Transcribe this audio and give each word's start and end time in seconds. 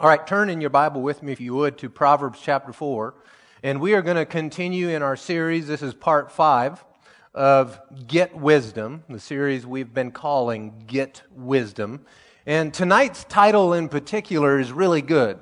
All 0.00 0.08
right, 0.08 0.24
turn 0.24 0.48
in 0.48 0.60
your 0.60 0.70
Bible 0.70 1.02
with 1.02 1.24
me, 1.24 1.32
if 1.32 1.40
you 1.40 1.54
would, 1.54 1.76
to 1.78 1.90
Proverbs 1.90 2.38
chapter 2.40 2.72
4. 2.72 3.14
And 3.64 3.80
we 3.80 3.94
are 3.94 4.02
going 4.02 4.16
to 4.16 4.24
continue 4.24 4.90
in 4.90 5.02
our 5.02 5.16
series. 5.16 5.66
This 5.66 5.82
is 5.82 5.92
part 5.92 6.30
5 6.30 6.84
of 7.34 7.80
Get 8.06 8.32
Wisdom, 8.36 9.02
the 9.08 9.18
series 9.18 9.66
we've 9.66 9.92
been 9.92 10.12
calling 10.12 10.84
Get 10.86 11.22
Wisdom. 11.32 12.06
And 12.46 12.72
tonight's 12.72 13.24
title 13.24 13.72
in 13.72 13.88
particular 13.88 14.60
is 14.60 14.70
really 14.70 15.02
good. 15.02 15.40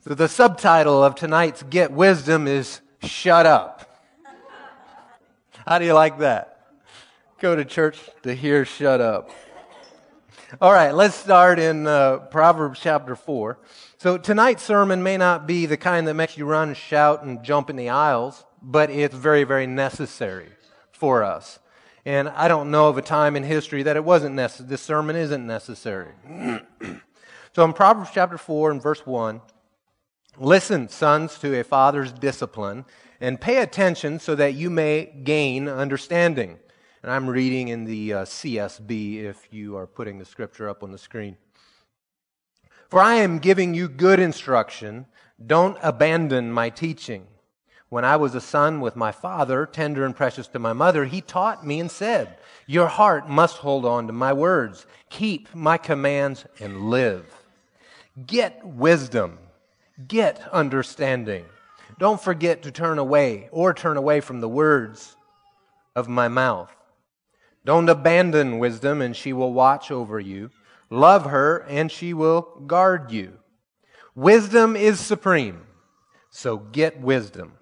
So 0.00 0.12
the 0.12 0.28
subtitle 0.28 1.02
of 1.02 1.14
tonight's 1.14 1.62
Get 1.62 1.92
Wisdom 1.92 2.46
is 2.46 2.82
Shut 3.02 3.46
Up. 3.46 4.04
How 5.66 5.78
do 5.78 5.86
you 5.86 5.94
like 5.94 6.18
that? 6.18 6.60
Go 7.40 7.56
to 7.56 7.64
church 7.64 7.98
to 8.22 8.34
hear 8.34 8.66
Shut 8.66 9.00
Up. 9.00 9.30
All 10.60 10.72
right, 10.72 10.94
let's 10.94 11.16
start 11.16 11.58
in 11.58 11.88
uh, 11.88 12.18
Proverbs 12.18 12.78
chapter 12.80 13.16
4. 13.16 13.58
So 13.98 14.16
tonight's 14.16 14.62
sermon 14.62 15.02
may 15.02 15.16
not 15.16 15.44
be 15.44 15.66
the 15.66 15.76
kind 15.76 16.06
that 16.06 16.14
makes 16.14 16.38
you 16.38 16.46
run, 16.46 16.72
shout, 16.74 17.24
and 17.24 17.42
jump 17.42 17.68
in 17.68 17.74
the 17.74 17.88
aisles, 17.88 18.44
but 18.62 18.88
it's 18.88 19.14
very, 19.14 19.42
very 19.42 19.66
necessary 19.66 20.50
for 20.92 21.24
us. 21.24 21.58
And 22.04 22.28
I 22.28 22.46
don't 22.46 22.70
know 22.70 22.88
of 22.88 22.96
a 22.96 23.02
time 23.02 23.34
in 23.34 23.42
history 23.42 23.82
that 23.82 23.96
it 23.96 24.04
wasn't 24.04 24.36
necessary. 24.36 24.68
This 24.68 24.82
sermon 24.82 25.16
isn't 25.16 25.44
necessary. 25.44 26.12
so 27.52 27.64
in 27.64 27.72
Proverbs 27.72 28.10
chapter 28.14 28.38
4 28.38 28.70
and 28.70 28.80
verse 28.80 29.04
1, 29.04 29.40
listen, 30.38 30.88
sons, 30.88 31.40
to 31.40 31.58
a 31.58 31.64
father's 31.64 32.12
discipline, 32.12 32.84
and 33.20 33.40
pay 33.40 33.58
attention 33.58 34.20
so 34.20 34.36
that 34.36 34.54
you 34.54 34.70
may 34.70 35.06
gain 35.24 35.66
understanding. 35.66 36.58
And 37.06 37.14
I'm 37.14 37.30
reading 37.30 37.68
in 37.68 37.84
the 37.84 38.14
uh, 38.14 38.24
CSB 38.24 39.22
if 39.22 39.46
you 39.52 39.76
are 39.76 39.86
putting 39.86 40.18
the 40.18 40.24
scripture 40.24 40.68
up 40.68 40.82
on 40.82 40.90
the 40.90 40.98
screen. 40.98 41.36
For 42.88 42.98
I 42.98 43.14
am 43.14 43.38
giving 43.38 43.74
you 43.74 43.86
good 43.86 44.18
instruction. 44.18 45.06
Don't 45.46 45.78
abandon 45.84 46.50
my 46.50 46.68
teaching. 46.68 47.28
When 47.90 48.04
I 48.04 48.16
was 48.16 48.34
a 48.34 48.40
son 48.40 48.80
with 48.80 48.96
my 48.96 49.12
father, 49.12 49.66
tender 49.66 50.04
and 50.04 50.16
precious 50.16 50.48
to 50.48 50.58
my 50.58 50.72
mother, 50.72 51.04
he 51.04 51.20
taught 51.20 51.64
me 51.64 51.78
and 51.78 51.88
said, 51.88 52.38
Your 52.66 52.88
heart 52.88 53.28
must 53.28 53.58
hold 53.58 53.84
on 53.84 54.08
to 54.08 54.12
my 54.12 54.32
words. 54.32 54.84
Keep 55.08 55.54
my 55.54 55.78
commands 55.78 56.44
and 56.58 56.90
live. 56.90 57.24
Get 58.26 58.66
wisdom. 58.66 59.38
Get 60.08 60.42
understanding. 60.50 61.44
Don't 62.00 62.20
forget 62.20 62.64
to 62.64 62.72
turn 62.72 62.98
away 62.98 63.48
or 63.52 63.72
turn 63.72 63.96
away 63.96 64.20
from 64.20 64.40
the 64.40 64.48
words 64.48 65.14
of 65.94 66.08
my 66.08 66.26
mouth. 66.26 66.75
Don't 67.66 67.88
abandon 67.88 68.60
wisdom, 68.60 69.02
and 69.02 69.16
she 69.16 69.32
will 69.32 69.52
watch 69.52 69.90
over 69.90 70.20
you. 70.20 70.50
Love 70.88 71.24
her, 71.26 71.64
and 71.68 71.90
she 71.90 72.14
will 72.14 72.42
guard 72.64 73.10
you. 73.10 73.32
Wisdom 74.14 74.76
is 74.76 75.00
supreme, 75.00 75.62
so 76.30 76.58
get 76.58 77.00
wisdom. 77.00 77.54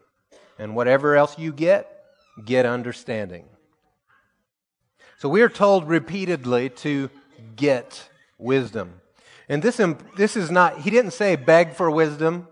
And 0.59 0.77
whatever 0.77 1.17
else 1.17 1.39
you 1.39 1.55
get, 1.55 2.05
get 2.45 2.67
understanding. 2.67 3.47
So 5.17 5.31
we 5.31 5.41
are 5.41 5.49
told 5.49 5.89
repeatedly 5.89 6.69
to 6.69 7.09
get 7.57 8.07
wisdom. 8.37 9.01
And 9.49 9.63
this, 9.63 9.81
this 10.19 10.37
is 10.37 10.51
not, 10.51 10.83
he 10.83 10.91
didn't 10.91 11.13
say 11.13 11.35
beg 11.35 11.73
for 11.73 11.91
wisdom. 11.91 12.47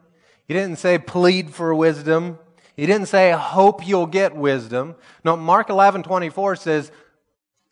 He 0.49 0.55
didn't 0.55 0.79
say 0.79 0.97
plead 0.97 1.51
for 1.51 1.75
wisdom. 1.75 2.39
He 2.77 2.87
didn't 2.87 3.09
say 3.09 3.33
hope 3.33 3.87
you'll 3.87 4.07
get 4.07 4.35
wisdom. 4.35 4.95
No, 5.23 5.37
Mark 5.37 5.69
11, 5.69 6.03
24 6.03 6.57
says, 6.57 6.91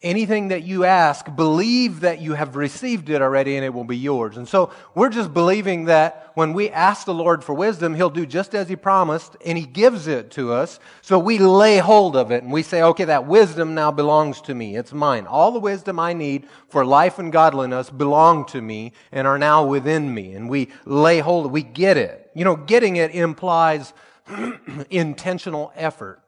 anything 0.03 0.49
that 0.49 0.63
you 0.63 0.85
ask, 0.85 1.27
believe 1.37 2.01
that 2.01 2.23
you 2.23 2.33
have 2.33 2.57
received 2.57 3.11
it 3.11 3.21
already 3.21 3.57
and 3.57 3.65
it 3.65 3.75
will 3.75 3.85
be 3.85 3.99
yours. 3.99 4.39
And 4.39 4.49
so 4.49 4.71
we're 4.95 5.11
just 5.11 5.35
believing 5.35 5.85
that 5.87 6.31
when 6.35 6.55
we 6.55 6.71
ask 6.71 7.05
the 7.05 7.13
Lord 7.13 7.45
for 7.45 7.53
wisdom, 7.53 7.95
He'll 7.95 8.09
do 8.09 8.25
just 8.25 8.55
as 8.55 8.69
He 8.69 8.77
promised 8.77 9.37
and 9.45 9.59
He 9.59 9.67
gives 9.67 10.07
it 10.07 10.31
to 10.33 10.55
us. 10.55 10.81
So 11.03 11.19
we 11.19 11.37
lay 11.39 11.79
hold 11.79 12.17
of 12.17 12.31
it 12.31 12.43
and 12.43 12.51
we 12.51 12.63
say, 12.63 12.83
okay, 12.83 13.05
that 13.05 13.27
wisdom 13.27 13.75
now 13.75 13.91
belongs 13.91 14.41
to 14.43 14.55
me. 14.55 14.77
It's 14.77 14.93
mine. 14.93 15.27
All 15.27 15.53
the 15.53 15.61
wisdom 15.61 15.99
I 15.99 16.15
need 16.15 16.49
for 16.69 16.87
life 16.87 17.19
and 17.19 17.31
godliness 17.31 17.91
belong 17.91 18.47
to 18.47 18.63
me 18.63 18.93
and 19.13 19.27
are 19.27 19.39
now 19.39 19.67
within 19.67 20.15
me. 20.15 20.33
And 20.33 20.49
we 20.49 20.71
lay 20.87 21.19
hold, 21.19 21.53
we 21.53 21.63
get 21.63 21.99
it. 21.99 22.31
You 22.35 22.45
know, 22.45 22.57
getting 22.57 22.97
it 22.97 23.15
implies 23.15 23.93
intentional 24.91 25.73
effort 25.75 26.23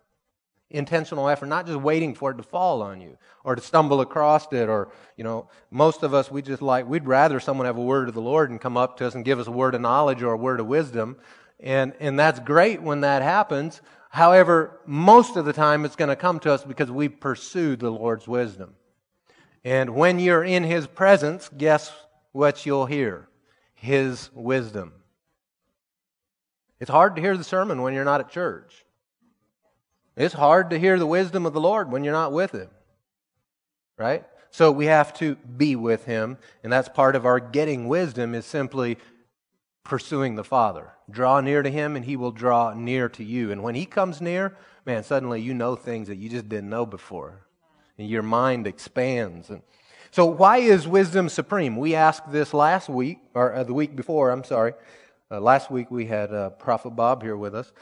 intentional 0.73 1.29
effort, 1.29 1.47
not 1.47 1.67
just 1.67 1.79
waiting 1.79 2.15
for 2.15 2.31
it 2.31 2.37
to 2.37 2.43
fall 2.43 2.83
on 2.83 3.01
you 3.01 3.17
or 3.45 3.55
to 3.55 3.63
stumble 3.63 4.01
across 4.01 4.53
it. 4.53 4.69
Or, 4.69 4.91
you 5.17 5.25
know, 5.25 5.49
most 5.71 6.03
of 6.03 6.15
us, 6.15 6.31
we 6.31 6.43
just 6.43 6.63
like, 6.63 6.89
we'd 6.89 7.07
rather 7.07 7.41
someone 7.41 7.67
have 7.67 7.77
a 7.77 7.83
word 7.83 8.09
of 8.09 8.15
the 8.15 8.21
Lord 8.21 8.51
and 8.51 8.61
come 8.61 8.77
up 8.77 8.97
to 8.99 9.07
us 9.07 9.15
and 9.15 9.25
give 9.25 9.39
us 9.39 9.47
a 9.47 9.53
word 9.53 9.75
of 9.75 9.81
knowledge 9.81 10.23
or 10.23 10.33
a 10.33 10.37
word 10.37 10.61
of 10.61 10.67
wisdom. 10.67 11.17
And, 11.61 11.93
and 12.01 12.19
that's 12.19 12.41
great 12.41 12.83
when 12.83 13.03
that 13.03 13.23
happens. 13.23 13.81
However, 14.11 14.81
most 14.85 15.37
of 15.37 15.45
the 15.45 15.53
time 15.53 15.85
it's 15.85 15.97
going 15.97 16.09
to 16.09 16.17
come 16.17 16.41
to 16.41 16.53
us 16.53 16.65
because 16.65 16.91
we 16.91 17.09
pursued 17.09 17.81
the 17.81 17.91
Lord's 17.91 18.27
wisdom. 18.27 18.75
And 19.65 19.91
when 19.91 20.19
you're 20.19 20.45
in 20.45 20.65
His 20.65 20.87
presence, 20.87 21.49
guess 21.57 21.93
what 22.33 22.67
you'll 22.67 22.87
hear? 22.87 23.29
His 23.75 24.31
wisdom. 24.35 24.93
It's 26.81 26.91
hard 26.91 27.15
to 27.15 27.23
hear 27.23 27.37
the 27.37 27.45
sermon 27.45 27.81
when 27.83 27.95
you're 27.95 28.05
not 28.05 28.21
at 28.21 28.29
church. 28.29 28.85
It's 30.17 30.35
hard 30.35 30.71
to 30.71 30.79
hear 30.79 30.99
the 30.99 31.07
wisdom 31.07 31.47
of 31.47 31.53
the 31.53 31.61
Lord 31.61 31.91
when 31.91 32.05
you're 32.05 32.13
not 32.13 32.33
with 32.33 32.53
Him. 32.53 32.69
Right? 33.97 34.25
So 34.51 34.71
we 34.71 34.87
have 34.87 35.15
to 35.15 35.37
be 35.37 35.77
with 35.77 36.05
Him, 36.05 36.37
and 36.63 36.73
that's 36.73 36.89
part 36.89 37.17
of 37.17 37.25
our 37.25 37.41
getting 37.41 37.89
wisdom 37.89 38.35
is 38.35 38.45
simply 38.45 38.99
pursuing 39.85 40.37
the 40.37 40.45
Father. 40.45 40.93
Draw 41.11 41.41
near 41.41 41.63
to 41.63 41.71
Him, 41.71 41.97
and 41.97 42.05
He 42.05 42.17
will 42.17 42.33
draw 42.33 42.75
near 42.75 43.09
to 43.11 43.25
you. 43.25 43.51
And 43.51 43.63
when 43.63 43.75
He 43.75 43.87
comes 43.87 44.21
near, 44.21 44.57
man, 44.85 45.05
suddenly 45.05 45.41
you 45.41 45.55
know 45.55 45.77
things 45.77 46.09
that 46.09 46.17
you 46.17 46.29
just 46.29 46.49
didn't 46.49 46.71
know 46.71 46.85
before. 46.85 47.47
And 47.97 48.09
your 48.09 48.23
mind 48.23 48.67
expands. 48.67 49.49
And 49.49 49.63
so, 50.11 50.27
why 50.27 50.59
is 50.59 50.87
wisdom 50.87 51.31
supreme? 51.31 51.77
We 51.77 51.95
asked 51.95 52.31
this 52.31 52.53
last 52.53 52.91
week, 52.91 53.19
or 53.33 53.55
uh, 53.55 53.65
the 53.65 53.73
week 53.73 53.97
before, 53.97 54.31
I'm 54.31 54.45
sorry. 54.45 54.75
Uh, 55.31 55.41
last 55.41 55.71
week 55.71 55.91
we 55.91 56.05
had 56.05 56.35
uh, 56.35 56.51
Prophet 56.51 56.91
Bob 56.91 57.23
here 57.23 57.39
with 57.39 57.55
us. 57.55 57.73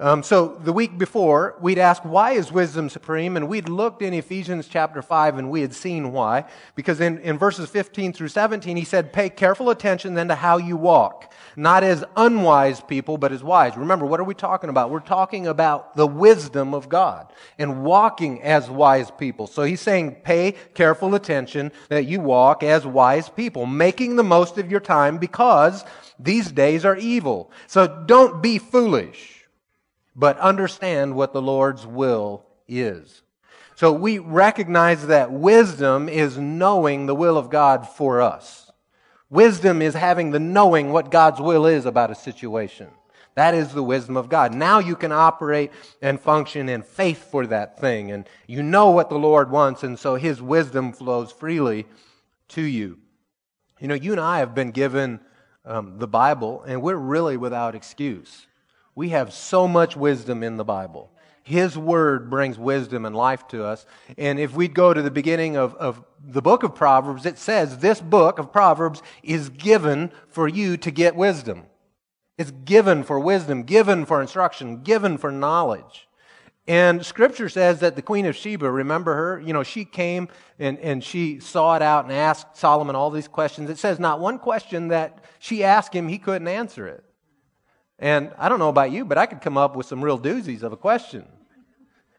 Um, 0.00 0.22
so 0.22 0.58
the 0.64 0.72
week 0.72 0.96
before, 0.96 1.56
we'd 1.60 1.76
asked, 1.76 2.06
why 2.06 2.32
is 2.32 2.50
wisdom 2.50 2.88
supreme? 2.88 3.36
And 3.36 3.46
we'd 3.46 3.68
looked 3.68 4.00
in 4.00 4.14
Ephesians 4.14 4.66
chapter 4.66 5.02
5 5.02 5.36
and 5.36 5.50
we 5.50 5.60
had 5.60 5.74
seen 5.74 6.10
why. 6.10 6.46
Because 6.74 7.02
in, 7.02 7.18
in 7.18 7.36
verses 7.36 7.68
15 7.68 8.14
through 8.14 8.28
17, 8.28 8.78
he 8.78 8.84
said, 8.84 9.12
pay 9.12 9.28
careful 9.28 9.68
attention 9.68 10.14
then 10.14 10.28
to 10.28 10.34
how 10.34 10.56
you 10.56 10.78
walk. 10.78 11.34
Not 11.54 11.84
as 11.84 12.02
unwise 12.16 12.80
people, 12.80 13.18
but 13.18 13.30
as 13.30 13.44
wise. 13.44 13.76
Remember, 13.76 14.06
what 14.06 14.20
are 14.20 14.24
we 14.24 14.32
talking 14.32 14.70
about? 14.70 14.88
We're 14.88 15.00
talking 15.00 15.46
about 15.46 15.94
the 15.94 16.06
wisdom 16.06 16.72
of 16.72 16.88
God 16.88 17.30
and 17.58 17.84
walking 17.84 18.42
as 18.42 18.70
wise 18.70 19.10
people. 19.10 19.46
So 19.46 19.64
he's 19.64 19.82
saying, 19.82 20.22
pay 20.24 20.52
careful 20.72 21.14
attention 21.14 21.72
that 21.90 22.06
you 22.06 22.20
walk 22.20 22.62
as 22.62 22.86
wise 22.86 23.28
people, 23.28 23.66
making 23.66 24.16
the 24.16 24.24
most 24.24 24.56
of 24.56 24.70
your 24.70 24.80
time 24.80 25.18
because 25.18 25.84
these 26.18 26.50
days 26.50 26.86
are 26.86 26.96
evil. 26.96 27.50
So 27.66 28.02
don't 28.06 28.42
be 28.42 28.56
foolish 28.56 29.39
but 30.20 30.38
understand 30.38 31.16
what 31.16 31.32
the 31.32 31.40
Lord's 31.40 31.86
will 31.86 32.44
is. 32.68 33.22
So 33.74 33.90
we 33.90 34.18
recognize 34.18 35.06
that 35.06 35.32
wisdom 35.32 36.10
is 36.10 36.36
knowing 36.36 37.06
the 37.06 37.14
will 37.14 37.38
of 37.38 37.48
God 37.48 37.88
for 37.88 38.20
us. 38.20 38.70
Wisdom 39.30 39.80
is 39.80 39.94
having 39.94 40.30
the 40.30 40.38
knowing 40.38 40.92
what 40.92 41.10
God's 41.10 41.40
will 41.40 41.64
is 41.64 41.86
about 41.86 42.10
a 42.10 42.14
situation. 42.14 42.88
That 43.34 43.54
is 43.54 43.72
the 43.72 43.82
wisdom 43.82 44.18
of 44.18 44.28
God. 44.28 44.54
Now 44.54 44.78
you 44.78 44.94
can 44.94 45.10
operate 45.10 45.72
and 46.02 46.20
function 46.20 46.68
in 46.68 46.82
faith 46.82 47.30
for 47.30 47.46
that 47.46 47.80
thing, 47.80 48.10
and 48.10 48.28
you 48.46 48.62
know 48.62 48.90
what 48.90 49.08
the 49.08 49.18
Lord 49.18 49.50
wants, 49.50 49.84
and 49.84 49.98
so 49.98 50.16
His 50.16 50.42
wisdom 50.42 50.92
flows 50.92 51.32
freely 51.32 51.86
to 52.48 52.60
you. 52.60 52.98
You 53.78 53.88
know, 53.88 53.94
you 53.94 54.12
and 54.12 54.20
I 54.20 54.40
have 54.40 54.54
been 54.54 54.72
given 54.72 55.20
um, 55.64 55.98
the 55.98 56.08
Bible, 56.08 56.62
and 56.66 56.82
we're 56.82 56.96
really 56.96 57.38
without 57.38 57.74
excuse. 57.74 58.46
We 59.00 59.08
have 59.08 59.32
so 59.32 59.66
much 59.66 59.96
wisdom 59.96 60.42
in 60.42 60.58
the 60.58 60.64
Bible. 60.64 61.10
His 61.42 61.74
word 61.74 62.28
brings 62.28 62.58
wisdom 62.58 63.06
and 63.06 63.16
life 63.16 63.48
to 63.48 63.64
us. 63.64 63.86
And 64.18 64.38
if 64.38 64.54
we 64.54 64.68
go 64.68 64.92
to 64.92 65.00
the 65.00 65.10
beginning 65.10 65.56
of, 65.56 65.74
of 65.76 66.04
the 66.22 66.42
book 66.42 66.64
of 66.64 66.74
Proverbs, 66.74 67.24
it 67.24 67.38
says 67.38 67.78
this 67.78 67.98
book 67.98 68.38
of 68.38 68.52
Proverbs 68.52 69.02
is 69.22 69.48
given 69.48 70.12
for 70.28 70.46
you 70.46 70.76
to 70.76 70.90
get 70.90 71.16
wisdom. 71.16 71.62
It's 72.36 72.50
given 72.50 73.02
for 73.02 73.18
wisdom, 73.18 73.62
given 73.62 74.04
for 74.04 74.20
instruction, 74.20 74.82
given 74.82 75.16
for 75.16 75.32
knowledge. 75.32 76.06
And 76.68 77.02
scripture 77.02 77.48
says 77.48 77.80
that 77.80 77.96
the 77.96 78.02
queen 78.02 78.26
of 78.26 78.36
Sheba, 78.36 78.70
remember 78.70 79.14
her? 79.14 79.40
You 79.40 79.54
know, 79.54 79.62
she 79.62 79.86
came 79.86 80.28
and, 80.58 80.78
and 80.80 81.02
she 81.02 81.40
sought 81.40 81.80
out 81.80 82.04
and 82.04 82.12
asked 82.12 82.58
Solomon 82.58 82.96
all 82.96 83.10
these 83.10 83.28
questions. 83.28 83.70
It 83.70 83.78
says 83.78 83.98
not 83.98 84.20
one 84.20 84.38
question 84.38 84.88
that 84.88 85.24
she 85.38 85.64
asked 85.64 85.94
him, 85.94 86.06
he 86.06 86.18
couldn't 86.18 86.48
answer 86.48 86.86
it. 86.86 87.02
And 88.00 88.32
I 88.38 88.48
don't 88.48 88.58
know 88.58 88.70
about 88.70 88.90
you, 88.90 89.04
but 89.04 89.18
I 89.18 89.26
could 89.26 89.42
come 89.42 89.58
up 89.58 89.76
with 89.76 89.86
some 89.86 90.02
real 90.02 90.18
doozies 90.18 90.62
of 90.62 90.72
a 90.72 90.76
question. 90.76 91.26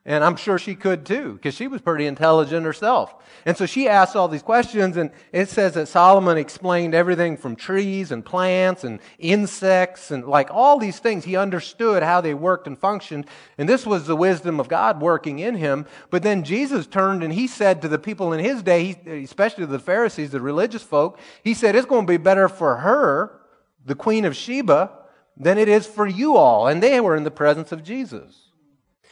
And 0.04 0.24
I'm 0.24 0.36
sure 0.36 0.58
she 0.58 0.74
could 0.74 1.06
too, 1.06 1.34
because 1.34 1.54
she 1.54 1.68
was 1.68 1.80
pretty 1.80 2.08
intelligent 2.08 2.66
herself. 2.66 3.14
And 3.46 3.56
so 3.56 3.68
she 3.68 3.88
asked 3.88 4.16
all 4.16 4.28
these 4.28 4.42
questions, 4.42 4.98
and 4.98 5.12
it 5.32 5.48
says 5.48 5.76
that 5.76 5.88
Solomon 5.88 6.40
explained 6.40 6.96
everything 6.96 7.38
from 7.38 7.56
trees 7.56 8.12
and 8.12 8.26
plants 8.26 8.84
and 8.84 9.00
insects 9.20 10.10
and 10.10 10.26
like 10.26 10.50
all 10.50 10.80
these 10.80 10.98
things. 10.98 11.24
He 11.24 11.36
understood 11.36 12.02
how 12.02 12.20
they 12.20 12.34
worked 12.34 12.66
and 12.66 12.76
functioned. 12.78 13.28
And 13.60 13.70
this 13.70 13.86
was 13.86 14.08
the 14.08 14.16
wisdom 14.16 14.60
of 14.60 14.68
God 14.68 15.02
working 15.02 15.38
in 15.38 15.54
him. 15.54 15.86
But 16.10 16.24
then 16.24 16.44
Jesus 16.44 16.88
turned 16.88 17.22
and 17.22 17.34
he 17.34 17.46
said 17.46 17.84
to 17.84 17.88
the 17.88 18.00
people 18.00 18.34
in 18.34 18.44
his 18.44 18.64
day, 18.64 19.00
especially 19.06 19.66
the 19.66 19.78
Pharisees, 19.78 20.32
the 20.32 20.42
religious 20.42 20.84
folk, 20.84 21.20
he 21.44 21.54
said, 21.54 21.76
It's 21.76 21.86
going 21.86 22.08
to 22.08 22.12
be 22.12 22.18
better 22.18 22.50
for 22.50 22.78
her, 22.78 23.40
the 23.86 23.96
Queen 23.96 24.26
of 24.26 24.36
Sheba, 24.36 25.01
than 25.38 25.58
it 25.58 25.68
is 25.68 25.86
for 25.86 26.06
you 26.06 26.36
all. 26.36 26.68
And 26.68 26.82
they 26.82 27.00
were 27.00 27.16
in 27.16 27.24
the 27.24 27.32
presence 27.32 27.72
of 27.72 27.84
Jesus. 27.84 28.50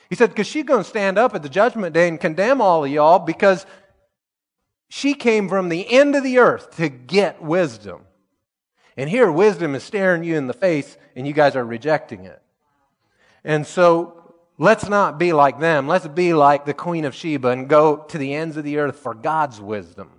He 0.09 0.15
said, 0.15 0.29
because 0.29 0.47
she's 0.47 0.65
going 0.65 0.83
to 0.83 0.89
stand 0.89 1.17
up 1.17 1.35
at 1.35 1.43
the 1.43 1.49
judgment 1.49 1.93
day 1.93 2.07
and 2.07 2.19
condemn 2.19 2.61
all 2.61 2.83
of 2.83 2.91
y'all 2.91 3.19
because 3.19 3.65
she 4.89 5.13
came 5.13 5.47
from 5.47 5.69
the 5.69 5.91
end 5.91 6.15
of 6.15 6.23
the 6.23 6.39
earth 6.39 6.75
to 6.77 6.89
get 6.89 7.41
wisdom. 7.41 8.01
And 8.97 9.09
here, 9.09 9.31
wisdom 9.31 9.75
is 9.75 9.83
staring 9.83 10.23
you 10.23 10.35
in 10.35 10.47
the 10.47 10.53
face, 10.53 10.97
and 11.15 11.25
you 11.25 11.31
guys 11.31 11.55
are 11.55 11.63
rejecting 11.63 12.25
it. 12.25 12.41
And 13.45 13.65
so, 13.65 14.33
let's 14.57 14.89
not 14.89 15.17
be 15.17 15.31
like 15.31 15.59
them. 15.59 15.87
Let's 15.87 16.07
be 16.07 16.33
like 16.33 16.65
the 16.65 16.73
Queen 16.73 17.05
of 17.05 17.15
Sheba 17.15 17.49
and 17.49 17.69
go 17.69 17.97
to 18.09 18.17
the 18.17 18.33
ends 18.33 18.57
of 18.57 18.65
the 18.65 18.77
earth 18.77 18.97
for 18.97 19.13
God's 19.13 19.61
wisdom 19.61 20.18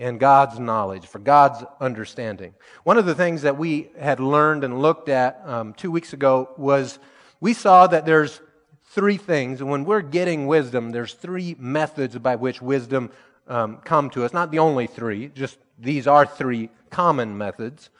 and 0.00 0.18
God's 0.18 0.58
knowledge, 0.58 1.06
for 1.06 1.18
God's 1.18 1.62
understanding. 1.78 2.54
One 2.84 2.96
of 2.96 3.04
the 3.04 3.14
things 3.14 3.42
that 3.42 3.58
we 3.58 3.90
had 3.98 4.18
learned 4.18 4.64
and 4.64 4.80
looked 4.80 5.10
at 5.10 5.42
um, 5.44 5.74
two 5.74 5.90
weeks 5.90 6.14
ago 6.14 6.48
was 6.56 6.98
we 7.38 7.52
saw 7.52 7.86
that 7.86 8.06
there's 8.06 8.40
three 8.86 9.18
things. 9.18 9.60
And 9.60 9.70
when 9.70 9.84
we're 9.84 10.00
getting 10.00 10.46
wisdom, 10.46 10.90
there's 10.90 11.12
three 11.12 11.54
methods 11.58 12.16
by 12.18 12.36
which 12.36 12.62
wisdom 12.62 13.10
um, 13.46 13.76
come 13.84 14.08
to 14.10 14.24
us. 14.24 14.32
Not 14.32 14.50
the 14.50 14.58
only 14.58 14.86
three, 14.86 15.28
just 15.28 15.58
these 15.78 16.06
are 16.06 16.24
three 16.24 16.70
common 16.88 17.36
methods. 17.36 17.90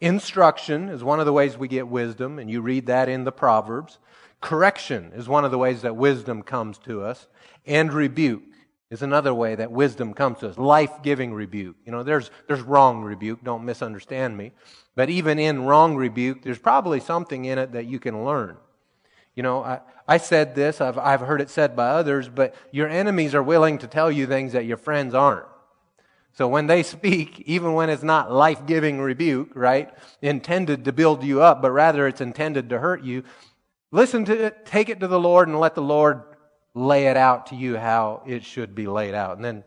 Instruction 0.00 0.88
is 0.88 1.04
one 1.04 1.20
of 1.20 1.26
the 1.26 1.32
ways 1.34 1.56
we 1.56 1.68
get 1.68 1.86
wisdom, 1.86 2.38
and 2.38 2.50
you 2.50 2.62
read 2.62 2.86
that 2.86 3.08
in 3.10 3.24
the 3.24 3.30
Proverbs. 3.30 3.98
Correction 4.40 5.12
is 5.14 5.28
one 5.28 5.44
of 5.44 5.50
the 5.50 5.58
ways 5.58 5.82
that 5.82 5.96
wisdom 5.96 6.42
comes 6.42 6.78
to 6.78 7.02
us. 7.02 7.28
And 7.66 7.92
rebuke 7.92 8.42
is 8.92 9.00
another 9.00 9.32
way 9.32 9.54
that 9.54 9.72
wisdom 9.72 10.12
comes 10.12 10.40
to 10.40 10.48
us. 10.50 10.58
Life 10.58 11.02
giving 11.02 11.32
rebuke. 11.32 11.76
You 11.86 11.92
know, 11.92 12.02
there's, 12.02 12.30
there's 12.46 12.60
wrong 12.60 13.00
rebuke, 13.00 13.42
don't 13.42 13.64
misunderstand 13.64 14.36
me. 14.36 14.52
But 14.94 15.08
even 15.08 15.38
in 15.38 15.64
wrong 15.64 15.96
rebuke, 15.96 16.42
there's 16.42 16.58
probably 16.58 17.00
something 17.00 17.46
in 17.46 17.56
it 17.56 17.72
that 17.72 17.86
you 17.86 17.98
can 17.98 18.22
learn. 18.22 18.58
You 19.34 19.44
know, 19.44 19.64
I, 19.64 19.80
I 20.06 20.18
said 20.18 20.54
this, 20.54 20.82
I've, 20.82 20.98
I've 20.98 21.22
heard 21.22 21.40
it 21.40 21.48
said 21.48 21.74
by 21.74 21.88
others, 21.88 22.28
but 22.28 22.54
your 22.70 22.86
enemies 22.86 23.34
are 23.34 23.42
willing 23.42 23.78
to 23.78 23.86
tell 23.86 24.12
you 24.12 24.26
things 24.26 24.52
that 24.52 24.66
your 24.66 24.76
friends 24.76 25.14
aren't. 25.14 25.46
So 26.34 26.46
when 26.46 26.66
they 26.66 26.82
speak, 26.82 27.40
even 27.46 27.72
when 27.72 27.88
it's 27.88 28.02
not 28.02 28.30
life 28.30 28.66
giving 28.66 29.00
rebuke, 29.00 29.52
right, 29.54 29.90
intended 30.20 30.84
to 30.84 30.92
build 30.92 31.24
you 31.24 31.40
up, 31.40 31.62
but 31.62 31.70
rather 31.70 32.06
it's 32.06 32.20
intended 32.20 32.68
to 32.68 32.78
hurt 32.78 33.02
you, 33.02 33.24
listen 33.90 34.26
to 34.26 34.44
it, 34.46 34.66
take 34.66 34.90
it 34.90 35.00
to 35.00 35.08
the 35.08 35.18
Lord, 35.18 35.48
and 35.48 35.58
let 35.58 35.74
the 35.74 35.80
Lord 35.80 36.24
lay 36.74 37.06
it 37.06 37.16
out 37.16 37.46
to 37.46 37.56
you 37.56 37.76
how 37.76 38.22
it 38.26 38.44
should 38.44 38.74
be 38.74 38.86
laid 38.86 39.14
out. 39.14 39.36
And 39.36 39.44
then 39.44 39.64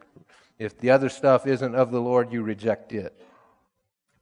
if 0.58 0.78
the 0.80 0.92
other 0.92 1.10
stuff 1.10 1.46
isn't 1.46 1.76
of 1.76 1.92
the 1.92 2.02
Lord, 2.02 2.32
you 2.32 2.42
reject 2.42 2.94
it. 2.94 3.14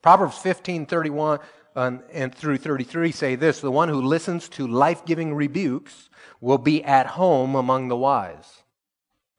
Proverbs 0.02 0.36
15 0.38 0.86
31 0.86 1.38
uh, 1.76 1.92
and 2.12 2.34
through 2.34 2.58
33 2.58 3.12
say 3.12 3.36
this 3.36 3.60
The 3.60 3.70
one 3.70 3.88
who 3.88 4.00
listens 4.00 4.48
to 4.50 4.66
life 4.66 5.04
giving 5.04 5.34
rebukes 5.34 6.10
will 6.40 6.58
be 6.58 6.84
at 6.84 7.06
home 7.06 7.54
among 7.54 7.88
the 7.88 7.96
wise. 7.96 8.62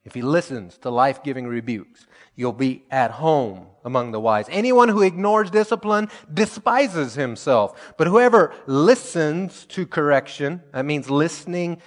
If 0.04 0.14
he 0.14 0.22
listens 0.22 0.78
to 0.80 0.92
life 0.92 1.24
giving 1.24 1.48
rebukes, 1.48 2.06
you'll 2.36 2.54
be 2.54 2.84
at 2.92 3.12
home 3.12 3.68
among 3.84 4.12
the 4.12 4.20
wise. 4.20 4.46
Anyone 4.50 4.90
who 4.90 5.02
ignores 5.02 5.50
discipline 5.50 6.10
despises 6.32 7.16
himself. 7.16 7.94
But 7.98 8.08
whoever 8.08 8.54
listens 8.68 9.66
to 9.68 9.88
correction, 9.88 10.62
that 10.74 10.86
means 10.86 11.10
listening 11.10 11.82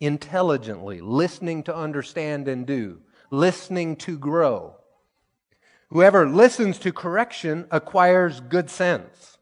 intelligently, 0.00 1.00
listening 1.00 1.62
to 1.64 1.76
understand 1.76 2.48
and 2.48 2.66
do, 2.66 3.00
listening 3.30 3.96
to 3.96 4.18
grow. 4.18 4.74
Whoever 5.90 6.28
listens 6.28 6.78
to 6.78 6.92
correction 6.92 7.66
acquires 7.70 8.40
good 8.40 8.70
sense. 8.70 9.38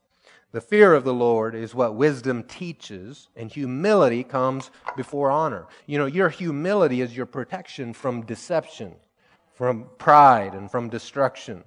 The 0.51 0.61
fear 0.63 0.95
of 0.95 1.05
the 1.05 1.13
Lord 1.13 1.55
is 1.55 1.75
what 1.75 1.95
wisdom 1.95 2.43
teaches, 2.43 3.29
and 3.37 3.53
humility 3.53 4.25
comes 4.25 4.71
before 4.97 5.31
honor. 5.31 5.67
You 5.87 5.99
know, 5.99 6.07
your 6.07 6.31
humility 6.31 7.03
is 7.03 7.15
your 7.15 7.27
protection 7.27 7.93
from 7.93 8.23
deception, 8.23 8.95
from 9.53 9.87
pride, 9.99 10.55
and 10.55 10.71
from 10.71 10.89
destruction. 10.89 11.65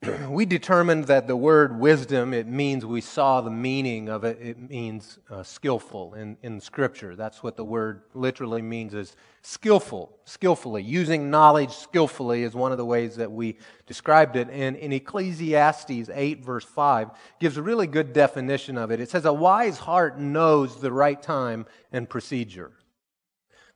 we 0.28 0.46
determined 0.46 1.04
that 1.04 1.26
the 1.26 1.36
word 1.36 1.78
wisdom, 1.80 2.32
it 2.32 2.46
means 2.46 2.86
we 2.86 3.00
saw 3.00 3.40
the 3.40 3.50
meaning 3.50 4.08
of 4.08 4.22
it, 4.22 4.38
it 4.40 4.70
means 4.70 5.18
uh, 5.28 5.42
skillful 5.42 6.14
in, 6.14 6.36
in 6.42 6.60
Scripture. 6.60 7.16
That's 7.16 7.42
what 7.42 7.56
the 7.56 7.64
word 7.64 8.02
literally 8.14 8.62
means 8.62 8.94
is 8.94 9.16
skillful, 9.42 10.16
skillfully. 10.24 10.84
Using 10.84 11.30
knowledge 11.30 11.72
skillfully 11.72 12.44
is 12.44 12.54
one 12.54 12.70
of 12.70 12.78
the 12.78 12.84
ways 12.84 13.16
that 13.16 13.32
we 13.32 13.58
described 13.86 14.36
it. 14.36 14.48
And 14.50 14.76
in 14.76 14.92
Ecclesiastes 14.92 16.10
8, 16.14 16.44
verse 16.44 16.64
5, 16.64 17.10
gives 17.40 17.56
a 17.56 17.62
really 17.62 17.88
good 17.88 18.12
definition 18.12 18.78
of 18.78 18.92
it. 18.92 19.00
It 19.00 19.10
says, 19.10 19.24
A 19.24 19.32
wise 19.32 19.78
heart 19.78 20.18
knows 20.18 20.80
the 20.80 20.92
right 20.92 21.20
time 21.20 21.66
and 21.90 22.08
procedure. 22.08 22.70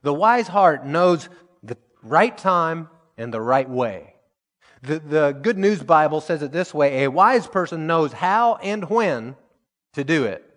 The 0.02 0.14
wise 0.14 0.46
heart 0.46 0.86
knows 0.86 1.28
the 1.64 1.76
right 2.02 2.36
time 2.36 2.88
and 3.16 3.34
the 3.34 3.40
right 3.40 3.68
way. 3.68 4.11
The, 4.82 4.98
the 4.98 5.32
Good 5.40 5.58
News 5.58 5.82
Bible 5.82 6.20
says 6.20 6.42
it 6.42 6.52
this 6.52 6.74
way 6.74 7.04
a 7.04 7.10
wise 7.10 7.46
person 7.46 7.86
knows 7.86 8.12
how 8.12 8.56
and 8.56 8.88
when 8.90 9.36
to 9.92 10.04
do 10.04 10.24
it. 10.24 10.48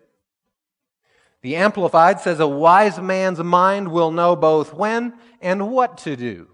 The 1.42 1.56
Amplified 1.56 2.20
says 2.20 2.40
a 2.40 2.48
wise 2.48 2.98
man's 2.98 3.38
mind 3.38 3.92
will 3.92 4.10
know 4.10 4.34
both 4.34 4.74
when 4.74 5.14
and 5.40 5.70
what 5.70 5.98
to 5.98 6.16
do. 6.16 6.48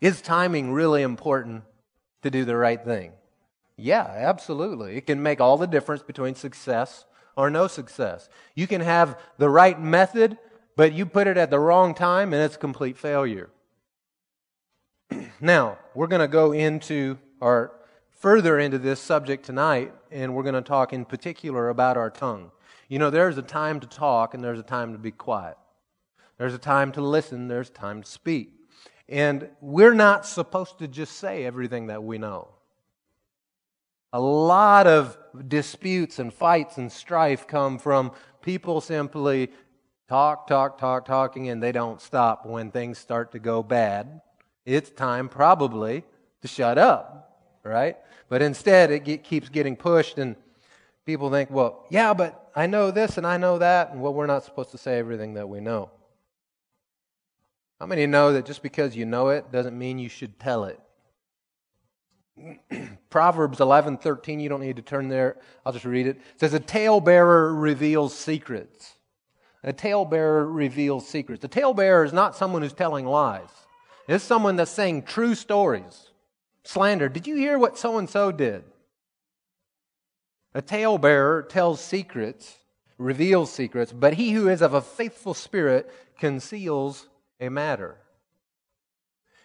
Is 0.00 0.22
timing 0.22 0.72
really 0.72 1.02
important 1.02 1.64
to 2.22 2.30
do 2.30 2.46
the 2.46 2.56
right 2.56 2.82
thing? 2.82 3.12
Yeah, 3.76 4.04
absolutely. 4.04 4.96
It 4.96 5.06
can 5.06 5.22
make 5.22 5.40
all 5.40 5.58
the 5.58 5.66
difference 5.66 6.02
between 6.02 6.36
success 6.36 7.04
or 7.36 7.50
no 7.50 7.66
success. 7.66 8.28
You 8.54 8.66
can 8.66 8.80
have 8.80 9.18
the 9.36 9.50
right 9.50 9.78
method, 9.80 10.38
but 10.76 10.92
you 10.92 11.04
put 11.04 11.26
it 11.26 11.36
at 11.36 11.50
the 11.50 11.58
wrong 11.58 11.94
time 11.94 12.32
and 12.32 12.42
it's 12.42 12.56
a 12.56 12.58
complete 12.58 12.96
failure. 12.96 13.50
now, 15.40 15.78
we're 15.94 16.08
going 16.08 16.20
to 16.20 16.28
go 16.28 16.52
into 16.52 17.18
our 17.40 17.72
further 18.10 18.58
into 18.58 18.78
this 18.78 19.00
subject 19.00 19.44
tonight, 19.44 19.92
and 20.10 20.34
we're 20.34 20.42
going 20.42 20.54
to 20.54 20.62
talk 20.62 20.92
in 20.92 21.04
particular 21.04 21.68
about 21.68 21.96
our 21.96 22.10
tongue. 22.10 22.50
You 22.88 22.98
know, 22.98 23.10
there's 23.10 23.38
a 23.38 23.42
time 23.42 23.80
to 23.80 23.86
talk 23.86 24.34
and 24.34 24.42
there's 24.42 24.58
a 24.58 24.64
time 24.64 24.92
to 24.92 24.98
be 24.98 25.10
quiet. 25.10 25.56
There's 26.38 26.54
a 26.54 26.58
time 26.58 26.90
to 26.92 27.00
listen, 27.00 27.48
there's 27.48 27.70
time 27.70 28.02
to 28.02 28.10
speak. 28.10 28.50
And 29.08 29.48
we're 29.60 29.94
not 29.94 30.26
supposed 30.26 30.78
to 30.78 30.88
just 30.88 31.16
say 31.16 31.44
everything 31.44 31.88
that 31.88 32.02
we 32.02 32.18
know. 32.18 32.48
A 34.12 34.20
lot 34.20 34.86
of 34.86 35.16
disputes 35.48 36.18
and 36.18 36.32
fights 36.32 36.78
and 36.78 36.90
strife 36.90 37.46
come 37.46 37.78
from 37.78 38.12
people 38.42 38.80
simply 38.80 39.50
talk, 40.08 40.46
talk, 40.46 40.78
talk, 40.78 41.04
talking, 41.04 41.48
and 41.48 41.62
they 41.62 41.72
don't 41.72 42.00
stop 42.00 42.46
when 42.46 42.70
things 42.70 42.98
start 42.98 43.32
to 43.32 43.38
go 43.38 43.62
bad 43.62 44.20
it's 44.64 44.90
time 44.90 45.28
probably 45.28 46.04
to 46.42 46.48
shut 46.48 46.78
up, 46.78 47.40
right? 47.62 47.96
But 48.28 48.42
instead, 48.42 48.90
it 48.90 49.04
get, 49.04 49.24
keeps 49.24 49.48
getting 49.48 49.76
pushed, 49.76 50.18
and 50.18 50.36
people 51.04 51.30
think, 51.30 51.50
well, 51.50 51.84
yeah, 51.90 52.14
but 52.14 52.50
I 52.56 52.66
know 52.66 52.90
this 52.90 53.18
and 53.18 53.26
I 53.26 53.36
know 53.36 53.58
that, 53.58 53.90
and 53.90 54.00
well, 54.00 54.14
we're 54.14 54.26
not 54.26 54.44
supposed 54.44 54.70
to 54.70 54.78
say 54.78 54.98
everything 54.98 55.34
that 55.34 55.48
we 55.48 55.60
know. 55.60 55.90
How 57.80 57.86
many 57.86 58.06
know 58.06 58.32
that 58.32 58.46
just 58.46 58.62
because 58.62 58.96
you 58.96 59.04
know 59.04 59.28
it 59.28 59.50
doesn't 59.52 59.76
mean 59.76 59.98
you 59.98 60.08
should 60.08 60.38
tell 60.38 60.64
it? 60.64 60.80
Proverbs 63.10 63.58
11:13, 63.58 64.40
you 64.40 64.48
don't 64.48 64.60
need 64.60 64.76
to 64.76 64.82
turn 64.82 65.08
there. 65.08 65.36
I'll 65.66 65.72
just 65.72 65.84
read 65.84 66.06
it. 66.06 66.16
It 66.16 66.40
says 66.40 66.54
a 66.54 66.60
talebearer 66.60 67.54
reveals 67.54 68.16
secrets. 68.16 68.94
A 69.62 69.72
talebearer 69.72 70.46
reveals 70.46 71.08
secrets. 71.08 71.44
A 71.44 71.48
talebearer 71.48 72.04
is 72.04 72.12
not 72.12 72.36
someone 72.36 72.62
who's 72.62 72.72
telling 72.72 73.06
lies. 73.06 73.48
It's 74.06 74.24
someone 74.24 74.56
that's 74.56 74.70
saying 74.70 75.02
true 75.02 75.34
stories. 75.34 76.10
Slander. 76.64 77.08
Did 77.08 77.26
you 77.26 77.36
hear 77.36 77.58
what 77.58 77.78
so 77.78 77.98
and 77.98 78.08
so 78.08 78.32
did? 78.32 78.64
A 80.54 80.62
talebearer 80.62 81.42
tells 81.42 81.80
secrets, 81.80 82.58
reveals 82.96 83.52
secrets, 83.52 83.92
but 83.92 84.14
he 84.14 84.32
who 84.32 84.48
is 84.48 84.62
of 84.62 84.72
a 84.72 84.80
faithful 84.80 85.34
spirit 85.34 85.90
conceals 86.18 87.08
a 87.40 87.48
matter. 87.48 87.98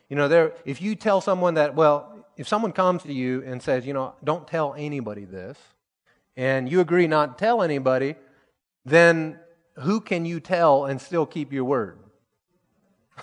You 0.08 0.16
know, 0.16 0.28
there, 0.28 0.54
if 0.66 0.82
you 0.82 0.96
tell 0.96 1.20
someone 1.20 1.56
that, 1.56 1.76
well, 1.76 2.26
if 2.38 2.48
someone 2.48 2.72
comes 2.72 3.04
to 3.04 3.14
you 3.14 3.44
and 3.46 3.62
says, 3.62 3.86
you 3.86 3.94
know, 3.94 4.16
don't 4.24 4.48
tell 4.48 4.74
anybody 4.76 5.26
this, 5.26 5.58
and 6.38 6.70
you 6.72 6.80
agree 6.80 7.08
not 7.08 7.38
to 7.38 7.44
tell 7.44 7.62
anybody, 7.62 8.16
then 8.86 9.40
who 9.80 10.00
can 10.00 10.26
you 10.26 10.40
tell 10.40 10.86
and 10.86 11.02
still 11.02 11.26
keep 11.26 11.52
your 11.52 11.66
word? 11.66 12.00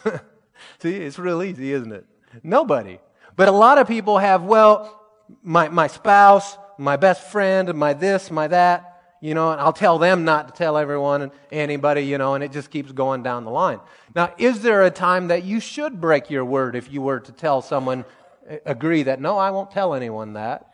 See, 0.81 0.95
it's 0.97 1.19
real 1.19 1.43
easy, 1.43 1.73
isn't 1.73 1.93
it? 1.93 2.07
Nobody. 2.43 2.99
But 3.37 3.49
a 3.49 3.53
lot 3.53 3.79
of 3.79 3.87
people 3.87 4.19
have, 4.19 4.43
well, 4.43 5.03
my, 5.43 5.69
my 5.69 5.87
spouse, 5.87 6.57
my 6.79 6.97
best 6.97 7.29
friend, 7.29 7.73
my 7.75 7.93
this, 7.93 8.31
my 8.31 8.47
that, 8.49 8.97
you 9.21 9.35
know, 9.35 9.51
and 9.51 9.61
I'll 9.61 9.73
tell 9.73 9.99
them 9.99 10.25
not 10.25 10.49
to 10.49 10.55
tell 10.55 10.77
everyone 10.77 11.23
and 11.23 11.33
anybody, 11.51 12.03
you 12.03 12.19
know, 12.19 12.35
and 12.35 12.45
it 12.45 12.53
just 12.53 12.71
keeps 12.71 12.93
going 12.93 13.23
down 13.23 13.45
the 13.45 13.51
line. 13.51 13.81
Now, 14.15 14.33
is 14.39 14.61
there 14.63 14.85
a 14.85 14.91
time 14.91 15.29
that 15.29 15.45
you 15.45 15.61
should 15.61 16.01
break 16.01 16.31
your 16.31 16.45
word 16.45 16.77
if 16.77 16.93
you 16.93 17.01
were 17.01 17.21
to 17.21 17.33
tell 17.33 17.63
someone, 17.63 18.05
uh, 18.51 18.57
agree 18.65 19.03
that, 19.05 19.21
no, 19.21 19.39
I 19.39 19.51
won't 19.51 19.71
tell 19.71 19.95
anyone 19.95 20.35
that? 20.35 20.71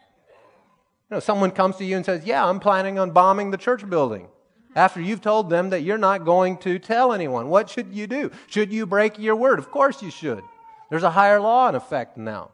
You 1.11 1.17
know, 1.17 1.21
someone 1.21 1.51
comes 1.51 1.77
to 1.77 1.85
you 1.85 1.97
and 1.97 2.05
says, 2.05 2.25
yeah, 2.25 2.45
I'm 2.45 2.61
planning 2.61 2.99
on 2.99 3.11
bombing 3.11 3.51
the 3.51 3.57
church 3.57 3.89
building. 3.89 4.29
After 4.75 5.01
you've 5.01 5.21
told 5.21 5.51
them 5.51 5.71
that 5.71 5.83
you're 5.83 5.99
not 5.99 6.25
going 6.25 6.57
to 6.59 6.79
tell 6.79 7.13
anyone, 7.13 7.49
what 7.49 7.69
should 7.69 7.93
you 7.93 8.07
do? 8.07 8.31
Should 8.47 8.73
you 8.73 8.87
break 8.87 9.19
your 9.19 9.37
word? 9.37 9.59
Of 9.59 9.71
course 9.71 10.03
you 10.03 10.11
should. 10.11 10.43
There's 10.91 11.03
a 11.03 11.11
higher 11.11 11.41
law 11.41 11.69
in 11.69 11.75
effect 11.75 12.17
now. 12.17 12.51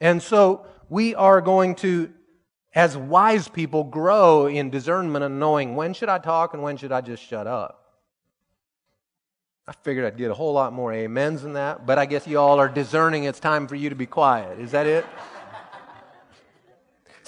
And 0.00 0.22
so 0.22 0.66
we 0.88 1.14
are 1.14 1.40
going 1.40 1.74
to, 1.76 2.12
as 2.74 2.96
wise 2.96 3.48
people, 3.48 3.84
grow 3.84 4.46
in 4.46 4.70
discernment 4.70 5.24
and 5.24 5.38
knowing 5.38 5.76
when 5.76 5.94
should 5.94 6.08
I 6.08 6.18
talk 6.18 6.54
and 6.54 6.62
when 6.62 6.76
should 6.76 6.92
I 6.92 7.00
just 7.00 7.22
shut 7.22 7.46
up. 7.46 7.76
I 9.66 9.72
figured 9.84 10.04
I'd 10.04 10.18
get 10.18 10.30
a 10.30 10.34
whole 10.34 10.52
lot 10.52 10.72
more 10.72 10.92
amens 10.92 11.42
than 11.42 11.52
that, 11.52 11.86
but 11.86 11.96
I 11.96 12.04
guess 12.04 12.26
you 12.26 12.38
all 12.38 12.58
are 12.58 12.68
discerning 12.68 13.24
it's 13.24 13.38
time 13.38 13.68
for 13.68 13.76
you 13.76 13.88
to 13.88 13.94
be 13.94 14.06
quiet. 14.06 14.58
Is 14.58 14.72
that 14.72 14.86
it? 14.86 15.06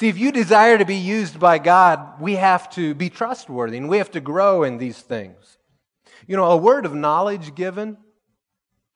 See, 0.02 0.08
if 0.08 0.18
you 0.18 0.32
desire 0.32 0.78
to 0.78 0.84
be 0.84 0.96
used 0.96 1.38
by 1.38 1.58
God, 1.58 2.20
we 2.20 2.34
have 2.34 2.68
to 2.70 2.92
be 2.92 3.08
trustworthy 3.08 3.76
and 3.76 3.88
we 3.88 3.98
have 3.98 4.10
to 4.10 4.20
grow 4.20 4.64
in 4.64 4.78
these 4.78 4.98
things. 4.98 5.58
You 6.26 6.36
know, 6.36 6.46
a 6.46 6.56
word 6.56 6.86
of 6.86 6.92
knowledge 6.92 7.54
given 7.54 7.96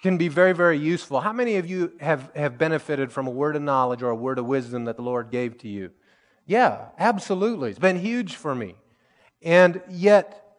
can 0.02 0.18
be 0.18 0.26
very, 0.26 0.52
very 0.52 0.76
useful. 0.76 1.20
How 1.20 1.32
many 1.32 1.58
of 1.58 1.70
you 1.70 1.92
have, 2.00 2.32
have 2.34 2.58
benefited 2.58 3.12
from 3.12 3.28
a 3.28 3.30
word 3.30 3.54
of 3.54 3.62
knowledge 3.62 4.02
or 4.02 4.10
a 4.10 4.16
word 4.16 4.40
of 4.40 4.46
wisdom 4.46 4.86
that 4.86 4.96
the 4.96 5.02
Lord 5.02 5.30
gave 5.30 5.56
to 5.58 5.68
you? 5.68 5.92
Yeah, 6.44 6.86
absolutely. 6.98 7.70
It's 7.70 7.78
been 7.78 8.00
huge 8.00 8.34
for 8.34 8.52
me. 8.52 8.74
And 9.42 9.80
yet, 9.88 10.56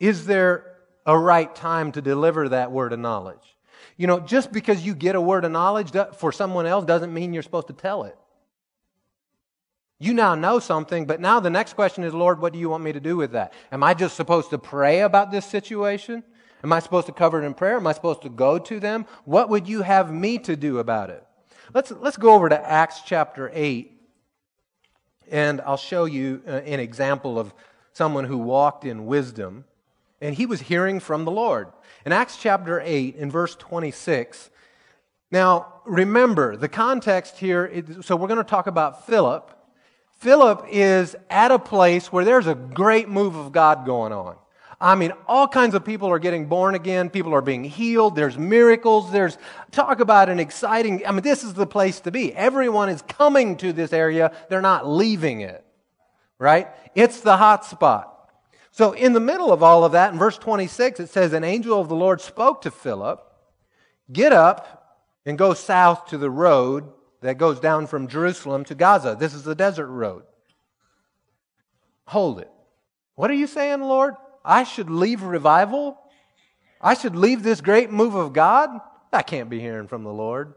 is 0.00 0.26
there 0.26 0.74
a 1.06 1.16
right 1.16 1.54
time 1.54 1.92
to 1.92 2.02
deliver 2.02 2.48
that 2.48 2.72
word 2.72 2.92
of 2.92 2.98
knowledge? 2.98 3.56
You 3.96 4.08
know, 4.08 4.18
just 4.18 4.50
because 4.50 4.84
you 4.84 4.96
get 4.96 5.14
a 5.14 5.20
word 5.20 5.44
of 5.44 5.52
knowledge 5.52 5.92
for 6.16 6.32
someone 6.32 6.66
else 6.66 6.84
doesn't 6.84 7.14
mean 7.14 7.32
you're 7.32 7.44
supposed 7.44 7.68
to 7.68 7.74
tell 7.74 8.02
it. 8.02 8.18
You 10.00 10.14
now 10.14 10.36
know 10.36 10.60
something, 10.60 11.06
but 11.06 11.20
now 11.20 11.40
the 11.40 11.50
next 11.50 11.72
question 11.72 12.04
is, 12.04 12.14
Lord, 12.14 12.40
what 12.40 12.52
do 12.52 12.58
you 12.58 12.70
want 12.70 12.84
me 12.84 12.92
to 12.92 13.00
do 13.00 13.16
with 13.16 13.32
that? 13.32 13.52
Am 13.72 13.82
I 13.82 13.94
just 13.94 14.14
supposed 14.14 14.50
to 14.50 14.58
pray 14.58 15.00
about 15.00 15.32
this 15.32 15.44
situation? 15.44 16.22
Am 16.62 16.72
I 16.72 16.78
supposed 16.78 17.06
to 17.06 17.12
cover 17.12 17.42
it 17.42 17.46
in 17.46 17.54
prayer? 17.54 17.76
Am 17.76 17.86
I 17.86 17.92
supposed 17.92 18.22
to 18.22 18.28
go 18.28 18.58
to 18.60 18.78
them? 18.78 19.06
What 19.24 19.48
would 19.48 19.66
you 19.66 19.82
have 19.82 20.12
me 20.12 20.38
to 20.40 20.54
do 20.54 20.78
about 20.78 21.10
it? 21.10 21.24
Let's, 21.74 21.90
let's 21.90 22.16
go 22.16 22.34
over 22.34 22.48
to 22.48 22.70
Acts 22.70 23.02
chapter 23.04 23.50
8, 23.52 23.92
and 25.30 25.60
I'll 25.62 25.76
show 25.76 26.04
you 26.04 26.42
uh, 26.46 26.52
an 26.52 26.78
example 26.78 27.38
of 27.38 27.52
someone 27.92 28.24
who 28.24 28.38
walked 28.38 28.84
in 28.84 29.06
wisdom, 29.06 29.64
and 30.20 30.34
he 30.34 30.46
was 30.46 30.60
hearing 30.60 31.00
from 31.00 31.24
the 31.24 31.32
Lord. 31.32 31.68
In 32.06 32.12
Acts 32.12 32.36
chapter 32.36 32.80
8, 32.80 33.16
in 33.16 33.30
verse 33.30 33.56
26, 33.56 34.50
now 35.30 35.80
remember, 35.84 36.56
the 36.56 36.68
context 36.68 37.38
here, 37.38 37.84
so 38.00 38.14
we're 38.14 38.28
going 38.28 38.38
to 38.38 38.44
talk 38.44 38.68
about 38.68 39.04
Philip 39.06 39.57
Philip 40.18 40.66
is 40.68 41.14
at 41.30 41.52
a 41.52 41.58
place 41.58 42.12
where 42.12 42.24
there's 42.24 42.48
a 42.48 42.54
great 42.54 43.08
move 43.08 43.36
of 43.36 43.52
God 43.52 43.86
going 43.86 44.12
on. 44.12 44.36
I 44.80 44.94
mean, 44.94 45.12
all 45.26 45.48
kinds 45.48 45.74
of 45.74 45.84
people 45.84 46.08
are 46.08 46.18
getting 46.18 46.46
born 46.46 46.74
again. 46.74 47.10
People 47.10 47.34
are 47.34 47.40
being 47.40 47.64
healed. 47.64 48.14
There's 48.14 48.38
miracles. 48.38 49.10
There's 49.10 49.38
talk 49.72 50.00
about 50.00 50.28
an 50.28 50.38
exciting. 50.38 51.04
I 51.06 51.12
mean, 51.12 51.22
this 51.22 51.42
is 51.42 51.54
the 51.54 51.66
place 51.66 52.00
to 52.00 52.10
be. 52.10 52.32
Everyone 52.34 52.88
is 52.88 53.02
coming 53.02 53.56
to 53.58 53.72
this 53.72 53.92
area. 53.92 54.32
They're 54.48 54.60
not 54.60 54.88
leaving 54.88 55.40
it, 55.40 55.64
right? 56.38 56.68
It's 56.94 57.20
the 57.20 57.36
hot 57.36 57.64
spot. 57.64 58.14
So, 58.70 58.92
in 58.92 59.12
the 59.12 59.20
middle 59.20 59.52
of 59.52 59.62
all 59.62 59.84
of 59.84 59.92
that, 59.92 60.12
in 60.12 60.18
verse 60.18 60.38
26, 60.38 61.00
it 61.00 61.08
says, 61.08 61.32
An 61.32 61.42
angel 61.42 61.80
of 61.80 61.88
the 61.88 61.96
Lord 61.96 62.20
spoke 62.20 62.62
to 62.62 62.70
Philip, 62.70 63.20
Get 64.12 64.32
up 64.32 64.98
and 65.26 65.36
go 65.36 65.54
south 65.54 66.06
to 66.06 66.18
the 66.18 66.30
road 66.30 66.88
that 67.20 67.38
goes 67.38 67.60
down 67.60 67.86
from 67.86 68.08
Jerusalem 68.08 68.64
to 68.64 68.74
Gaza. 68.74 69.16
This 69.18 69.34
is 69.34 69.42
the 69.42 69.54
desert 69.54 69.88
road. 69.88 70.22
Hold 72.06 72.40
it. 72.40 72.50
What 73.14 73.30
are 73.30 73.34
you 73.34 73.46
saying, 73.46 73.80
Lord? 73.80 74.14
I 74.44 74.64
should 74.64 74.88
leave 74.88 75.22
revival? 75.22 75.98
I 76.80 76.94
should 76.94 77.16
leave 77.16 77.42
this 77.42 77.60
great 77.60 77.90
move 77.90 78.14
of 78.14 78.32
God? 78.32 78.70
I 79.12 79.22
can't 79.22 79.50
be 79.50 79.60
hearing 79.60 79.88
from 79.88 80.04
the 80.04 80.12
Lord. 80.12 80.54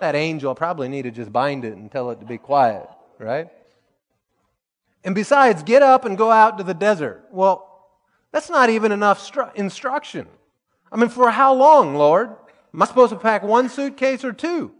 That 0.00 0.14
angel 0.14 0.54
probably 0.54 0.88
need 0.88 1.02
to 1.02 1.10
just 1.10 1.32
bind 1.32 1.64
it 1.64 1.74
and 1.74 1.90
tell 1.90 2.10
it 2.10 2.20
to 2.20 2.26
be 2.26 2.38
quiet, 2.38 2.88
right? 3.18 3.48
And 5.04 5.14
besides, 5.14 5.62
get 5.62 5.82
up 5.82 6.04
and 6.04 6.18
go 6.18 6.30
out 6.30 6.58
to 6.58 6.64
the 6.64 6.74
desert. 6.74 7.26
Well, 7.30 7.66
that's 8.32 8.50
not 8.50 8.70
even 8.70 8.92
enough 8.92 9.20
stru- 9.20 9.54
instruction. 9.54 10.26
I 10.90 10.96
mean, 10.96 11.08
for 11.08 11.30
how 11.30 11.54
long, 11.54 11.94
Lord? 11.94 12.30
Am 12.72 12.82
I 12.82 12.86
supposed 12.86 13.12
to 13.12 13.18
pack 13.18 13.42
one 13.42 13.68
suitcase 13.68 14.24
or 14.24 14.32
two? 14.32 14.72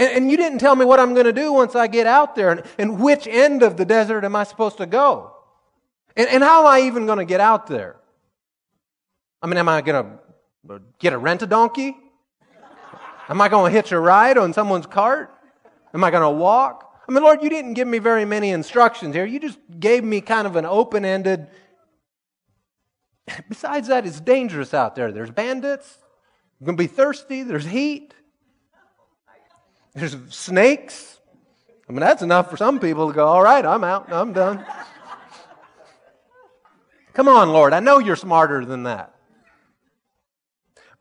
And, 0.00 0.08
and 0.12 0.30
you 0.30 0.38
didn't 0.38 0.60
tell 0.60 0.74
me 0.74 0.86
what 0.86 0.98
I'm 0.98 1.12
going 1.12 1.26
to 1.26 1.32
do 1.32 1.52
once 1.52 1.76
I 1.76 1.86
get 1.86 2.06
out 2.06 2.34
there 2.34 2.50
and, 2.50 2.62
and 2.78 2.98
which 3.02 3.26
end 3.26 3.62
of 3.62 3.76
the 3.76 3.84
desert 3.84 4.24
am 4.24 4.34
I 4.34 4.44
supposed 4.44 4.78
to 4.78 4.86
go? 4.86 5.36
And, 6.16 6.26
and 6.30 6.42
how 6.42 6.62
am 6.62 6.68
I 6.68 6.86
even 6.86 7.04
going 7.04 7.18
to 7.18 7.26
get 7.26 7.38
out 7.38 7.66
there? 7.66 7.96
I 9.42 9.46
mean, 9.46 9.58
am 9.58 9.68
I 9.68 9.82
going 9.82 10.18
to 10.68 10.80
get 10.98 11.12
a 11.12 11.18
rent 11.18 11.42
a 11.42 11.46
donkey? 11.46 11.94
Am 13.28 13.42
I 13.42 13.50
going 13.50 13.70
to 13.70 13.76
hitch 13.76 13.92
a 13.92 14.00
ride 14.00 14.38
on 14.38 14.54
someone's 14.54 14.86
cart? 14.86 15.34
Am 15.92 16.02
I 16.02 16.10
going 16.10 16.22
to 16.22 16.30
walk? 16.30 16.90
I 17.06 17.12
mean, 17.12 17.22
Lord, 17.22 17.42
you 17.42 17.50
didn't 17.50 17.74
give 17.74 17.86
me 17.86 17.98
very 17.98 18.24
many 18.24 18.50
instructions 18.52 19.14
here. 19.14 19.26
You 19.26 19.38
just 19.38 19.58
gave 19.78 20.02
me 20.02 20.22
kind 20.22 20.46
of 20.46 20.56
an 20.56 20.64
open 20.64 21.04
ended. 21.04 21.46
Besides 23.50 23.88
that, 23.88 24.06
it's 24.06 24.20
dangerous 24.20 24.72
out 24.72 24.94
there. 24.94 25.12
There's 25.12 25.30
bandits. 25.30 25.98
You're 26.58 26.66
going 26.66 26.78
to 26.78 26.82
be 26.82 26.86
thirsty. 26.86 27.42
There's 27.42 27.66
heat. 27.66 28.14
There's 29.94 30.16
snakes. 30.28 31.18
I 31.88 31.92
mean, 31.92 32.00
that's 32.00 32.22
enough 32.22 32.50
for 32.50 32.56
some 32.56 32.78
people 32.78 33.08
to 33.08 33.14
go, 33.14 33.26
all 33.26 33.42
right, 33.42 33.64
I'm 33.64 33.82
out, 33.82 34.12
I'm 34.12 34.32
done. 34.32 34.64
Come 37.14 37.26
on, 37.26 37.50
Lord, 37.50 37.72
I 37.72 37.80
know 37.80 37.98
you're 37.98 38.16
smarter 38.16 38.64
than 38.64 38.84
that. 38.84 39.14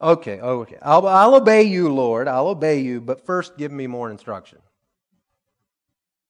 Okay, 0.02 0.40
okay. 0.40 0.78
I'll, 0.82 1.06
I'll 1.08 1.36
obey 1.36 1.64
you, 1.64 1.94
Lord. 1.94 2.28
I'll 2.28 2.48
obey 2.48 2.80
you, 2.80 3.02
but 3.02 3.26
first 3.26 3.58
give 3.58 3.72
me 3.72 3.86
more 3.86 4.10
instruction. 4.10 4.60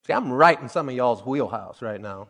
See, 0.05 0.13
I'm 0.13 0.31
right 0.31 0.59
in 0.59 0.69
some 0.69 0.89
of 0.89 0.95
y'all's 0.95 1.25
wheelhouse 1.25 1.81
right 1.81 2.01
now. 2.01 2.27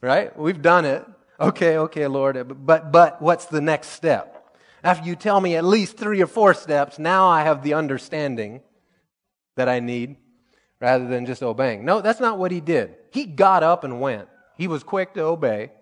Right? 0.00 0.36
We've 0.36 0.60
done 0.60 0.84
it. 0.86 1.04
Okay, 1.38 1.76
okay, 1.76 2.06
Lord. 2.06 2.66
But, 2.66 2.90
but 2.90 3.22
what's 3.22 3.44
the 3.44 3.60
next 3.60 3.88
step? 3.88 4.56
After 4.82 5.06
you 5.06 5.16
tell 5.16 5.40
me 5.40 5.54
at 5.54 5.64
least 5.64 5.96
three 5.96 6.20
or 6.22 6.26
four 6.26 6.54
steps, 6.54 6.98
now 6.98 7.28
I 7.28 7.42
have 7.42 7.62
the 7.62 7.74
understanding 7.74 8.62
that 9.56 9.68
I 9.68 9.80
need 9.80 10.16
rather 10.80 11.06
than 11.06 11.26
just 11.26 11.42
obeying. 11.42 11.84
No, 11.84 12.00
that's 12.00 12.20
not 12.20 12.38
what 12.38 12.52
he 12.52 12.60
did. 12.60 12.94
He 13.10 13.24
got 13.24 13.62
up 13.62 13.84
and 13.84 14.00
went. 14.00 14.28
He 14.56 14.68
was 14.68 14.82
quick 14.82 15.14
to 15.14 15.22
obey. 15.22 15.72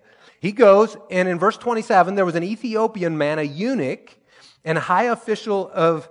He 0.40 0.52
goes, 0.52 0.97
and 1.11 1.28
in 1.28 1.38
verse 1.38 1.57
27, 1.57 2.14
there 2.14 2.25
was 2.25 2.35
an 2.35 2.43
Ethiopian 2.43 3.16
man, 3.16 3.38
a 3.38 3.43
eunuch, 3.43 4.16
and 4.64 4.78
high 4.78 5.04
official 5.04 5.71
of 5.73 6.09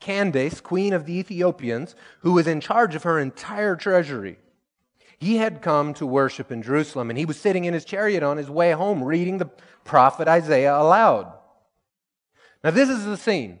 Candace, 0.00 0.60
queen 0.60 0.92
of 0.92 1.06
the 1.06 1.18
Ethiopians, 1.18 1.94
who 2.20 2.32
was 2.32 2.46
in 2.46 2.60
charge 2.60 2.94
of 2.94 3.04
her 3.04 3.18
entire 3.18 3.76
treasury. 3.76 4.38
He 5.18 5.36
had 5.36 5.62
come 5.62 5.94
to 5.94 6.06
worship 6.06 6.50
in 6.50 6.62
Jerusalem, 6.62 7.08
and 7.10 7.18
he 7.18 7.24
was 7.24 7.38
sitting 7.38 7.64
in 7.64 7.74
his 7.74 7.84
chariot 7.84 8.24
on 8.24 8.36
his 8.36 8.50
way 8.50 8.72
home, 8.72 9.04
reading 9.04 9.38
the 9.38 9.50
prophet 9.84 10.26
Isaiah 10.26 10.76
aloud. 10.76 11.32
Now, 12.64 12.70
this 12.70 12.88
is 12.88 13.04
the 13.04 13.16
scene. 13.16 13.60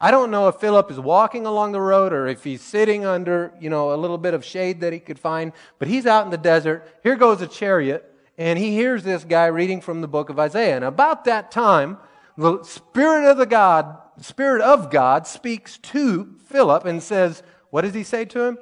I 0.00 0.12
don't 0.12 0.30
know 0.30 0.46
if 0.46 0.56
Philip 0.56 0.92
is 0.92 1.00
walking 1.00 1.44
along 1.44 1.72
the 1.72 1.80
road 1.80 2.12
or 2.12 2.28
if 2.28 2.44
he's 2.44 2.62
sitting 2.62 3.04
under, 3.04 3.52
you 3.60 3.68
know, 3.68 3.92
a 3.92 3.96
little 3.96 4.18
bit 4.18 4.32
of 4.32 4.44
shade 4.44 4.80
that 4.82 4.92
he 4.92 5.00
could 5.00 5.18
find, 5.18 5.52
but 5.80 5.88
he's 5.88 6.06
out 6.06 6.24
in 6.24 6.30
the 6.30 6.38
desert. 6.38 6.86
Here 7.02 7.16
goes 7.16 7.42
a 7.42 7.48
chariot, 7.48 8.04
and 8.36 8.58
he 8.58 8.72
hears 8.72 9.02
this 9.02 9.24
guy 9.24 9.46
reading 9.46 9.80
from 9.80 10.00
the 10.00 10.06
book 10.06 10.30
of 10.30 10.38
Isaiah. 10.38 10.76
And 10.76 10.84
about 10.84 11.24
that 11.24 11.50
time, 11.50 11.98
the 12.36 12.62
Spirit 12.62 13.28
of 13.28 13.38
the 13.38 13.46
God, 13.46 13.98
Spirit 14.20 14.62
of 14.62 14.88
God 14.88 15.26
speaks 15.26 15.78
to 15.78 16.36
Philip 16.46 16.84
and 16.84 17.02
says, 17.02 17.42
what 17.70 17.82
does 17.82 17.94
he 17.94 18.04
say 18.04 18.24
to 18.26 18.42
him? 18.42 18.58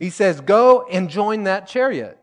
He 0.00 0.10
says, 0.10 0.40
go 0.40 0.88
and 0.90 1.08
join 1.08 1.44
that 1.44 1.68
chariot. 1.68 2.18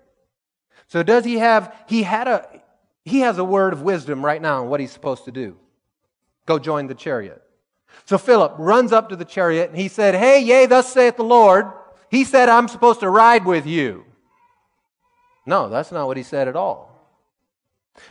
So 0.88 1.03
does 1.03 1.24
he 1.24 1.38
have, 1.38 1.74
he 1.88 2.03
had 2.03 2.27
a, 2.27 2.62
he 3.05 3.22
has 3.22 3.38
a 3.38 3.46
word 3.46 3.72
of 3.72 3.81
wisdom 3.81 4.25
right 4.25 4.41
now 4.41 4.62
on 4.62 4.70
what 4.70 4.81
he's 4.81 4.91
supposed 4.91 5.24
to 5.24 5.31
do. 5.31 5.55
Go 6.46 6.60
join 6.60 6.88
the 6.88 6.96
chariot. 6.96 7.41
So 8.05 8.17
Philip 8.17 8.55
runs 8.57 8.91
up 8.91 9.10
to 9.10 9.15
the 9.15 9.25
chariot 9.25 9.69
and 9.69 9.79
he 9.79 9.88
said, 9.88 10.15
Hey, 10.15 10.41
yea, 10.41 10.65
thus 10.65 10.91
saith 10.91 11.17
the 11.17 11.24
Lord. 11.24 11.65
He 12.10 12.24
said, 12.24 12.50
I'm 12.50 12.67
supposed 12.67 13.00
to 13.01 13.10
ride 13.10 13.45
with 13.45 13.65
you. 13.65 14.05
No, 15.45 15.69
that's 15.69 15.91
not 15.91 16.07
what 16.07 16.17
he 16.17 16.24
said 16.24 16.48
at 16.48 16.55
all. 16.55 16.91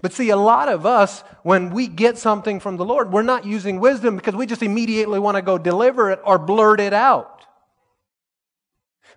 But 0.02 0.12
see, 0.12 0.30
a 0.30 0.37
lot 0.37 0.68
of 0.68 0.87
us, 0.87 1.22
when 1.42 1.70
we 1.70 1.87
get 1.87 2.18
something 2.18 2.60
from 2.60 2.76
the 2.76 2.84
Lord, 2.84 3.12
we're 3.12 3.22
not 3.22 3.44
using 3.44 3.80
wisdom 3.80 4.16
because 4.16 4.34
we 4.34 4.46
just 4.46 4.62
immediately 4.62 5.18
want 5.18 5.37
to 5.37 5.42
go 5.42 5.58
deliver 5.58 6.10
it 6.10 6.20
or 6.25 6.38
blurt 6.38 6.80
it 6.80 6.92
out. 6.92 7.44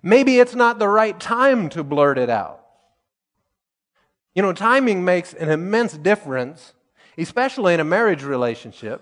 Maybe 0.02 0.40
it's 0.40 0.56
not 0.56 0.80
the 0.80 0.88
right 0.88 1.18
time 1.18 1.70
to 1.70 1.84
blurt 1.84 2.18
it 2.18 2.30
out. 2.30 2.64
You 4.36 4.42
know, 4.42 4.52
timing 4.52 5.06
makes 5.06 5.34
an 5.34 5.50
immense 5.50 5.94
difference, 5.94 6.74
especially 7.18 7.74
in 7.74 7.80
a 7.80 7.86
marriage 7.86 8.24
relationship. 8.24 9.02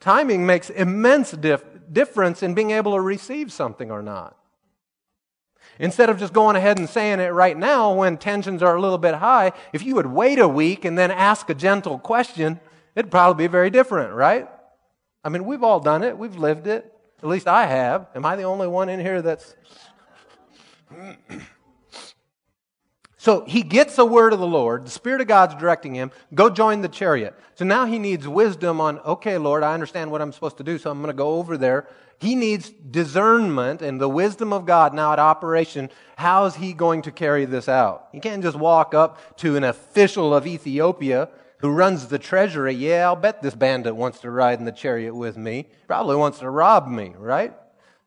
Timing 0.00 0.46
makes 0.46 0.70
immense 0.70 1.30
dif- 1.32 1.64
difference 1.92 2.42
in 2.42 2.54
being 2.54 2.70
able 2.70 2.92
to 2.92 3.00
receive 3.00 3.52
something 3.52 3.90
or 3.90 4.02
not. 4.02 4.36
Instead 5.78 6.10
of 6.10 6.18
just 6.18 6.32
going 6.32 6.56
ahead 6.56 6.78
and 6.78 6.88
saying 6.88 7.20
it 7.20 7.32
right 7.32 7.56
now 7.56 7.94
when 7.94 8.16
tensions 8.16 8.62
are 8.62 8.76
a 8.76 8.80
little 8.80 8.98
bit 8.98 9.14
high, 9.14 9.52
if 9.72 9.82
you 9.82 9.94
would 9.94 10.06
wait 10.06 10.38
a 10.38 10.48
week 10.48 10.84
and 10.84 10.98
then 10.98 11.10
ask 11.10 11.48
a 11.48 11.54
gentle 11.54 11.98
question, 11.98 12.60
it'd 12.94 13.10
probably 13.10 13.44
be 13.44 13.50
very 13.50 13.70
different, 13.70 14.14
right? 14.14 14.48
I 15.22 15.28
mean, 15.28 15.44
we've 15.44 15.62
all 15.62 15.80
done 15.80 16.02
it, 16.02 16.16
we've 16.18 16.36
lived 16.36 16.66
it. 16.66 16.92
At 17.22 17.28
least 17.28 17.46
I 17.46 17.66
have. 17.66 18.08
Am 18.14 18.24
I 18.24 18.36
the 18.36 18.44
only 18.44 18.66
one 18.66 18.88
in 18.88 19.00
here 19.00 19.20
that's. 19.20 19.54
So 23.20 23.44
he 23.44 23.60
gets 23.62 23.98
a 23.98 24.04
word 24.06 24.32
of 24.32 24.38
the 24.38 24.46
Lord. 24.46 24.86
The 24.86 24.90
Spirit 24.90 25.20
of 25.20 25.26
God's 25.26 25.54
directing 25.54 25.94
him. 25.94 26.10
Go 26.34 26.48
join 26.48 26.80
the 26.80 26.88
chariot. 26.88 27.34
So 27.54 27.66
now 27.66 27.84
he 27.84 27.98
needs 27.98 28.26
wisdom 28.26 28.80
on, 28.80 28.98
okay, 29.00 29.36
Lord, 29.36 29.62
I 29.62 29.74
understand 29.74 30.10
what 30.10 30.22
I'm 30.22 30.32
supposed 30.32 30.56
to 30.56 30.64
do, 30.64 30.78
so 30.78 30.90
I'm 30.90 31.02
going 31.02 31.12
to 31.12 31.18
go 31.18 31.34
over 31.34 31.58
there. 31.58 31.86
He 32.18 32.34
needs 32.34 32.70
discernment 32.70 33.82
and 33.82 34.00
the 34.00 34.08
wisdom 34.08 34.54
of 34.54 34.64
God 34.64 34.94
now 34.94 35.12
at 35.12 35.18
operation. 35.18 35.90
How 36.16 36.46
is 36.46 36.54
he 36.54 36.72
going 36.72 37.02
to 37.02 37.10
carry 37.10 37.44
this 37.44 37.68
out? 37.68 38.08
He 38.10 38.20
can't 38.20 38.42
just 38.42 38.56
walk 38.56 38.94
up 38.94 39.36
to 39.36 39.54
an 39.54 39.64
official 39.64 40.34
of 40.34 40.46
Ethiopia 40.46 41.28
who 41.58 41.68
runs 41.68 42.06
the 42.06 42.18
treasury. 42.18 42.72
Yeah, 42.72 43.04
I'll 43.04 43.16
bet 43.16 43.42
this 43.42 43.54
bandit 43.54 43.94
wants 43.94 44.20
to 44.20 44.30
ride 44.30 44.60
in 44.60 44.64
the 44.64 44.72
chariot 44.72 45.14
with 45.14 45.36
me. 45.36 45.68
Probably 45.86 46.16
wants 46.16 46.38
to 46.38 46.48
rob 46.48 46.88
me, 46.88 47.12
right? 47.18 47.52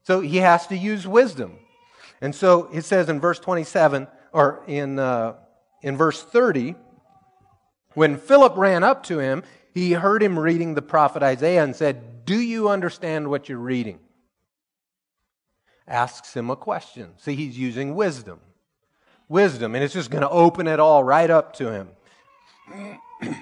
So 0.02 0.22
he 0.22 0.38
has 0.38 0.66
to 0.68 0.76
use 0.76 1.06
wisdom. 1.06 1.60
And 2.20 2.34
so 2.34 2.68
it 2.74 2.82
says 2.82 3.10
in 3.10 3.20
verse 3.20 3.38
27, 3.38 4.08
or 4.34 4.64
in, 4.68 5.00
uh, 5.00 5.36
in 5.82 5.96
verse 5.96 6.22
30, 6.22 6.76
when 7.94 8.18
Philip 8.18 8.58
ran 8.58 8.84
up 8.84 9.04
to 9.04 9.20
him, 9.20 9.44
he 9.74 9.94
heard 9.94 10.22
him 10.22 10.38
reading 10.38 10.74
the 10.74 10.82
prophet 10.82 11.24
Isaiah 11.24 11.64
and 11.64 11.76
said, 11.76 12.26
Do 12.26 12.40
you 12.40 12.70
understand 12.70 13.30
what 13.30 13.48
you're 13.48 13.58
reading? 13.58 14.00
Asks 15.88 16.36
him 16.36 16.50
a 16.50 16.56
question. 16.56 17.12
See, 17.18 17.36
he's 17.36 17.58
using 17.58 17.96
wisdom. 17.96 18.40
Wisdom, 19.30 19.74
and 19.76 19.84
it's 19.84 19.94
just 19.94 20.12
going 20.12 20.22
to 20.22 20.30
open 20.30 20.68
it 20.68 20.80
all 20.80 21.04
right 21.04 21.30
up 21.30 21.54
to 21.54 21.72
him. 21.72 23.00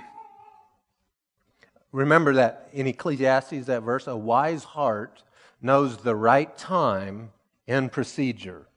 Remember 1.91 2.35
that 2.35 2.69
in 2.71 2.87
Ecclesiastes, 2.87 3.65
that 3.65 3.81
verse, 3.81 4.07
a 4.07 4.15
wise 4.15 4.63
heart 4.63 5.23
knows 5.61 5.97
the 5.97 6.15
right 6.15 6.55
time 6.57 7.31
and 7.67 7.91
procedure. 7.91 8.67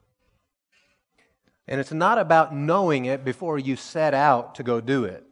And 1.67 1.81
it's 1.81 1.93
not 1.93 2.19
about 2.19 2.55
knowing 2.55 3.07
it 3.07 3.25
before 3.25 3.59
you 3.59 3.77
set 3.77 4.13
out 4.15 4.55
to 4.57 4.63
go 4.63 4.81
do 4.81 5.05
it. 5.05 5.25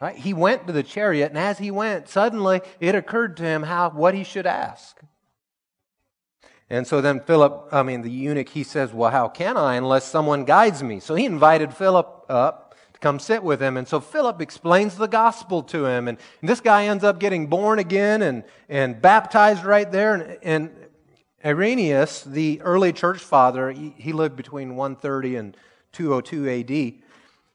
Right? 0.00 0.16
He 0.16 0.32
went 0.32 0.66
to 0.66 0.72
the 0.72 0.82
chariot, 0.82 1.28
and 1.28 1.38
as 1.38 1.58
he 1.58 1.70
went, 1.70 2.08
suddenly 2.08 2.62
it 2.80 2.94
occurred 2.94 3.36
to 3.36 3.42
him 3.42 3.64
how 3.64 3.90
what 3.90 4.14
he 4.14 4.24
should 4.24 4.46
ask. 4.46 4.98
And 6.70 6.86
so 6.86 7.00
then 7.00 7.20
Philip, 7.20 7.68
I 7.72 7.82
mean 7.82 8.02
the 8.02 8.10
eunuch, 8.10 8.48
he 8.48 8.62
says, 8.62 8.92
"Well, 8.92 9.10
how 9.10 9.28
can 9.28 9.56
I 9.56 9.74
unless 9.74 10.04
someone 10.04 10.44
guides 10.44 10.82
me?" 10.82 11.00
So 11.00 11.16
he 11.16 11.26
invited 11.26 11.74
Philip 11.74 12.24
up 12.28 12.76
to 12.94 13.00
come 13.00 13.18
sit 13.18 13.42
with 13.42 13.60
him, 13.60 13.76
and 13.76 13.86
so 13.86 14.00
Philip 14.00 14.40
explains 14.40 14.96
the 14.96 15.08
gospel 15.08 15.62
to 15.64 15.86
him, 15.86 16.08
and, 16.08 16.16
this 16.42 16.60
guy 16.60 16.86
ends 16.86 17.04
up 17.04 17.18
getting 17.18 17.48
born 17.48 17.78
again 17.78 18.22
and 18.22 18.44
and 18.68 19.02
baptized 19.02 19.64
right 19.64 19.90
there, 19.90 20.14
and, 20.14 20.38
and 20.42 20.79
Irenaeus, 21.44 22.22
the 22.22 22.60
early 22.60 22.92
church 22.92 23.20
father, 23.20 23.70
he 23.70 24.12
lived 24.12 24.36
between 24.36 24.76
130 24.76 25.36
and 25.36 25.56
202 25.92 26.48
AD. 26.48 27.02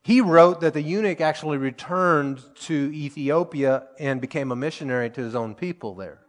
He 0.02 0.21
wrote 0.21 0.62
that 0.62 0.74
the 0.74 0.82
eunuch 0.82 1.21
actually 1.21 1.58
returned 1.58 2.43
to 2.62 2.91
Ethiopia 2.93 3.88
and 4.00 4.21
became 4.21 4.52
a 4.52 4.56
missionary 4.56 5.10
to 5.12 5.21
his 5.21 5.36
own 5.36 5.56
people 5.56 5.95
there. 5.95 6.19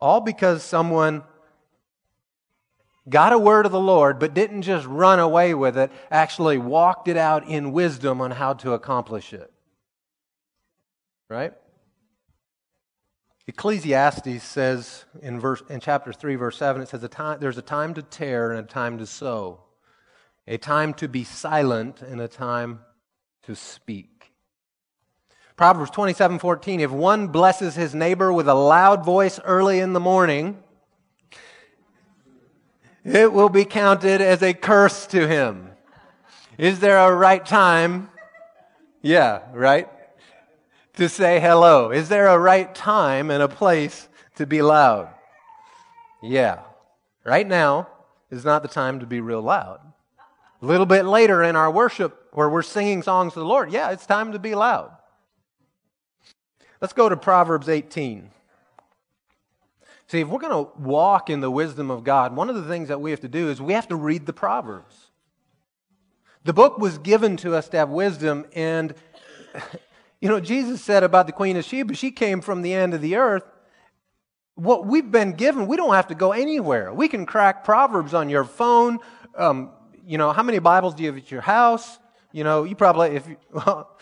All 0.00 0.20
because 0.20 0.62
someone 0.62 1.22
got 3.08 3.32
a 3.32 3.38
word 3.38 3.66
of 3.66 3.72
the 3.72 3.80
Lord, 3.80 4.18
but 4.18 4.34
didn't 4.34 4.62
just 4.62 4.86
run 4.86 5.18
away 5.18 5.54
with 5.54 5.76
it, 5.76 5.90
actually 6.10 6.58
walked 6.58 7.08
it 7.08 7.16
out 7.16 7.46
in 7.48 7.72
wisdom 7.72 8.20
on 8.20 8.32
how 8.32 8.54
to 8.54 8.72
accomplish 8.72 9.32
it. 9.32 9.52
Right? 11.28 11.52
Ecclesiastes 13.46 14.42
says 14.42 15.04
in, 15.20 15.40
verse, 15.40 15.62
in 15.68 15.80
chapter 15.80 16.12
3, 16.12 16.36
verse 16.36 16.56
7, 16.56 16.82
it 16.82 16.88
says, 16.88 17.02
a 17.02 17.08
time, 17.08 17.38
There's 17.40 17.58
a 17.58 17.62
time 17.62 17.94
to 17.94 18.02
tear 18.02 18.52
and 18.52 18.60
a 18.60 18.68
time 18.68 18.98
to 18.98 19.06
sow, 19.06 19.60
a 20.46 20.58
time 20.58 20.94
to 20.94 21.08
be 21.08 21.24
silent 21.24 22.02
and 22.02 22.20
a 22.20 22.28
time 22.28 22.80
to 23.42 23.56
speak. 23.56 24.32
Proverbs 25.56 25.90
27 25.90 26.38
14, 26.38 26.80
if 26.80 26.90
one 26.90 27.28
blesses 27.28 27.74
his 27.74 27.94
neighbor 27.94 28.32
with 28.32 28.48
a 28.48 28.54
loud 28.54 29.04
voice 29.04 29.38
early 29.44 29.80
in 29.80 29.92
the 29.92 30.00
morning, 30.00 30.62
it 33.04 33.32
will 33.32 33.48
be 33.48 33.64
counted 33.64 34.20
as 34.20 34.42
a 34.42 34.54
curse 34.54 35.06
to 35.08 35.26
him. 35.26 35.68
Is 36.58 36.80
there 36.80 36.98
a 36.98 37.14
right 37.14 37.44
time? 37.44 38.08
Yeah, 39.02 39.42
right? 39.52 39.88
To 40.96 41.08
say 41.08 41.40
hello? 41.40 41.90
Is 41.90 42.08
there 42.08 42.26
a 42.26 42.38
right 42.38 42.74
time 42.74 43.30
and 43.30 43.42
a 43.42 43.48
place 43.48 44.08
to 44.36 44.46
be 44.46 44.62
loud? 44.62 45.08
Yeah. 46.22 46.60
Right 47.24 47.46
now 47.46 47.88
is 48.30 48.44
not 48.44 48.62
the 48.62 48.68
time 48.68 49.00
to 49.00 49.06
be 49.06 49.20
real 49.20 49.42
loud. 49.42 49.80
A 50.60 50.66
little 50.66 50.86
bit 50.86 51.04
later 51.04 51.42
in 51.42 51.56
our 51.56 51.70
worship, 51.70 52.28
where 52.32 52.48
we're 52.48 52.62
singing 52.62 53.02
songs 53.02 53.32
to 53.34 53.40
the 53.40 53.44
Lord, 53.44 53.72
yeah, 53.72 53.90
it's 53.90 54.06
time 54.06 54.32
to 54.32 54.38
be 54.38 54.54
loud. 54.54 54.90
Let's 56.80 56.92
go 56.92 57.08
to 57.08 57.16
Proverbs 57.16 57.68
18. 57.68 58.30
See, 60.06 60.20
if 60.20 60.28
we're 60.28 60.40
going 60.40 60.66
to 60.66 60.70
walk 60.78 61.30
in 61.30 61.40
the 61.40 61.50
wisdom 61.50 61.90
of 61.90 62.04
God, 62.04 62.36
one 62.36 62.48
of 62.48 62.54
the 62.54 62.64
things 62.64 62.88
that 62.88 63.00
we 63.00 63.10
have 63.12 63.20
to 63.20 63.28
do 63.28 63.48
is 63.48 63.62
we 63.62 63.72
have 63.72 63.88
to 63.88 63.96
read 63.96 64.26
the 64.26 64.32
Proverbs. 64.32 65.10
The 66.44 66.52
book 66.52 66.78
was 66.78 66.98
given 66.98 67.36
to 67.38 67.54
us 67.54 67.68
to 67.70 67.78
have 67.78 67.88
wisdom, 67.88 68.46
and 68.54 68.94
you 70.22 70.28
know, 70.28 70.38
Jesus 70.38 70.80
said 70.80 71.02
about 71.02 71.26
the 71.26 71.32
Queen 71.32 71.56
of 71.56 71.64
Sheba, 71.64 71.94
she 71.94 72.12
came 72.12 72.40
from 72.40 72.62
the 72.62 72.72
end 72.72 72.94
of 72.94 73.00
the 73.00 73.16
earth. 73.16 73.42
What 74.54 74.86
we've 74.86 75.10
been 75.10 75.32
given, 75.32 75.66
we 75.66 75.76
don't 75.76 75.94
have 75.94 76.06
to 76.06 76.14
go 76.14 76.30
anywhere. 76.30 76.94
We 76.94 77.08
can 77.08 77.26
crack 77.26 77.64
Proverbs 77.64 78.14
on 78.14 78.28
your 78.28 78.44
phone. 78.44 79.00
Um, 79.36 79.72
you 80.06 80.18
know, 80.18 80.32
how 80.32 80.44
many 80.44 80.60
Bibles 80.60 80.94
do 80.94 81.02
you 81.02 81.08
have 81.08 81.20
at 81.20 81.32
your 81.32 81.40
house? 81.40 81.98
You 82.30 82.44
know, 82.44 82.62
you 82.62 82.76
probably, 82.76 83.16
if 83.16 83.28
well, 83.52 83.98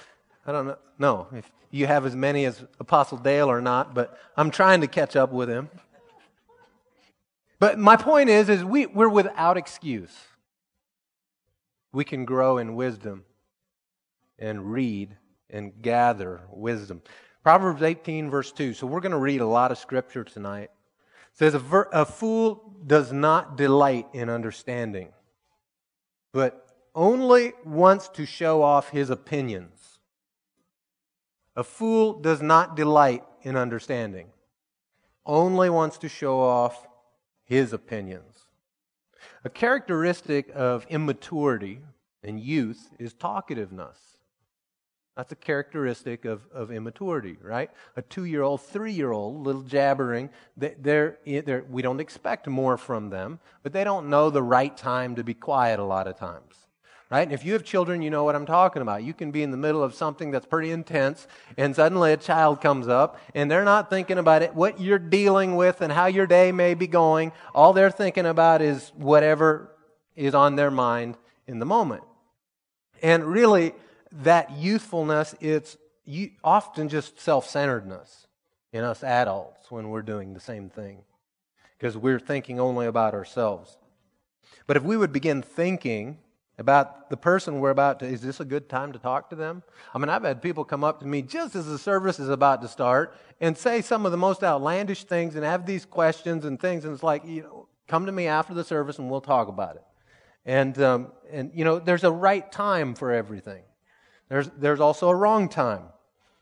I 0.46 0.52
don't 0.52 0.66
know, 0.66 0.76
no, 0.98 1.26
if 1.32 1.50
you 1.70 1.86
have 1.86 2.04
as 2.04 2.14
many 2.14 2.44
as 2.44 2.62
Apostle 2.78 3.16
Dale 3.16 3.50
or 3.50 3.62
not, 3.62 3.94
but 3.94 4.18
I'm 4.36 4.50
trying 4.50 4.82
to 4.82 4.88
catch 4.88 5.16
up 5.16 5.32
with 5.32 5.48
him. 5.48 5.70
But 7.58 7.78
my 7.78 7.96
point 7.96 8.28
is, 8.28 8.50
is 8.50 8.62
we, 8.62 8.84
we're 8.84 9.08
without 9.08 9.56
excuse. 9.56 10.14
We 11.92 12.04
can 12.04 12.26
grow 12.26 12.58
in 12.58 12.74
wisdom 12.74 13.24
and 14.38 14.70
read 14.70 15.16
and 15.52 15.72
gather 15.82 16.40
wisdom. 16.50 17.02
Proverbs 17.42 17.82
18, 17.82 18.30
verse 18.30 18.52
2. 18.52 18.74
So 18.74 18.86
we're 18.86 19.00
going 19.00 19.12
to 19.12 19.18
read 19.18 19.40
a 19.40 19.46
lot 19.46 19.72
of 19.72 19.78
scripture 19.78 20.24
tonight. 20.24 20.70
It 21.32 21.38
says, 21.38 21.54
a, 21.54 21.62
a 21.92 22.04
fool 22.04 22.74
does 22.86 23.12
not 23.12 23.56
delight 23.56 24.06
in 24.12 24.28
understanding, 24.28 25.08
but 26.32 26.66
only 26.94 27.52
wants 27.64 28.08
to 28.10 28.26
show 28.26 28.62
off 28.62 28.90
his 28.90 29.10
opinions. 29.10 29.98
A 31.56 31.64
fool 31.64 32.20
does 32.20 32.42
not 32.42 32.76
delight 32.76 33.24
in 33.42 33.56
understanding, 33.56 34.28
only 35.24 35.70
wants 35.70 35.98
to 35.98 36.08
show 36.08 36.40
off 36.40 36.86
his 37.44 37.72
opinions. 37.72 38.46
A 39.44 39.50
characteristic 39.50 40.50
of 40.54 40.86
immaturity 40.88 41.80
and 42.22 42.40
youth 42.40 42.90
is 42.98 43.14
talkativeness. 43.14 44.09
That's 45.16 45.32
a 45.32 45.36
characteristic 45.36 46.24
of, 46.24 46.46
of 46.52 46.70
immaturity, 46.70 47.36
right? 47.42 47.70
A 47.96 48.02
two 48.02 48.24
year 48.24 48.42
old, 48.42 48.62
three 48.62 48.92
year 48.92 49.12
old, 49.12 49.44
little 49.44 49.62
jabbering, 49.62 50.30
they're, 50.56 51.18
they're, 51.26 51.64
we 51.68 51.82
don't 51.82 52.00
expect 52.00 52.46
more 52.46 52.76
from 52.78 53.10
them, 53.10 53.40
but 53.62 53.72
they 53.72 53.84
don't 53.84 54.08
know 54.08 54.30
the 54.30 54.42
right 54.42 54.74
time 54.76 55.16
to 55.16 55.24
be 55.24 55.34
quiet 55.34 55.78
a 55.78 55.84
lot 55.84 56.06
of 56.06 56.16
times. 56.16 56.54
Right? 57.10 57.22
And 57.22 57.32
if 57.32 57.44
you 57.44 57.54
have 57.54 57.64
children, 57.64 58.02
you 58.02 58.10
know 58.10 58.22
what 58.22 58.36
I'm 58.36 58.46
talking 58.46 58.82
about. 58.82 59.02
You 59.02 59.12
can 59.12 59.32
be 59.32 59.42
in 59.42 59.50
the 59.50 59.56
middle 59.56 59.82
of 59.82 59.94
something 59.94 60.30
that's 60.30 60.46
pretty 60.46 60.70
intense, 60.70 61.26
and 61.56 61.74
suddenly 61.74 62.12
a 62.12 62.16
child 62.16 62.60
comes 62.60 62.86
up, 62.86 63.18
and 63.34 63.50
they're 63.50 63.64
not 63.64 63.90
thinking 63.90 64.16
about 64.16 64.42
it, 64.42 64.54
what 64.54 64.80
you're 64.80 65.00
dealing 65.00 65.56
with 65.56 65.80
and 65.80 65.92
how 65.92 66.06
your 66.06 66.28
day 66.28 66.52
may 66.52 66.74
be 66.74 66.86
going. 66.86 67.32
All 67.52 67.72
they're 67.72 67.90
thinking 67.90 68.26
about 68.26 68.62
is 68.62 68.92
whatever 68.94 69.74
is 70.14 70.36
on 70.36 70.54
their 70.54 70.70
mind 70.70 71.16
in 71.48 71.58
the 71.58 71.66
moment. 71.66 72.04
And 73.02 73.24
really, 73.24 73.74
that 74.12 74.52
youthfulness, 74.52 75.34
it's 75.40 75.76
often 76.42 76.88
just 76.88 77.20
self 77.20 77.48
centeredness 77.48 78.26
in 78.72 78.84
us 78.84 79.02
adults 79.02 79.70
when 79.70 79.90
we're 79.90 80.02
doing 80.02 80.34
the 80.34 80.40
same 80.40 80.68
thing 80.68 81.02
because 81.78 81.96
we're 81.96 82.20
thinking 82.20 82.60
only 82.60 82.86
about 82.86 83.14
ourselves. 83.14 83.76
But 84.66 84.76
if 84.76 84.82
we 84.82 84.96
would 84.96 85.12
begin 85.12 85.42
thinking 85.42 86.18
about 86.58 87.08
the 87.08 87.16
person 87.16 87.58
we're 87.58 87.70
about 87.70 88.00
to, 88.00 88.06
is 88.06 88.20
this 88.20 88.38
a 88.38 88.44
good 88.44 88.68
time 88.68 88.92
to 88.92 88.98
talk 88.98 89.30
to 89.30 89.36
them? 89.36 89.62
I 89.94 89.98
mean, 89.98 90.10
I've 90.10 90.24
had 90.24 90.42
people 90.42 90.62
come 90.62 90.84
up 90.84 91.00
to 91.00 91.06
me 91.06 91.22
just 91.22 91.56
as 91.56 91.66
the 91.66 91.78
service 91.78 92.20
is 92.20 92.28
about 92.28 92.60
to 92.62 92.68
start 92.68 93.16
and 93.40 93.56
say 93.56 93.80
some 93.80 94.04
of 94.04 94.12
the 94.12 94.18
most 94.18 94.44
outlandish 94.44 95.04
things 95.04 95.36
and 95.36 95.44
have 95.44 95.64
these 95.64 95.86
questions 95.86 96.44
and 96.44 96.60
things, 96.60 96.84
and 96.84 96.92
it's 96.92 97.02
like, 97.02 97.24
you 97.24 97.42
know, 97.42 97.68
come 97.88 98.06
to 98.06 98.12
me 98.12 98.26
after 98.26 98.52
the 98.52 98.62
service 98.62 98.98
and 98.98 99.10
we'll 99.10 99.22
talk 99.22 99.48
about 99.48 99.76
it. 99.76 99.84
And, 100.44 100.80
um, 100.82 101.12
and 101.30 101.50
you 101.54 101.64
know, 101.64 101.78
there's 101.78 102.04
a 102.04 102.12
right 102.12 102.50
time 102.52 102.94
for 102.94 103.10
everything. 103.10 103.62
There's, 104.30 104.48
there's 104.56 104.80
also 104.80 105.10
a 105.10 105.14
wrong 105.14 105.50
time 105.50 105.82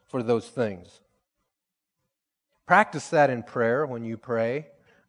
for 0.06 0.22
those 0.22 0.46
things. 0.48 1.00
Practice 2.66 3.08
that 3.08 3.30
in 3.30 3.42
prayer 3.42 3.84
when 3.84 4.04
you 4.04 4.16
pray. 4.16 4.68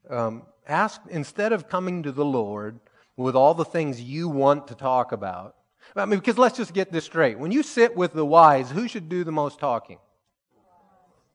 Um, 0.09 0.43
ask, 0.67 0.99
instead 1.09 1.53
of 1.53 1.69
coming 1.69 2.01
to 2.03 2.11
the 2.11 2.25
Lord, 2.25 2.79
with 3.19 3.35
all 3.35 3.53
the 3.53 3.65
things 3.65 4.01
you 4.01 4.29
want 4.29 4.69
to 4.69 4.75
talk 4.75 5.11
about. 5.11 5.55
I 5.93 6.05
mean, 6.05 6.19
because 6.19 6.37
let's 6.37 6.55
just 6.55 6.73
get 6.73 6.89
this 6.89 7.03
straight. 7.03 7.37
When 7.37 7.51
you 7.51 7.63
sit 7.63 7.95
with 7.95 8.13
the 8.13 8.25
wise, 8.25 8.71
who 8.71 8.87
should 8.87 9.09
do 9.09 9.25
the 9.25 9.31
most 9.31 9.59
talking? 9.59 9.97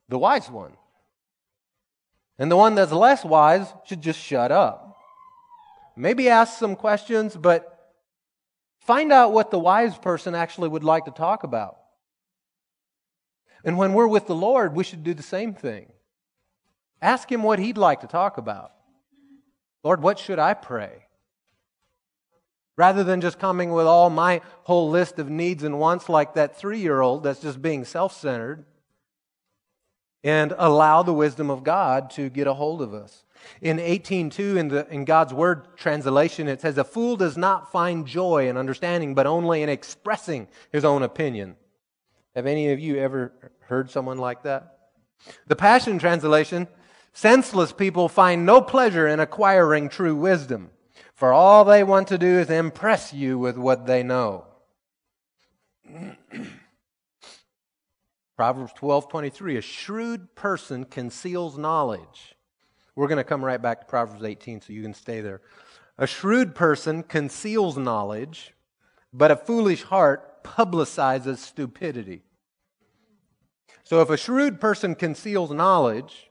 The 0.08 0.18
wise 0.18 0.50
one. 0.50 0.72
And 2.38 2.50
the 2.50 2.56
one 2.56 2.74
that's 2.74 2.90
less 2.90 3.22
wise 3.22 3.66
should 3.84 4.00
just 4.00 4.18
shut 4.18 4.50
up. 4.50 4.96
Maybe 5.94 6.30
ask 6.30 6.58
some 6.58 6.74
questions, 6.74 7.36
but 7.36 7.73
find 8.84 9.12
out 9.12 9.32
what 9.32 9.50
the 9.50 9.58
wise 9.58 9.96
person 9.98 10.34
actually 10.34 10.68
would 10.68 10.84
like 10.84 11.04
to 11.06 11.10
talk 11.10 11.42
about. 11.44 11.78
And 13.64 13.78
when 13.78 13.94
we're 13.94 14.06
with 14.06 14.26
the 14.26 14.34
Lord, 14.34 14.74
we 14.74 14.84
should 14.84 15.02
do 15.02 15.14
the 15.14 15.22
same 15.22 15.54
thing. 15.54 15.90
Ask 17.00 17.30
Him 17.30 17.42
what 17.42 17.58
He'd 17.58 17.78
like 17.78 18.00
to 18.00 18.06
talk 18.06 18.38
about. 18.38 18.72
Lord, 19.82 20.02
what 20.02 20.18
should 20.18 20.38
I 20.38 20.54
pray? 20.54 21.06
Rather 22.76 23.04
than 23.04 23.20
just 23.20 23.38
coming 23.38 23.72
with 23.72 23.86
all 23.86 24.10
my 24.10 24.40
whole 24.64 24.90
list 24.90 25.18
of 25.18 25.30
needs 25.30 25.62
and 25.62 25.78
wants 25.78 26.08
like 26.08 26.34
that 26.34 26.56
three 26.56 26.80
year 26.80 27.00
old 27.00 27.22
that's 27.22 27.40
just 27.40 27.62
being 27.62 27.84
self 27.84 28.16
centered, 28.16 28.64
and 30.22 30.54
allow 30.56 31.02
the 31.02 31.12
wisdom 31.12 31.50
of 31.50 31.62
God 31.62 32.10
to 32.12 32.30
get 32.30 32.46
a 32.46 32.54
hold 32.54 32.80
of 32.80 32.94
us. 32.94 33.23
In 33.60 33.78
18.2, 33.78 34.56
in, 34.56 34.74
in 34.92 35.04
God's 35.04 35.32
Word 35.32 35.76
translation, 35.76 36.48
it 36.48 36.60
says, 36.60 36.78
A 36.78 36.84
fool 36.84 37.16
does 37.16 37.36
not 37.36 37.72
find 37.72 38.06
joy 38.06 38.48
in 38.48 38.56
understanding, 38.56 39.14
but 39.14 39.26
only 39.26 39.62
in 39.62 39.68
expressing 39.68 40.48
his 40.72 40.84
own 40.84 41.02
opinion. 41.02 41.56
Have 42.34 42.46
any 42.46 42.70
of 42.70 42.80
you 42.80 42.98
ever 42.98 43.32
heard 43.60 43.90
someone 43.90 44.18
like 44.18 44.42
that? 44.42 44.78
The 45.46 45.56
Passion 45.56 45.98
Translation, 45.98 46.68
senseless 47.12 47.72
people 47.72 48.08
find 48.08 48.44
no 48.44 48.60
pleasure 48.60 49.06
in 49.06 49.20
acquiring 49.20 49.88
true 49.88 50.16
wisdom 50.16 50.70
for 51.14 51.32
all 51.32 51.64
they 51.64 51.84
want 51.84 52.08
to 52.08 52.18
do 52.18 52.38
is 52.38 52.50
impress 52.50 53.14
you 53.14 53.38
with 53.38 53.56
what 53.56 53.86
they 53.86 54.02
know. 54.02 54.46
Proverbs 58.36 58.72
12:23 58.74 59.58
a 59.58 59.60
shrewd 59.60 60.34
person 60.34 60.84
conceals 60.84 61.56
knowledge. 61.56 62.33
We're 62.96 63.08
going 63.08 63.18
to 63.18 63.24
come 63.24 63.44
right 63.44 63.60
back 63.60 63.80
to 63.80 63.86
Proverbs 63.86 64.22
18 64.22 64.60
so 64.60 64.72
you 64.72 64.82
can 64.82 64.94
stay 64.94 65.20
there. 65.20 65.40
A 65.98 66.06
shrewd 66.06 66.54
person 66.54 67.02
conceals 67.02 67.76
knowledge, 67.76 68.54
but 69.12 69.30
a 69.30 69.36
foolish 69.36 69.82
heart 69.84 70.44
publicizes 70.44 71.38
stupidity. 71.38 72.22
So 73.84 74.00
if 74.00 74.10
a 74.10 74.16
shrewd 74.16 74.60
person 74.60 74.94
conceals 74.94 75.50
knowledge, 75.50 76.30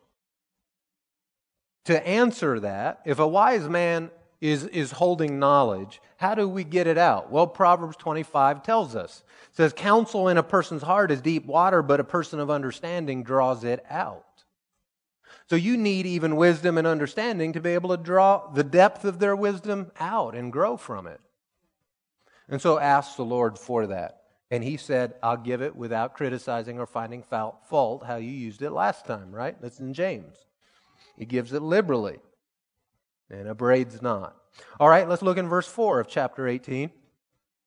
to 1.86 2.08
answer 2.08 2.60
that, 2.62 3.02
if 3.06 3.20
a 3.20 3.28
wise 3.28 3.68
man 3.68 4.10
is, 4.44 4.66
is 4.66 4.92
holding 4.92 5.40
knowledge. 5.40 6.02
How 6.18 6.36
do 6.36 6.50
we 6.50 6.66
get 6.66 6.86
it 6.86 6.98
out? 6.98 7.32
Well, 7.32 7.48
Proverbs 7.48 7.96
25 7.96 8.62
tells 8.62 8.94
us. 8.94 9.24
It 9.52 9.56
says, 9.56 9.74
Counsel 9.74 10.28
in 10.28 10.38
a 10.38 10.44
person's 10.44 10.82
heart 10.82 11.12
is 11.12 11.22
deep 11.22 11.46
water, 11.46 11.82
but 11.82 12.02
a 12.02 12.04
person 12.04 12.42
of 12.42 12.50
understanding 12.50 13.24
draws 13.24 13.64
it 13.64 13.86
out. 13.90 14.33
So 15.48 15.56
you 15.56 15.78
need 15.78 16.06
even 16.06 16.36
wisdom 16.36 16.78
and 16.78 16.88
understanding 16.88 17.54
to 17.54 17.60
be 17.60 17.72
able 17.72 17.90
to 17.96 18.02
draw 18.02 18.48
the 18.48 18.64
depth 18.64 19.06
of 19.06 19.20
their 19.20 19.36
wisdom 19.36 19.92
out 20.00 20.36
and 20.36 20.52
grow 20.52 20.78
from 20.78 21.08
it. 21.08 21.20
And 22.48 22.62
so 22.62 22.80
ask 22.80 23.16
the 23.16 23.26
Lord 23.26 23.58
for 23.58 23.88
that. 23.88 24.22
And 24.52 24.64
he 24.64 24.78
said, 24.78 25.16
I'll 25.24 25.38
give 25.38 25.62
it 25.62 25.76
without 25.76 26.14
criticizing 26.14 26.80
or 26.80 26.86
finding 26.86 27.24
fault 27.24 28.04
how 28.06 28.18
you 28.18 28.30
used 28.32 28.62
it 28.62 28.72
last 28.72 29.06
time, 29.06 29.32
right? 29.32 29.60
That's 29.62 29.80
in 29.80 29.94
James. 29.94 30.38
He 31.18 31.26
gives 31.26 31.54
it 31.54 31.62
liberally 31.62 32.20
and 33.30 33.48
abrades 33.48 34.02
not. 34.02 34.36
All 34.80 34.90
right, 34.90 35.10
let's 35.10 35.24
look 35.24 35.38
in 35.38 35.48
verse 35.48 35.68
4 35.68 36.00
of 36.00 36.08
chapter 36.08 36.48
18. 36.48 36.92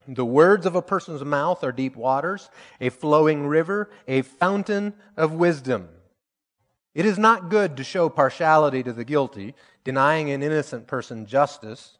The 0.08 0.24
words 0.24 0.66
of 0.66 0.76
a 0.76 0.82
person's 0.82 1.24
mouth 1.24 1.64
are 1.64 1.72
deep 1.72 1.96
waters, 1.96 2.48
a 2.80 2.90
flowing 2.90 3.48
river, 3.48 3.90
a 4.06 4.22
fountain 4.22 4.94
of 5.16 5.32
wisdom. 5.32 5.88
It 6.96 7.04
is 7.04 7.18
not 7.18 7.50
good 7.50 7.76
to 7.76 7.84
show 7.84 8.08
partiality 8.08 8.82
to 8.82 8.90
the 8.90 9.04
guilty, 9.04 9.54
denying 9.84 10.30
an 10.30 10.42
innocent 10.42 10.86
person 10.86 11.26
justice. 11.26 11.98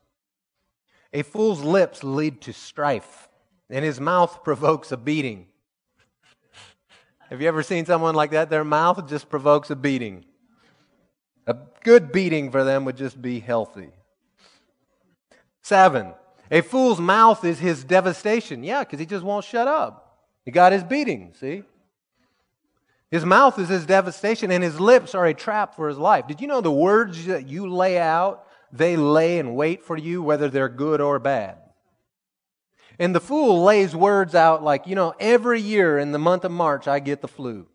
A 1.12 1.22
fool's 1.22 1.60
lips 1.60 2.02
lead 2.02 2.40
to 2.40 2.54
strife, 2.54 3.28
and 3.68 3.84
his 3.84 4.00
mouth 4.00 4.42
provokes 4.42 4.92
a 4.92 4.96
beating. 4.96 5.48
Have 7.28 7.42
you 7.42 7.46
ever 7.46 7.62
seen 7.62 7.84
someone 7.84 8.14
like 8.14 8.30
that? 8.30 8.48
Their 8.48 8.64
mouth 8.64 9.06
just 9.06 9.28
provokes 9.28 9.68
a 9.68 9.76
beating. 9.76 10.24
A 11.46 11.54
good 11.84 12.10
beating 12.10 12.50
for 12.50 12.64
them 12.64 12.86
would 12.86 12.96
just 12.96 13.20
be 13.20 13.38
healthy. 13.38 13.90
Seven, 15.60 16.14
a 16.50 16.62
fool's 16.62 17.00
mouth 17.00 17.44
is 17.44 17.58
his 17.58 17.84
devastation. 17.84 18.64
Yeah, 18.64 18.82
because 18.82 18.98
he 18.98 19.04
just 19.04 19.24
won't 19.24 19.44
shut 19.44 19.68
up. 19.68 20.22
He 20.46 20.50
got 20.50 20.72
his 20.72 20.84
beating, 20.84 21.34
see? 21.38 21.64
His 23.10 23.24
mouth 23.24 23.58
is 23.58 23.68
his 23.68 23.86
devastation, 23.86 24.50
and 24.50 24.64
his 24.64 24.80
lips 24.80 25.14
are 25.14 25.26
a 25.26 25.34
trap 25.34 25.74
for 25.74 25.88
his 25.88 25.98
life. 25.98 26.26
Did 26.26 26.40
you 26.40 26.48
know 26.48 26.60
the 26.60 26.72
words 26.72 27.26
that 27.26 27.48
you 27.48 27.68
lay 27.68 27.98
out, 27.98 28.46
they 28.72 28.96
lay 28.96 29.38
and 29.38 29.54
wait 29.54 29.84
for 29.84 29.96
you, 29.96 30.22
whether 30.22 30.48
they're 30.48 30.68
good 30.68 31.00
or 31.00 31.18
bad? 31.18 31.58
And 32.98 33.14
the 33.14 33.20
fool 33.20 33.62
lays 33.62 33.94
words 33.94 34.34
out 34.34 34.62
like, 34.62 34.86
you 34.86 34.94
know, 34.94 35.14
every 35.20 35.60
year 35.60 35.98
in 35.98 36.12
the 36.12 36.18
month 36.18 36.44
of 36.44 36.50
March, 36.50 36.88
I 36.88 36.98
get 36.98 37.20
the 37.20 37.28
flu. 37.28 37.66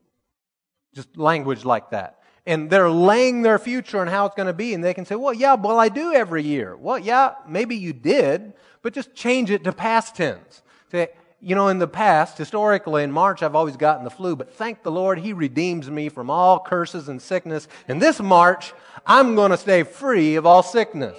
Just 0.93 1.15
language 1.17 1.63
like 1.63 1.91
that 1.91 2.21
and 2.45 2.69
they're 2.69 2.89
laying 2.89 3.41
their 3.41 3.59
future 3.59 3.99
on 3.99 4.07
how 4.07 4.25
it's 4.25 4.35
going 4.35 4.47
to 4.47 4.53
be. 4.53 4.73
And 4.73 4.83
they 4.83 4.93
can 4.93 5.05
say, 5.05 5.15
well, 5.15 5.33
yeah, 5.33 5.53
well, 5.53 5.79
I 5.79 5.89
do 5.89 6.13
every 6.13 6.43
year. 6.43 6.75
Well, 6.75 6.97
yeah, 6.97 7.35
maybe 7.47 7.75
you 7.75 7.93
did, 7.93 8.53
but 8.81 8.93
just 8.93 9.13
change 9.13 9.51
it 9.51 9.63
to 9.63 9.71
past 9.71 10.15
tense. 10.15 10.63
Say, 10.91 11.09
you 11.41 11.55
know, 11.55 11.69
in 11.69 11.79
the 11.79 11.87
past, 11.87 12.37
historically, 12.37 13.03
in 13.03 13.11
March, 13.11 13.41
I've 13.41 13.55
always 13.55 13.75
gotten 13.75 14.03
the 14.03 14.11
flu, 14.11 14.35
but 14.35 14.53
thank 14.53 14.83
the 14.83 14.91
Lord, 14.91 15.19
He 15.19 15.33
redeems 15.33 15.89
me 15.89 16.07
from 16.07 16.29
all 16.29 16.59
curses 16.59 17.09
and 17.09 17.21
sickness. 17.21 17.67
And 17.87 18.01
this 18.01 18.19
March, 18.19 18.73
I'm 19.05 19.35
going 19.35 19.51
to 19.51 19.57
stay 19.57 19.83
free 19.83 20.35
of 20.35 20.45
all 20.45 20.61
sickness. 20.61 21.17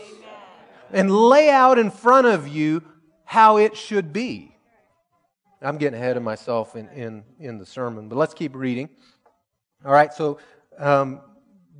And 0.92 1.10
lay 1.10 1.50
out 1.50 1.78
in 1.78 1.90
front 1.90 2.26
of 2.26 2.46
you 2.46 2.82
how 3.24 3.56
it 3.56 3.76
should 3.76 4.12
be. 4.12 4.54
I'm 5.60 5.78
getting 5.78 5.98
ahead 5.98 6.16
of 6.16 6.22
myself 6.22 6.76
in, 6.76 6.88
in, 6.88 7.24
in 7.38 7.58
the 7.58 7.66
sermon, 7.66 8.08
but 8.08 8.16
let's 8.16 8.34
keep 8.34 8.54
reading. 8.54 8.88
All 9.84 9.92
right, 9.92 10.12
so 10.12 10.38
um, 10.78 11.20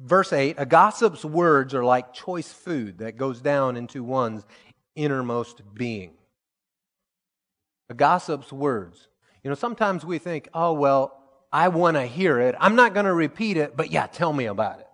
verse 0.02 0.32
8 0.32 0.56
a 0.58 0.66
gossip's 0.66 1.24
words 1.24 1.74
are 1.74 1.84
like 1.84 2.12
choice 2.12 2.52
food 2.52 2.98
that 2.98 3.16
goes 3.16 3.40
down 3.40 3.76
into 3.76 4.02
one's 4.02 4.44
innermost 4.96 5.62
being. 5.74 6.12
A 7.92 7.94
gossip's 7.94 8.50
words. 8.50 9.08
You 9.44 9.50
know, 9.50 9.54
sometimes 9.54 10.02
we 10.02 10.16
think, 10.16 10.48
oh, 10.54 10.72
well, 10.72 11.14
I 11.52 11.68
want 11.68 11.98
to 11.98 12.06
hear 12.06 12.40
it. 12.40 12.54
I'm 12.58 12.74
not 12.74 12.94
going 12.94 13.04
to 13.04 13.12
repeat 13.12 13.58
it, 13.58 13.76
but 13.76 13.90
yeah, 13.90 14.06
tell 14.06 14.32
me 14.32 14.46
about 14.46 14.80
it. 14.80 14.86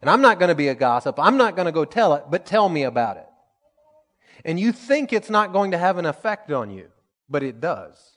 And 0.00 0.08
I'm 0.08 0.22
not 0.22 0.38
going 0.38 0.48
to 0.48 0.54
be 0.54 0.68
a 0.68 0.74
gossip. 0.74 1.18
I'm 1.18 1.36
not 1.36 1.54
going 1.54 1.66
to 1.66 1.72
go 1.72 1.84
tell 1.84 2.14
it, 2.14 2.24
but 2.30 2.46
tell 2.46 2.66
me 2.70 2.84
about 2.84 3.18
it. 3.18 3.26
And 4.42 4.58
you 4.58 4.72
think 4.72 5.12
it's 5.12 5.28
not 5.28 5.52
going 5.52 5.72
to 5.72 5.78
have 5.78 5.98
an 5.98 6.06
effect 6.06 6.50
on 6.50 6.70
you, 6.70 6.88
but 7.28 7.42
it 7.42 7.60
does. 7.60 8.12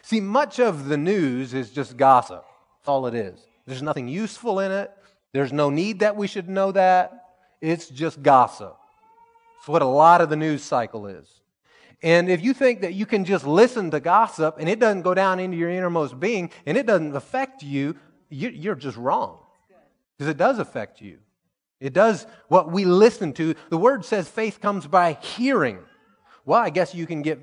See, 0.00 0.20
much 0.20 0.58
of 0.58 0.86
the 0.86 0.96
news 0.96 1.52
is 1.52 1.70
just 1.70 1.98
gossip. 1.98 2.46
That's 2.78 2.88
all 2.88 3.06
it 3.08 3.14
is. 3.14 3.38
There's 3.66 3.82
nothing 3.82 4.08
useful 4.08 4.60
in 4.60 4.72
it. 4.72 4.90
There's 5.34 5.52
no 5.52 5.68
need 5.68 5.98
that 5.98 6.16
we 6.16 6.28
should 6.28 6.48
know 6.48 6.72
that. 6.72 7.26
It's 7.60 7.90
just 7.90 8.22
gossip. 8.22 8.74
It's 9.58 9.68
what 9.68 9.82
a 9.82 9.84
lot 9.84 10.22
of 10.22 10.30
the 10.30 10.36
news 10.36 10.62
cycle 10.62 11.08
is. 11.08 11.42
And 12.04 12.28
if 12.28 12.44
you 12.44 12.52
think 12.52 12.82
that 12.82 12.92
you 12.92 13.06
can 13.06 13.24
just 13.24 13.46
listen 13.46 13.90
to 13.92 13.98
gossip 13.98 14.56
and 14.60 14.68
it 14.68 14.78
doesn't 14.78 15.02
go 15.02 15.14
down 15.14 15.40
into 15.40 15.56
your 15.56 15.70
innermost 15.70 16.20
being 16.20 16.50
and 16.66 16.76
it 16.76 16.84
doesn't 16.84 17.16
affect 17.16 17.62
you, 17.62 17.96
you're 18.28 18.74
just 18.74 18.98
wrong. 18.98 19.38
Because 20.18 20.30
it 20.30 20.36
does 20.36 20.58
affect 20.58 21.00
you. 21.00 21.18
It 21.80 21.94
does 21.94 22.26
what 22.48 22.70
we 22.70 22.84
listen 22.84 23.32
to. 23.32 23.54
The 23.70 23.78
word 23.78 24.04
says 24.04 24.28
faith 24.28 24.60
comes 24.60 24.86
by 24.86 25.14
hearing. 25.14 25.78
Well, 26.44 26.60
I 26.60 26.68
guess 26.68 26.94
you 26.94 27.06
can 27.06 27.22
get 27.22 27.40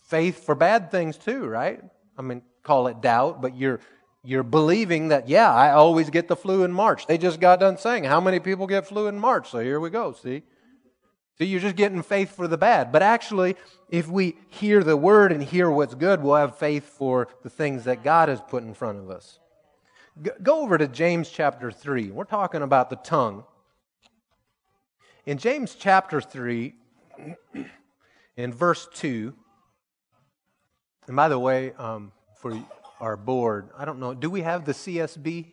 faith 0.00 0.44
for 0.44 0.56
bad 0.56 0.90
things 0.90 1.16
too, 1.16 1.46
right? 1.46 1.80
I 2.18 2.22
mean, 2.22 2.42
call 2.64 2.88
it 2.88 3.00
doubt, 3.00 3.40
but 3.40 3.56
you're 3.56 3.78
you're 4.24 4.42
believing 4.42 5.08
that, 5.08 5.28
yeah, 5.28 5.52
I 5.52 5.72
always 5.72 6.10
get 6.10 6.26
the 6.28 6.36
flu 6.36 6.64
in 6.64 6.72
March. 6.72 7.06
They 7.06 7.18
just 7.18 7.38
got 7.38 7.60
done 7.60 7.76
saying 7.76 8.04
how 8.04 8.20
many 8.20 8.40
people 8.40 8.66
get 8.66 8.88
flu 8.88 9.06
in 9.06 9.20
March. 9.20 9.50
So 9.50 9.58
here 9.58 9.78
we 9.78 9.90
go, 9.90 10.12
see? 10.12 10.42
See, 11.38 11.46
you're 11.46 11.60
just 11.60 11.76
getting 11.76 12.02
faith 12.02 12.34
for 12.34 12.46
the 12.46 12.56
bad. 12.56 12.92
But 12.92 13.02
actually, 13.02 13.56
if 13.90 14.06
we 14.06 14.36
hear 14.48 14.84
the 14.84 14.96
word 14.96 15.32
and 15.32 15.42
hear 15.42 15.70
what's 15.70 15.94
good, 15.94 16.22
we'll 16.22 16.36
have 16.36 16.56
faith 16.56 16.84
for 16.84 17.28
the 17.42 17.50
things 17.50 17.84
that 17.84 18.04
God 18.04 18.28
has 18.28 18.40
put 18.40 18.62
in 18.62 18.72
front 18.72 18.98
of 18.98 19.10
us. 19.10 19.40
Go 20.42 20.60
over 20.60 20.78
to 20.78 20.86
James 20.86 21.28
chapter 21.28 21.72
3. 21.72 22.12
We're 22.12 22.24
talking 22.24 22.62
about 22.62 22.88
the 22.88 22.96
tongue. 22.96 23.44
In 25.26 25.38
James 25.38 25.74
chapter 25.74 26.20
3, 26.20 26.74
in 28.36 28.52
verse 28.52 28.86
2, 28.94 29.34
and 31.08 31.16
by 31.16 31.28
the 31.28 31.38
way, 31.38 31.72
um, 31.78 32.12
for 32.36 32.62
our 33.00 33.16
board, 33.16 33.70
I 33.76 33.84
don't 33.84 33.98
know, 33.98 34.14
do 34.14 34.30
we 34.30 34.42
have 34.42 34.64
the 34.64 34.72
CSB? 34.72 35.46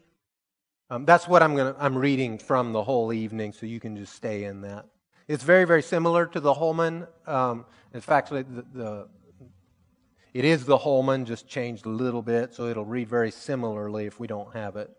Um, 0.91 1.05
that's 1.05 1.27
what 1.27 1.41
I'm, 1.41 1.55
gonna, 1.55 1.75
I'm 1.79 1.97
reading 1.97 2.37
from 2.37 2.71
the 2.71 2.83
whole 2.83 3.11
evening, 3.11 3.53
so 3.53 3.65
you 3.65 3.79
can 3.79 3.97
just 3.97 4.13
stay 4.13 4.43
in 4.43 4.61
that. 4.61 4.85
It's 5.31 5.45
very, 5.45 5.63
very 5.63 5.81
similar 5.81 6.25
to 6.25 6.41
the 6.41 6.53
Holman. 6.53 7.07
Um, 7.25 7.63
in 7.93 8.01
fact, 8.01 8.31
the, 8.31 8.43
the, 8.43 9.07
it 10.33 10.43
is 10.43 10.65
the 10.65 10.77
Holman, 10.77 11.23
just 11.23 11.47
changed 11.47 11.85
a 11.85 11.89
little 11.89 12.21
bit, 12.21 12.53
so 12.53 12.67
it'll 12.67 12.83
read 12.83 13.07
very 13.07 13.31
similarly 13.31 14.07
if 14.07 14.19
we 14.19 14.27
don't 14.27 14.53
have 14.53 14.75
it. 14.75 14.89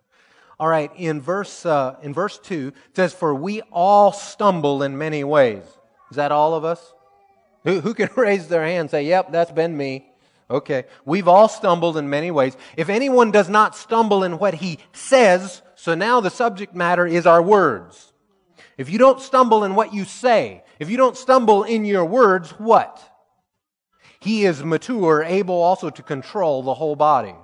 All 0.59 0.69
right, 0.69 0.91
in 0.97 1.21
verse, 1.21 1.67
uh, 1.67 1.97
in 2.03 2.15
verse 2.15 2.39
2, 2.39 2.69
it 2.69 2.97
says, 2.97 3.13
For 3.13 3.35
we 3.35 3.61
all 3.71 4.11
stumble 4.11 4.83
in 4.83 4.97
many 4.97 5.23
ways. 5.23 5.65
Is 6.11 6.17
that 6.17 6.33
all 6.33 6.55
of 6.55 6.65
us? 6.65 6.95
Who, 7.65 7.81
who 7.81 7.93
can 7.93 8.09
raise 8.17 8.49
their 8.49 8.65
hand 8.65 8.81
and 8.81 8.91
say, 8.91 9.03
Yep, 9.05 9.33
that's 9.33 9.53
been 9.53 9.77
me? 9.77 10.15
Okay. 10.49 10.85
We've 11.05 11.29
all 11.29 11.49
stumbled 11.49 11.99
in 11.99 12.09
many 12.09 12.31
ways. 12.31 12.57
If 12.79 12.89
anyone 12.89 13.33
does 13.33 13.51
not 13.51 13.77
stumble 13.77 14.25
in 14.25 14.39
what 14.39 14.55
he 14.55 14.79
says, 14.95 15.61
so 15.75 15.95
now 15.95 16.23
the 16.23 16.31
subject 16.31 16.75
matter 16.75 17.07
is 17.07 17.27
our 17.27 17.43
words. 17.43 18.12
If 18.77 18.91
you 18.91 18.99
don't 18.99 19.21
stumble 19.21 19.65
in 19.65 19.75
what 19.75 19.93
you 19.93 20.05
say, 20.05 20.65
if 20.79 20.91
you 20.91 20.97
don't 20.97 21.17
stumble 21.17 21.63
in 21.63 21.85
your 21.85 22.05
words, 22.05 22.51
what? 22.53 23.03
He 24.21 24.45
is 24.45 24.65
mature, 24.65 25.23
able 25.23 25.61
also 25.61 25.91
to 25.91 26.03
control 26.03 26.63
the 26.63 26.75
whole 26.75 26.97
body. 26.97 27.35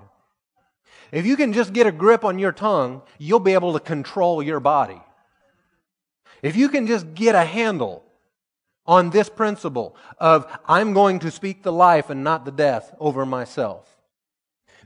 If 1.10 1.26
you 1.26 1.36
can 1.36 1.52
just 1.52 1.72
get 1.72 1.86
a 1.86 1.92
grip 1.92 2.24
on 2.24 2.38
your 2.38 2.52
tongue, 2.52 3.02
you'll 3.18 3.40
be 3.40 3.54
able 3.54 3.72
to 3.72 3.80
control 3.80 4.42
your 4.42 4.60
body. 4.60 5.00
If 6.42 6.56
you 6.56 6.68
can 6.68 6.86
just 6.86 7.14
get 7.14 7.34
a 7.34 7.44
handle 7.44 8.04
on 8.86 9.10
this 9.10 9.28
principle 9.28 9.96
of 10.18 10.46
I'm 10.66 10.92
going 10.92 11.18
to 11.20 11.30
speak 11.30 11.62
the 11.62 11.72
life 11.72 12.10
and 12.10 12.24
not 12.24 12.44
the 12.44 12.52
death 12.52 12.94
over 12.98 13.26
myself, 13.26 13.86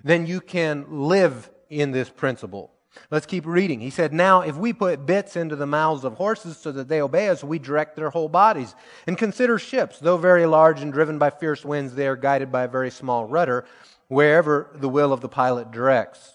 then 0.03 0.27
you 0.27 0.41
can 0.41 0.87
live 0.89 1.51
in 1.69 1.93
this 1.93 2.09
principle. 2.09 2.73
Let's 3.11 3.27
keep 3.27 3.47
reading. 3.47 3.81
He 3.81 3.91
said, 3.91 4.13
Now, 4.13 4.41
if 4.43 4.57
we 4.57 4.73
put 4.73 5.07
bits 5.07 5.37
into 5.37 5.57
the 5.57 5.67
mouths 5.67 6.05
of 6.05 6.15
horses 6.15 6.57
so 6.57 6.73
that 6.73 6.89
they 6.89 7.01
obey 7.01 7.29
us, 7.29 7.43
we 7.43 7.59
direct 7.59 7.97
their 7.97 8.11
whole 8.11 8.29
bodies. 8.29 8.75
And 9.07 9.17
consider 9.17 9.59
ships. 9.59 9.99
Though 9.99 10.17
very 10.17 10.47
large 10.47 10.81
and 10.81 10.93
driven 10.93 11.19
by 11.19 11.31
fierce 11.31 11.65
winds, 11.65 11.95
they 11.95 12.07
are 12.07 12.17
guided 12.17 12.53
by 12.53 12.65
a 12.65 12.69
very 12.69 12.91
small 12.91 13.27
rudder 13.27 13.65
wherever 14.09 14.71
the 14.75 14.89
will 14.89 15.13
of 15.13 15.21
the 15.21 15.29
pilot 15.29 15.71
directs. 15.71 16.35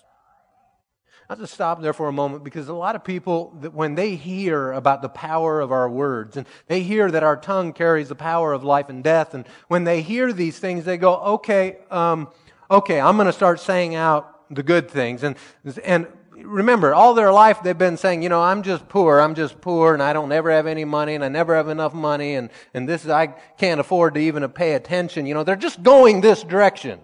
I 1.29 1.33
have 1.33 1.39
to 1.39 1.47
stop 1.47 1.81
there 1.81 1.91
for 1.91 2.07
a 2.07 2.13
moment 2.13 2.45
because 2.45 2.69
a 2.69 2.73
lot 2.73 2.95
of 2.95 3.03
people, 3.03 3.49
when 3.73 3.95
they 3.95 4.15
hear 4.15 4.71
about 4.71 5.01
the 5.01 5.09
power 5.09 5.59
of 5.59 5.73
our 5.73 5.89
words 5.89 6.37
and 6.37 6.47
they 6.67 6.83
hear 6.83 7.11
that 7.11 7.21
our 7.21 7.35
tongue 7.35 7.73
carries 7.73 8.07
the 8.07 8.15
power 8.15 8.53
of 8.53 8.63
life 8.63 8.87
and 8.87 9.03
death, 9.03 9.33
and 9.33 9.45
when 9.67 9.83
they 9.83 10.01
hear 10.01 10.31
these 10.31 10.57
things, 10.57 10.85
they 10.85 10.95
go, 10.95 11.17
okay, 11.17 11.79
um, 11.91 12.29
okay, 12.71 13.01
I'm 13.01 13.17
going 13.17 13.27
to 13.27 13.33
start 13.33 13.59
saying 13.59 13.93
out 13.93 14.53
the 14.55 14.63
good 14.63 14.89
things. 14.89 15.23
And, 15.23 15.35
and 15.83 16.07
remember, 16.43 16.93
all 16.93 17.13
their 17.13 17.31
life 17.31 17.61
they've 17.63 17.77
been 17.77 17.97
saying, 17.97 18.23
you 18.23 18.29
know, 18.29 18.41
I'm 18.41 18.63
just 18.63 18.87
poor, 18.87 19.19
I'm 19.19 19.35
just 19.35 19.59
poor, 19.61 19.93
and 19.93 20.01
I 20.01 20.13
don't 20.13 20.31
ever 20.31 20.51
have 20.51 20.67
any 20.67 20.85
money, 20.85 21.15
and 21.15 21.23
I 21.23 21.29
never 21.29 21.55
have 21.55 21.69
enough 21.69 21.93
money, 21.93 22.35
and, 22.35 22.49
and 22.73 22.87
this, 22.87 23.07
I 23.07 23.27
can't 23.57 23.79
afford 23.79 24.13
to 24.15 24.19
even 24.19 24.47
pay 24.49 24.73
attention. 24.73 25.25
You 25.25 25.33
know, 25.33 25.43
they're 25.43 25.55
just 25.55 25.83
going 25.83 26.21
this 26.21 26.43
direction. 26.43 26.99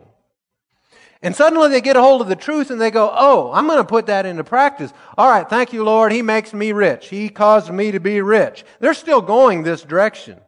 And 1.24 1.34
suddenly 1.34 1.70
they 1.70 1.80
get 1.80 1.96
a 1.96 2.02
hold 2.02 2.22
of 2.22 2.28
the 2.28 2.36
truth 2.36 2.70
and 2.70 2.82
they 2.82 2.92
go, 2.92 3.10
Oh, 3.14 3.50
I'm 3.54 3.66
going 3.66 3.78
to 3.78 3.86
put 3.86 4.08
that 4.08 4.26
into 4.26 4.44
practice. 4.44 4.92
All 5.18 5.30
right, 5.30 5.50
thank 5.50 5.72
you, 5.72 5.86
Lord. 5.86 6.12
He 6.12 6.22
makes 6.22 6.54
me 6.54 6.74
rich. 6.74 7.08
He 7.08 7.30
caused 7.30 7.72
me 7.72 7.92
to 7.92 8.02
be 8.02 8.20
rich. 8.20 8.66
They're 8.82 8.94
still 8.94 9.22
going 9.22 9.64
this 9.64 9.84
direction. 9.84 10.42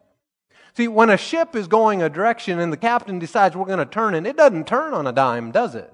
See, 0.76 0.86
when 0.86 1.08
a 1.08 1.16
ship 1.16 1.56
is 1.56 1.66
going 1.66 2.02
a 2.02 2.10
direction 2.10 2.58
and 2.58 2.70
the 2.70 2.76
captain 2.76 3.18
decides 3.18 3.56
we're 3.56 3.64
going 3.64 3.78
to 3.78 3.86
turn 3.86 4.14
it, 4.14 4.26
it 4.26 4.36
doesn't 4.36 4.66
turn 4.66 4.92
on 4.92 5.06
a 5.06 5.12
dime, 5.12 5.50
does 5.50 5.74
it? 5.74 5.90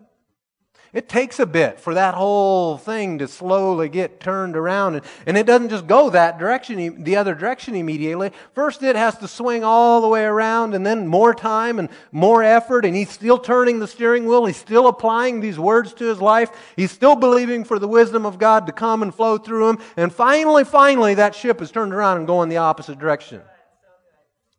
It 0.92 1.08
takes 1.08 1.40
a 1.40 1.46
bit 1.46 1.80
for 1.80 1.94
that 1.94 2.12
whole 2.12 2.76
thing 2.76 3.20
to 3.20 3.26
slowly 3.26 3.88
get 3.88 4.20
turned 4.20 4.58
around. 4.58 4.96
And, 4.96 5.04
and 5.24 5.38
it 5.38 5.46
doesn't 5.46 5.70
just 5.70 5.86
go 5.86 6.10
that 6.10 6.38
direction, 6.38 7.02
the 7.02 7.16
other 7.16 7.34
direction 7.34 7.74
immediately. 7.74 8.30
First, 8.54 8.82
it 8.82 8.94
has 8.94 9.16
to 9.18 9.28
swing 9.28 9.64
all 9.64 10.02
the 10.02 10.08
way 10.08 10.22
around 10.22 10.74
and 10.74 10.84
then 10.84 11.06
more 11.06 11.34
time 11.34 11.78
and 11.78 11.88
more 12.10 12.42
effort. 12.42 12.84
And 12.84 12.94
he's 12.94 13.08
still 13.08 13.38
turning 13.38 13.78
the 13.78 13.88
steering 13.88 14.26
wheel. 14.26 14.44
He's 14.44 14.58
still 14.58 14.86
applying 14.86 15.40
these 15.40 15.58
words 15.58 15.94
to 15.94 16.04
his 16.04 16.20
life. 16.20 16.50
He's 16.76 16.90
still 16.90 17.16
believing 17.16 17.64
for 17.64 17.78
the 17.78 17.88
wisdom 17.88 18.26
of 18.26 18.38
God 18.38 18.66
to 18.66 18.72
come 18.72 19.02
and 19.02 19.14
flow 19.14 19.38
through 19.38 19.70
him. 19.70 19.78
And 19.96 20.12
finally, 20.12 20.64
finally, 20.64 21.14
that 21.14 21.34
ship 21.34 21.62
is 21.62 21.70
turned 21.70 21.94
around 21.94 22.18
and 22.18 22.26
going 22.26 22.50
the 22.50 22.58
opposite 22.58 22.98
direction. 22.98 23.40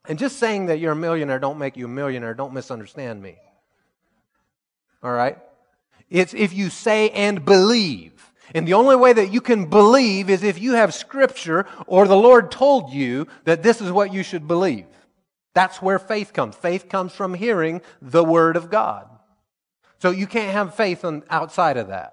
And 0.09 0.17
just 0.17 0.39
saying 0.39 0.65
that 0.65 0.79
you're 0.79 0.93
a 0.93 0.95
millionaire 0.95 1.37
don't 1.37 1.59
make 1.59 1.77
you 1.77 1.85
a 1.85 1.89
millionaire. 1.89 2.33
Don't 2.33 2.53
misunderstand 2.53 3.21
me. 3.21 3.37
All 5.03 5.11
right? 5.11 5.37
It's 6.09 6.33
if 6.33 6.53
you 6.53 6.69
say 6.69 7.09
and 7.11 7.43
believe. 7.43 8.11
And 8.53 8.67
the 8.67 8.73
only 8.73 8.95
way 8.95 9.13
that 9.13 9.31
you 9.31 9.41
can 9.41 9.65
believe 9.65 10.29
is 10.29 10.43
if 10.43 10.61
you 10.61 10.73
have 10.73 10.93
scripture 10.93 11.65
or 11.87 12.07
the 12.07 12.15
Lord 12.15 12.51
told 12.51 12.91
you 12.91 13.27
that 13.45 13.63
this 13.63 13.81
is 13.81 13.91
what 13.91 14.13
you 14.13 14.21
should 14.21 14.47
believe. 14.47 14.85
That's 15.53 15.81
where 15.81 15.99
faith 15.99 16.33
comes. 16.33 16.55
Faith 16.55 16.89
comes 16.89 17.13
from 17.13 17.33
hearing 17.33 17.81
the 18.01 18.23
word 18.23 18.55
of 18.55 18.69
God. 18.69 19.07
So 19.99 20.11
you 20.11 20.27
can't 20.27 20.51
have 20.51 20.75
faith 20.75 21.05
outside 21.29 21.77
of 21.77 21.87
that. 21.87 22.12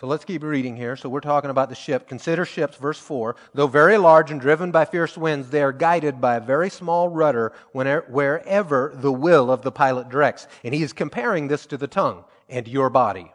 So 0.00 0.06
let's 0.06 0.24
keep 0.24 0.42
reading 0.42 0.76
here. 0.76 0.96
So 0.96 1.10
we're 1.10 1.20
talking 1.20 1.50
about 1.50 1.68
the 1.68 1.74
ship. 1.74 2.08
Consider 2.08 2.46
ships, 2.46 2.78
verse 2.78 2.98
4. 2.98 3.36
Though 3.52 3.66
very 3.66 3.98
large 3.98 4.30
and 4.30 4.40
driven 4.40 4.70
by 4.70 4.86
fierce 4.86 5.14
winds, 5.14 5.50
they 5.50 5.62
are 5.62 5.72
guided 5.72 6.22
by 6.22 6.36
a 6.36 6.40
very 6.40 6.70
small 6.70 7.10
rudder 7.10 7.52
wherever 7.72 8.92
the 8.94 9.12
will 9.12 9.50
of 9.50 9.60
the 9.60 9.70
pilot 9.70 10.08
directs. 10.08 10.48
And 10.64 10.72
he 10.72 10.82
is 10.82 10.94
comparing 10.94 11.48
this 11.48 11.66
to 11.66 11.76
the 11.76 11.86
tongue 11.86 12.24
and 12.48 12.66
your 12.66 12.88
body 12.88 13.30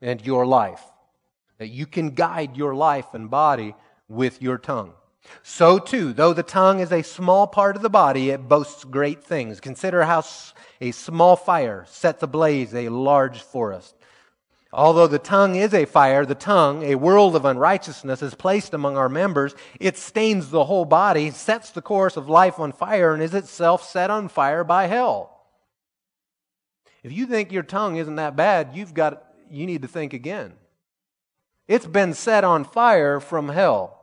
and 0.00 0.24
your 0.24 0.46
life. 0.46 0.84
That 1.58 1.70
you 1.70 1.84
can 1.84 2.10
guide 2.10 2.56
your 2.56 2.76
life 2.76 3.12
and 3.12 3.28
body 3.28 3.74
with 4.08 4.40
your 4.40 4.58
tongue. 4.58 4.92
So 5.42 5.80
too, 5.80 6.12
though 6.12 6.32
the 6.32 6.44
tongue 6.44 6.78
is 6.78 6.92
a 6.92 7.02
small 7.02 7.48
part 7.48 7.74
of 7.74 7.82
the 7.82 7.90
body, 7.90 8.30
it 8.30 8.48
boasts 8.48 8.84
great 8.84 9.24
things. 9.24 9.58
Consider 9.58 10.04
how 10.04 10.22
a 10.80 10.92
small 10.92 11.34
fire 11.34 11.86
sets 11.88 12.22
ablaze 12.22 12.72
a 12.72 12.88
large 12.88 13.40
forest. 13.40 13.96
Although 14.72 15.06
the 15.06 15.18
tongue 15.18 15.56
is 15.56 15.72
a 15.72 15.86
fire, 15.86 16.26
the 16.26 16.34
tongue, 16.34 16.82
a 16.82 16.96
world 16.96 17.34
of 17.34 17.46
unrighteousness, 17.46 18.20
is 18.20 18.34
placed 18.34 18.74
among 18.74 18.98
our 18.98 19.08
members. 19.08 19.54
It 19.80 19.96
stains 19.96 20.50
the 20.50 20.64
whole 20.64 20.84
body, 20.84 21.30
sets 21.30 21.70
the 21.70 21.80
course 21.80 22.18
of 22.18 22.28
life 22.28 22.58
on 22.58 22.72
fire, 22.72 23.14
and 23.14 23.22
is 23.22 23.34
itself 23.34 23.88
set 23.88 24.10
on 24.10 24.28
fire 24.28 24.64
by 24.64 24.86
hell. 24.86 25.46
If 27.02 27.12
you 27.12 27.26
think 27.26 27.50
your 27.50 27.62
tongue 27.62 27.96
isn't 27.96 28.16
that 28.16 28.36
bad, 28.36 28.70
you've 28.74 28.92
got, 28.92 29.24
you 29.50 29.64
need 29.64 29.82
to 29.82 29.88
think 29.88 30.12
again. 30.12 30.52
It's 31.66 31.86
been 31.86 32.12
set 32.12 32.44
on 32.44 32.64
fire 32.64 33.20
from 33.20 33.48
hell. 33.48 33.97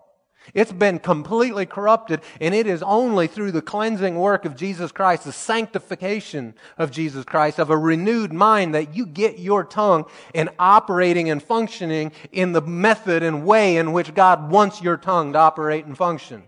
It's 0.53 0.71
been 0.71 0.99
completely 0.99 1.65
corrupted, 1.65 2.21
and 2.39 2.53
it 2.53 2.67
is 2.67 2.84
only 2.84 3.27
through 3.27 3.51
the 3.51 3.62
cleansing 3.62 4.15
work 4.15 4.45
of 4.45 4.55
Jesus 4.55 4.91
Christ, 4.91 5.23
the 5.23 5.31
sanctification 5.31 6.53
of 6.77 6.91
Jesus 6.91 7.25
Christ, 7.25 7.60
of 7.60 7.69
a 7.69 7.77
renewed 7.77 8.31
mind, 8.31 8.75
that 8.75 8.95
you 8.95 9.05
get 9.05 9.39
your 9.39 9.63
tongue 9.63 10.05
and 10.34 10.49
operating 10.60 11.29
and 11.29 11.41
functioning 11.41 12.12
in 12.31 12.51
the 12.51 12.62
method 12.62 13.23
and 13.23 13.45
way 13.45 13.77
in 13.77 13.91
which 13.91 14.13
God 14.13 14.51
wants 14.51 14.81
your 14.81 14.97
tongue 14.97 15.34
to 15.34 15.39
operate 15.39 15.86
and 15.86 15.97
function. 15.97 16.43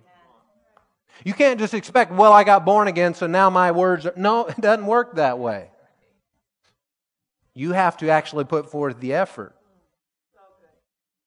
You 1.24 1.34
can't 1.34 1.60
just 1.60 1.74
expect, 1.74 2.12
well, 2.12 2.32
I 2.32 2.44
got 2.44 2.66
born 2.66 2.88
again, 2.88 3.14
so 3.14 3.28
now 3.28 3.50
my 3.50 3.72
words 3.72 4.06
are. 4.06 4.14
No, 4.16 4.46
it 4.48 4.62
doesn't 4.62 4.86
work 4.86 5.16
that 5.16 5.40
way. 5.40 5.70
You 7.54 7.72
have 7.72 7.98
to 7.98 8.10
actually 8.10 8.46
put 8.46 8.70
forth 8.70 9.00
the 9.00 9.14
effort. 9.14 9.56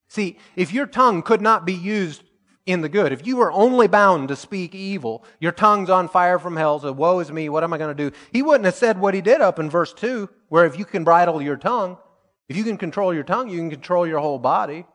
See, 0.09 0.39
if 0.57 0.73
your 0.73 0.87
tongue 0.87 1.23
could 1.23 1.41
not 1.41 1.65
be 1.65 1.73
used 1.73 2.23
in 2.71 2.81
the 2.81 2.89
good. 2.89 3.13
If 3.13 3.27
you 3.27 3.37
were 3.37 3.53
only 3.53 3.87
bound 3.87 4.29
to 4.29 4.37
speak 4.37 4.75
evil, 4.75 5.25
your 5.41 5.53
tongue's 5.53 5.91
on 5.91 6.09
fire 6.09 6.39
from 6.39 6.57
hell, 6.57 6.79
so 6.79 6.93
woe 6.93 7.19
is 7.21 7.31
me, 7.31 7.49
what 7.49 7.65
am 7.65 7.73
I 7.73 7.79
going 7.79 7.97
to 7.97 8.11
do? 8.11 8.17
He 8.33 8.43
wouldn't 8.43 8.65
have 8.65 8.75
said 8.75 8.99
what 8.99 9.15
he 9.15 9.21
did 9.21 9.41
up 9.41 9.59
in 9.59 9.71
verse 9.71 9.93
2, 9.93 10.29
where 10.49 10.67
if 10.67 10.79
you 10.79 10.85
can 10.85 11.05
bridle 11.05 11.41
your 11.43 11.57
tongue, 11.57 11.99
if 12.49 12.57
you 12.57 12.65
can 12.65 12.77
control 12.77 13.15
your 13.15 13.25
tongue, 13.25 13.49
you 13.49 13.59
can 13.59 13.71
control 13.71 14.07
your 14.07 14.19
whole 14.19 14.39
body. 14.39 14.87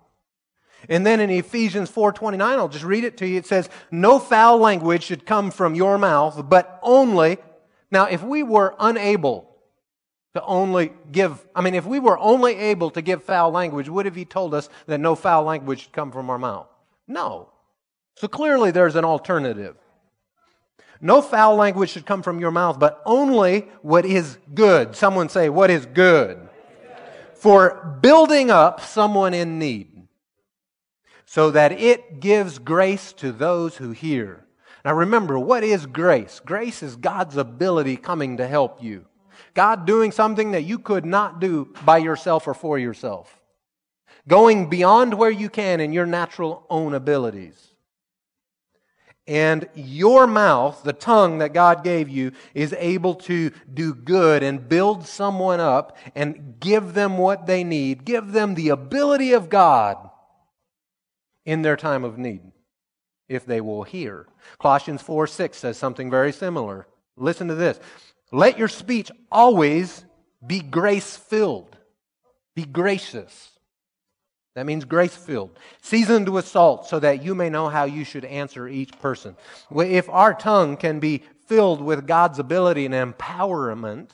And 0.89 1.05
then 1.05 1.19
in 1.19 1.29
Ephesians 1.29 1.89
4:29, 1.89 2.41
I'll 2.41 2.67
just 2.67 2.83
read 2.85 3.03
it 3.03 3.17
to 3.17 3.27
you. 3.27 3.37
It 3.37 3.47
says, 3.47 3.69
"No 3.91 4.19
foul 4.19 4.59
language 4.59 5.03
should 5.03 5.25
come 5.25 5.49
from 5.49 5.73
your 5.73 5.97
mouth, 5.97 6.47
but 6.47 6.79
only 6.83 7.39
Now, 7.91 8.05
if 8.05 8.23
we 8.23 8.43
were 8.43 8.75
unable 8.79 9.55
to 10.33 10.43
only 10.43 10.91
give, 11.11 11.45
I 11.55 11.61
mean, 11.61 11.75
if 11.75 11.85
we 11.85 11.99
were 11.99 12.17
only 12.17 12.55
able 12.55 12.89
to 12.91 13.01
give 13.01 13.23
foul 13.23 13.51
language, 13.51 13.87
would 13.87 14.05
have 14.05 14.15
he 14.15 14.25
told 14.25 14.53
us 14.53 14.69
that 14.87 14.97
no 14.97 15.15
foul 15.15 15.43
language 15.43 15.83
should 15.83 15.93
come 15.93 16.11
from 16.11 16.29
our 16.29 16.37
mouth? 16.37 16.67
No. 17.07 17.49
So 18.15 18.27
clearly 18.27 18.71
there's 18.71 18.95
an 18.95 19.05
alternative. 19.05 19.75
No 21.01 21.21
foul 21.21 21.55
language 21.55 21.89
should 21.89 22.05
come 22.05 22.23
from 22.23 22.39
your 22.39 22.51
mouth, 22.51 22.79
but 22.79 23.01
only 23.05 23.67
what 23.81 24.05
is 24.05 24.37
good. 24.53 24.95
Someone 24.95 25.29
say, 25.29 25.49
What 25.49 25.69
is 25.69 25.85
good? 25.85 26.49
For 27.33 27.99
building 28.01 28.49
up 28.49 28.81
someone 28.81 29.33
in 29.33 29.59
need, 29.59 30.07
so 31.25 31.51
that 31.51 31.73
it 31.73 32.19
gives 32.19 32.59
grace 32.59 33.13
to 33.13 33.31
those 33.31 33.77
who 33.77 33.91
hear. 33.91 34.45
Now 34.83 34.93
remember, 34.93 35.37
what 35.37 35.63
is 35.63 35.85
grace? 35.85 36.39
Grace 36.43 36.81
is 36.81 36.95
God's 36.95 37.37
ability 37.37 37.97
coming 37.97 38.37
to 38.37 38.47
help 38.47 38.81
you. 38.81 39.05
God 39.53 39.85
doing 39.85 40.11
something 40.11 40.51
that 40.51 40.63
you 40.63 40.79
could 40.79 41.05
not 41.05 41.39
do 41.39 41.73
by 41.83 41.97
yourself 41.97 42.47
or 42.47 42.53
for 42.53 42.79
yourself. 42.79 43.41
Going 44.27 44.69
beyond 44.69 45.13
where 45.13 45.31
you 45.31 45.49
can 45.49 45.79
in 45.79 45.93
your 45.93 46.05
natural 46.05 46.65
own 46.69 46.93
abilities. 46.93 47.74
And 49.27 49.67
your 49.73 50.27
mouth, 50.27 50.83
the 50.83 50.93
tongue 50.93 51.39
that 51.39 51.53
God 51.53 51.83
gave 51.83 52.07
you, 52.09 52.31
is 52.53 52.73
able 52.77 53.15
to 53.15 53.51
do 53.73 53.95
good 53.95 54.43
and 54.43 54.69
build 54.69 55.07
someone 55.07 55.59
up 55.59 55.97
and 56.13 56.59
give 56.59 56.93
them 56.93 57.17
what 57.17 57.47
they 57.47 57.63
need. 57.63 58.05
Give 58.05 58.31
them 58.31 58.53
the 58.53 58.69
ability 58.69 59.33
of 59.33 59.49
God 59.49 59.97
in 61.43 61.63
their 61.63 61.75
time 61.75 62.03
of 62.03 62.19
need, 62.19 62.41
if 63.27 63.45
they 63.45 63.61
will 63.61 63.83
hear. 63.83 64.27
Colossians 64.59 65.01
4 65.01 65.25
6 65.25 65.57
says 65.57 65.77
something 65.77 66.11
very 66.11 66.31
similar. 66.31 66.87
Listen 67.17 67.47
to 67.47 67.55
this. 67.55 67.79
Let 68.31 68.59
your 68.59 68.67
speech 68.67 69.11
always 69.31 70.05
be 70.45 70.59
grace 70.59 71.17
filled, 71.17 71.77
be 72.55 72.63
gracious 72.63 73.54
that 74.55 74.65
means 74.65 74.85
grace 74.85 75.15
filled, 75.15 75.57
seasoned 75.81 76.29
with 76.29 76.47
salt, 76.47 76.87
so 76.87 76.99
that 76.99 77.21
you 77.21 77.35
may 77.35 77.49
know 77.49 77.67
how 77.67 77.83
you 77.83 78.05
should 78.05 78.25
answer 78.25 78.67
each 78.67 78.97
person. 78.99 79.35
If 79.69 80.09
our 80.09 80.33
tongue 80.33 80.77
can 80.77 80.99
be 80.99 81.23
filled 81.45 81.81
with 81.81 82.07
God's 82.07 82.39
ability 82.39 82.85
and 82.85 82.95
empowerment, 82.95 84.09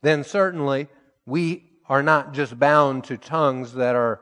then 0.00 0.24
certainly 0.24 0.88
we 1.26 1.64
are 1.88 2.02
not 2.02 2.32
just 2.32 2.58
bound 2.58 3.04
to 3.04 3.18
tongues 3.18 3.74
that 3.74 3.94
are 3.94 4.20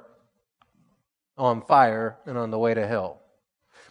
on 1.38 1.62
fire 1.62 2.18
and 2.26 2.37
on 2.37 2.50
the 2.50 2.59
way 2.59 2.74
to 2.74 2.87
hell. 2.87 3.22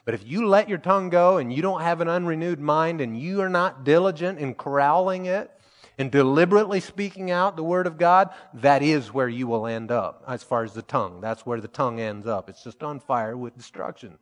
But 0.03 0.13
if 0.13 0.27
you 0.27 0.47
let 0.47 0.67
your 0.67 0.77
tongue 0.77 1.09
go 1.09 1.37
and 1.37 1.51
you 1.51 1.61
don't 1.61 1.81
have 1.81 2.01
an 2.01 2.09
unrenewed 2.09 2.59
mind 2.59 2.99
and 2.99 3.17
you 3.19 3.41
are 3.41 3.49
not 3.49 3.83
diligent 3.83 4.37
in 4.37 4.53
corralling 4.53 5.27
it, 5.27 5.49
and 5.99 6.09
deliberately 6.09 6.79
speaking 6.79 7.29
out 7.29 7.57
the 7.57 7.63
Word 7.63 7.85
of 7.85 7.97
God, 7.97 8.29
that 8.53 8.81
is 8.81 9.13
where 9.13 9.27
you 9.27 9.47
will 9.47 9.67
end 9.67 9.91
up 9.91 10.23
as 10.25 10.41
far 10.41 10.63
as 10.63 10.73
the 10.73 10.81
tongue. 10.81 11.19
That's 11.19 11.45
where 11.45 11.59
the 11.59 11.67
tongue 11.67 11.99
ends 11.99 12.25
up. 12.25 12.49
It's 12.49 12.63
just 12.63 12.81
on 12.81 13.01
fire 13.01 13.35
with 13.35 13.57
destruction. 13.57 14.17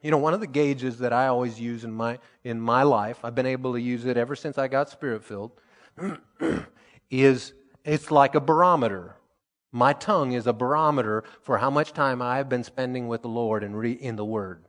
You 0.00 0.12
know, 0.12 0.18
one 0.18 0.32
of 0.32 0.40
the 0.40 0.46
gauges 0.46 0.98
that 0.98 1.12
I 1.12 1.26
always 1.26 1.58
use 1.58 1.82
in 1.82 1.92
my, 1.92 2.20
in 2.44 2.60
my 2.60 2.84
life, 2.84 3.24
I've 3.24 3.34
been 3.34 3.44
able 3.44 3.72
to 3.72 3.80
use 3.80 4.06
it 4.06 4.16
ever 4.16 4.36
since 4.36 4.56
I 4.56 4.68
got 4.68 4.88
spirit 4.88 5.24
filled, 5.24 5.50
is 7.10 7.52
it's 7.84 8.12
like 8.12 8.36
a 8.36 8.40
barometer. 8.40 9.16
My 9.72 9.94
tongue 9.94 10.32
is 10.32 10.46
a 10.46 10.52
barometer 10.52 11.24
for 11.42 11.58
how 11.58 11.70
much 11.70 11.92
time 11.92 12.22
I've 12.22 12.48
been 12.48 12.62
spending 12.62 13.08
with 13.08 13.22
the 13.22 13.28
Lord 13.28 13.64
and 13.64 13.76
re- 13.76 13.92
in 13.92 14.14
the 14.14 14.24
Word. 14.24 14.64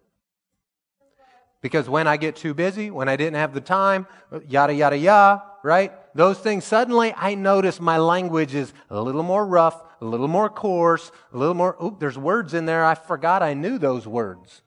Because 1.65 1.89
when 1.89 2.07
I 2.07 2.15
get 2.15 2.35
too 2.35 2.53
busy, 2.53 2.91
when 2.91 3.09
I 3.09 3.15
didn't 3.15 3.37
have 3.37 3.55
the 3.55 3.59
time, 3.59 4.05
yada, 4.47 4.71
yada, 4.71 4.95
yada, 4.95 5.41
right? 5.63 5.91
Those 6.13 6.37
things, 6.37 6.63
suddenly 6.63 7.11
I 7.17 7.33
notice 7.33 7.81
my 7.81 7.97
language 7.97 8.53
is 8.53 8.71
a 8.91 9.01
little 9.01 9.23
more 9.23 9.43
rough, 9.43 9.81
a 9.99 10.05
little 10.05 10.27
more 10.27 10.47
coarse, 10.47 11.11
a 11.33 11.37
little 11.39 11.55
more, 11.55 11.75
oop, 11.83 11.99
there's 11.99 12.19
words 12.19 12.53
in 12.53 12.67
there. 12.67 12.85
I 12.85 12.93
forgot 12.93 13.41
I 13.41 13.55
knew 13.55 13.79
those 13.79 14.05
words. 14.05 14.61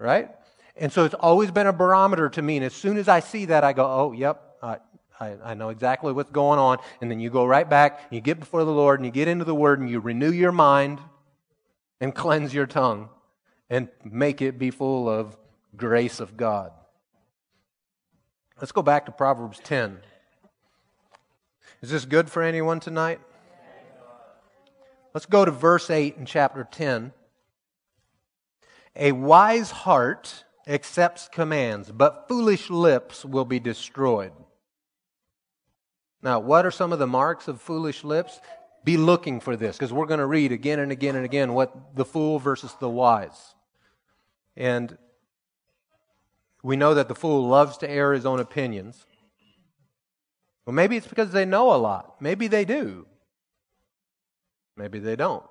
Right? 0.00 0.28
And 0.74 0.92
so 0.92 1.04
it's 1.04 1.14
always 1.14 1.52
been 1.52 1.68
a 1.68 1.72
barometer 1.72 2.28
to 2.30 2.42
me. 2.42 2.56
And 2.56 2.66
as 2.66 2.74
soon 2.74 2.96
as 2.96 3.06
I 3.06 3.20
see 3.20 3.44
that, 3.44 3.62
I 3.62 3.72
go, 3.72 3.86
oh, 3.86 4.10
yep, 4.10 4.56
I, 4.60 4.78
I, 5.20 5.36
I 5.44 5.54
know 5.54 5.68
exactly 5.68 6.12
what's 6.12 6.32
going 6.32 6.58
on. 6.58 6.78
And 7.00 7.08
then 7.08 7.20
you 7.20 7.30
go 7.30 7.46
right 7.46 7.70
back, 7.70 8.08
you 8.10 8.20
get 8.20 8.40
before 8.40 8.64
the 8.64 8.72
Lord, 8.72 8.98
and 8.98 9.06
you 9.06 9.12
get 9.12 9.28
into 9.28 9.44
the 9.44 9.54
Word, 9.54 9.78
and 9.78 9.88
you 9.88 10.00
renew 10.00 10.32
your 10.32 10.50
mind 10.50 10.98
and 12.00 12.12
cleanse 12.22 12.52
your 12.52 12.66
tongue 12.66 13.10
and 13.70 13.88
make 14.04 14.40
it 14.40 14.58
be 14.58 14.70
full 14.70 15.08
of 15.08 15.36
grace 15.76 16.20
of 16.20 16.36
God. 16.36 16.72
Let's 18.60 18.72
go 18.72 18.82
back 18.82 19.06
to 19.06 19.12
Proverbs 19.12 19.60
10. 19.62 19.98
Is 21.80 21.90
this 21.90 22.04
good 22.04 22.28
for 22.28 22.42
anyone 22.42 22.80
tonight? 22.80 23.20
Let's 25.14 25.26
go 25.26 25.44
to 25.44 25.50
verse 25.50 25.90
8 25.90 26.16
in 26.16 26.26
chapter 26.26 26.66
10. 26.70 27.12
A 28.96 29.12
wise 29.12 29.70
heart 29.70 30.44
accepts 30.66 31.28
commands, 31.28 31.90
but 31.90 32.26
foolish 32.28 32.68
lips 32.68 33.24
will 33.24 33.44
be 33.44 33.60
destroyed. 33.60 34.32
Now, 36.22 36.40
what 36.40 36.66
are 36.66 36.70
some 36.72 36.92
of 36.92 36.98
the 36.98 37.06
marks 37.06 37.46
of 37.46 37.60
foolish 37.60 38.02
lips? 38.02 38.40
Be 38.84 38.96
looking 38.96 39.38
for 39.38 39.56
this 39.56 39.76
because 39.76 39.92
we're 39.92 40.06
going 40.06 40.18
to 40.18 40.26
read 40.26 40.50
again 40.50 40.80
and 40.80 40.90
again 40.90 41.14
and 41.14 41.24
again 41.24 41.54
what 41.54 41.94
the 41.94 42.04
fool 42.04 42.38
versus 42.38 42.74
the 42.80 42.88
wise. 42.88 43.54
And 44.58 44.98
we 46.64 46.76
know 46.76 46.92
that 46.94 47.06
the 47.06 47.14
fool 47.14 47.46
loves 47.46 47.78
to 47.78 47.88
air 47.88 48.12
his 48.12 48.26
own 48.26 48.40
opinions. 48.40 49.06
Well, 50.66 50.74
maybe 50.74 50.96
it's 50.96 51.06
because 51.06 51.30
they 51.30 51.44
know 51.44 51.72
a 51.72 51.78
lot. 51.78 52.20
Maybe 52.20 52.48
they 52.48 52.64
do. 52.64 53.06
Maybe 54.76 54.98
they 54.98 55.14
don't. 55.14 55.44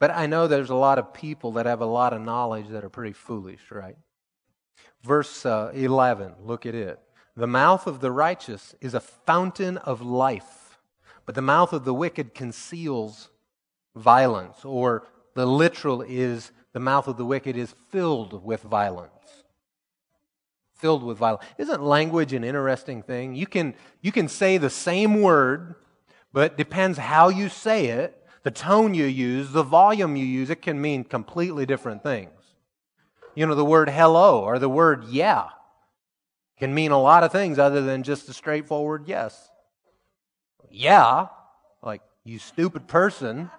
But 0.00 0.10
I 0.10 0.26
know 0.26 0.48
there's 0.48 0.70
a 0.70 0.74
lot 0.74 0.98
of 0.98 1.14
people 1.14 1.52
that 1.52 1.66
have 1.66 1.80
a 1.80 1.86
lot 1.86 2.12
of 2.12 2.20
knowledge 2.20 2.68
that 2.70 2.84
are 2.84 2.90
pretty 2.90 3.12
foolish, 3.12 3.70
right? 3.70 3.96
Verse 5.04 5.46
uh, 5.46 5.70
11, 5.74 6.34
look 6.44 6.66
at 6.66 6.74
it. 6.74 6.98
The 7.36 7.46
mouth 7.46 7.86
of 7.86 8.00
the 8.00 8.10
righteous 8.10 8.74
is 8.80 8.94
a 8.94 9.00
fountain 9.00 9.76
of 9.78 10.02
life, 10.02 10.80
but 11.24 11.36
the 11.36 11.40
mouth 11.40 11.72
of 11.72 11.84
the 11.84 11.94
wicked 11.94 12.34
conceals 12.34 13.30
violence. 13.94 14.64
Or 14.64 15.06
the 15.34 15.46
literal 15.46 16.02
is 16.02 16.50
the 16.72 16.80
mouth 16.80 17.08
of 17.08 17.16
the 17.16 17.24
wicked 17.24 17.56
is 17.56 17.74
filled 17.90 18.44
with 18.44 18.62
violence. 18.62 19.12
Filled 20.74 21.02
with 21.02 21.18
violence. 21.18 21.44
Isn't 21.58 21.82
language 21.82 22.32
an 22.32 22.44
interesting 22.44 23.02
thing? 23.02 23.34
You 23.34 23.46
can, 23.46 23.74
you 24.00 24.10
can 24.10 24.28
say 24.28 24.58
the 24.58 24.70
same 24.70 25.20
word, 25.20 25.74
but 26.32 26.56
depends 26.56 26.98
how 26.98 27.28
you 27.28 27.48
say 27.48 27.86
it, 27.86 28.18
the 28.42 28.50
tone 28.50 28.94
you 28.94 29.04
use, 29.04 29.52
the 29.52 29.62
volume 29.62 30.16
you 30.16 30.24
use, 30.24 30.50
it 30.50 30.62
can 30.62 30.80
mean 30.80 31.04
completely 31.04 31.66
different 31.66 32.02
things. 32.02 32.30
You 33.34 33.46
know, 33.46 33.54
the 33.54 33.64
word 33.64 33.88
hello 33.88 34.42
or 34.42 34.58
the 34.58 34.68
word 34.68 35.04
yeah 35.08 35.50
can 36.58 36.74
mean 36.74 36.90
a 36.90 37.00
lot 37.00 37.24
of 37.24 37.32
things 37.32 37.58
other 37.58 37.80
than 37.80 38.02
just 38.02 38.28
a 38.28 38.32
straightforward 38.32 39.04
yes. 39.06 39.50
Yeah, 40.70 41.28
like 41.82 42.02
you 42.24 42.38
stupid 42.38 42.88
person, 42.88 43.50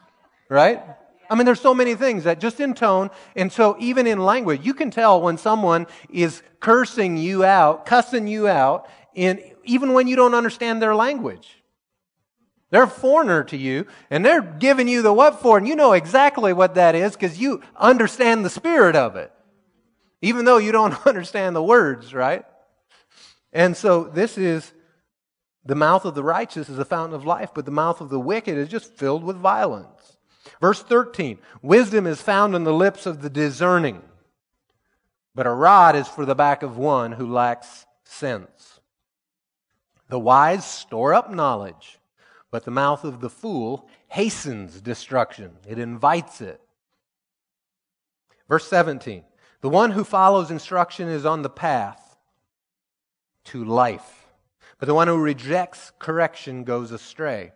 right? 0.49 0.81
I 1.29 1.35
mean, 1.35 1.45
there's 1.45 1.61
so 1.61 1.73
many 1.73 1.95
things 1.95 2.25
that 2.25 2.39
just 2.39 2.59
in 2.59 2.73
tone, 2.73 3.09
and 3.35 3.51
so 3.51 3.75
even 3.79 4.07
in 4.07 4.19
language, 4.19 4.65
you 4.65 4.73
can 4.73 4.91
tell 4.91 5.21
when 5.21 5.37
someone 5.37 5.87
is 6.09 6.43
cursing 6.59 7.17
you 7.17 7.43
out, 7.43 7.85
cussing 7.85 8.27
you 8.27 8.47
out, 8.47 8.87
in, 9.15 9.41
even 9.63 9.93
when 9.93 10.07
you 10.07 10.15
don't 10.15 10.33
understand 10.33 10.81
their 10.81 10.95
language. 10.95 11.63
They're 12.69 12.83
a 12.83 12.87
foreigner 12.87 13.43
to 13.45 13.57
you, 13.57 13.85
and 14.09 14.25
they're 14.25 14.41
giving 14.41 14.87
you 14.87 15.01
the 15.01 15.13
what 15.13 15.41
for, 15.41 15.57
and 15.57 15.67
you 15.67 15.75
know 15.75 15.93
exactly 15.93 16.53
what 16.53 16.75
that 16.75 16.95
is 16.95 17.13
because 17.13 17.39
you 17.39 17.61
understand 17.75 18.43
the 18.43 18.49
spirit 18.49 18.95
of 18.95 19.15
it, 19.15 19.31
even 20.21 20.45
though 20.45 20.57
you 20.57 20.71
don't 20.71 20.95
understand 21.07 21.55
the 21.55 21.63
words, 21.63 22.13
right? 22.13 22.43
And 23.51 23.77
so 23.77 24.05
this 24.05 24.37
is 24.37 24.73
the 25.65 25.75
mouth 25.75 26.03
of 26.03 26.15
the 26.15 26.23
righteous 26.23 26.67
is 26.67 26.79
a 26.79 26.85
fountain 26.85 27.15
of 27.15 27.25
life, 27.25 27.51
but 27.53 27.65
the 27.65 27.71
mouth 27.71 28.01
of 28.01 28.09
the 28.09 28.19
wicked 28.19 28.57
is 28.57 28.69
just 28.69 28.93
filled 28.93 29.23
with 29.23 29.37
violence. 29.37 29.92
Verse 30.59 30.81
13 30.81 31.39
Wisdom 31.61 32.07
is 32.07 32.21
found 32.21 32.55
in 32.55 32.63
the 32.63 32.73
lips 32.73 33.05
of 33.05 33.21
the 33.21 33.29
discerning, 33.29 34.01
but 35.35 35.47
a 35.47 35.51
rod 35.51 35.95
is 35.95 36.07
for 36.07 36.25
the 36.25 36.35
back 36.35 36.63
of 36.63 36.77
one 36.77 37.13
who 37.13 37.31
lacks 37.31 37.85
sense. 38.03 38.79
The 40.09 40.19
wise 40.19 40.65
store 40.65 41.13
up 41.13 41.31
knowledge, 41.31 41.99
but 42.51 42.65
the 42.65 42.71
mouth 42.71 43.03
of 43.03 43.19
the 43.19 43.29
fool 43.29 43.89
hastens 44.09 44.79
destruction, 44.81 45.53
it 45.67 45.79
invites 45.79 46.39
it. 46.41 46.61
Verse 48.47 48.67
17 48.67 49.23
The 49.61 49.69
one 49.69 49.91
who 49.91 50.03
follows 50.03 50.51
instruction 50.51 51.07
is 51.07 51.25
on 51.25 51.41
the 51.41 51.49
path 51.49 52.17
to 53.45 53.63
life, 53.63 54.27
but 54.77 54.87
the 54.87 54.93
one 54.93 55.07
who 55.07 55.17
rejects 55.17 55.91
correction 55.99 56.63
goes 56.63 56.91
astray. 56.91 57.53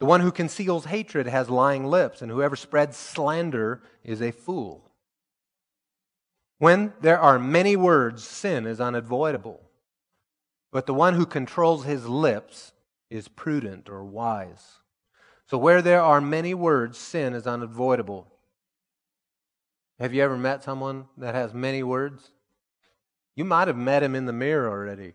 The 0.00 0.06
one 0.06 0.22
who 0.22 0.32
conceals 0.32 0.86
hatred 0.86 1.26
has 1.26 1.50
lying 1.50 1.84
lips, 1.84 2.22
and 2.22 2.32
whoever 2.32 2.56
spreads 2.56 2.96
slander 2.96 3.82
is 4.02 4.22
a 4.22 4.32
fool. 4.32 4.90
When 6.58 6.94
there 7.02 7.20
are 7.20 7.38
many 7.38 7.76
words, 7.76 8.24
sin 8.24 8.66
is 8.66 8.80
unavoidable. 8.80 9.60
But 10.72 10.86
the 10.86 10.94
one 10.94 11.14
who 11.14 11.26
controls 11.26 11.84
his 11.84 12.06
lips 12.06 12.72
is 13.10 13.28
prudent 13.28 13.90
or 13.90 14.02
wise. 14.02 14.78
So 15.46 15.58
where 15.58 15.82
there 15.82 16.00
are 16.00 16.20
many 16.20 16.54
words, 16.54 16.96
sin 16.96 17.34
is 17.34 17.46
unavoidable. 17.46 18.26
Have 19.98 20.14
you 20.14 20.22
ever 20.22 20.38
met 20.38 20.62
someone 20.64 21.08
that 21.18 21.34
has 21.34 21.52
many 21.52 21.82
words? 21.82 22.30
You 23.36 23.44
might 23.44 23.68
have 23.68 23.76
met 23.76 24.02
him 24.02 24.14
in 24.14 24.24
the 24.24 24.32
mirror 24.32 24.70
already. 24.70 25.12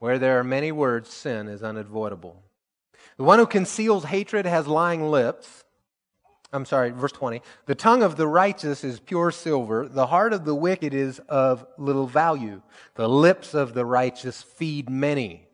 Where 0.00 0.18
there 0.18 0.38
are 0.40 0.44
many 0.44 0.72
words, 0.72 1.10
sin 1.10 1.46
is 1.46 1.62
unavoidable. 1.62 2.42
The 3.16 3.24
one 3.24 3.38
who 3.38 3.46
conceals 3.46 4.04
hatred 4.04 4.46
has 4.46 4.66
lying 4.66 5.08
lips. 5.08 5.64
I'm 6.52 6.64
sorry, 6.64 6.90
verse 6.90 7.12
20. 7.12 7.42
The 7.66 7.74
tongue 7.74 8.02
of 8.02 8.16
the 8.16 8.28
righteous 8.28 8.84
is 8.84 9.00
pure 9.00 9.32
silver. 9.32 9.88
The 9.88 10.06
heart 10.06 10.32
of 10.32 10.44
the 10.44 10.54
wicked 10.54 10.94
is 10.94 11.18
of 11.28 11.66
little 11.78 12.06
value. 12.06 12.62
The 12.94 13.08
lips 13.08 13.54
of 13.54 13.74
the 13.74 13.84
righteous 13.84 14.42
feed 14.42 14.88
many. 14.88 15.48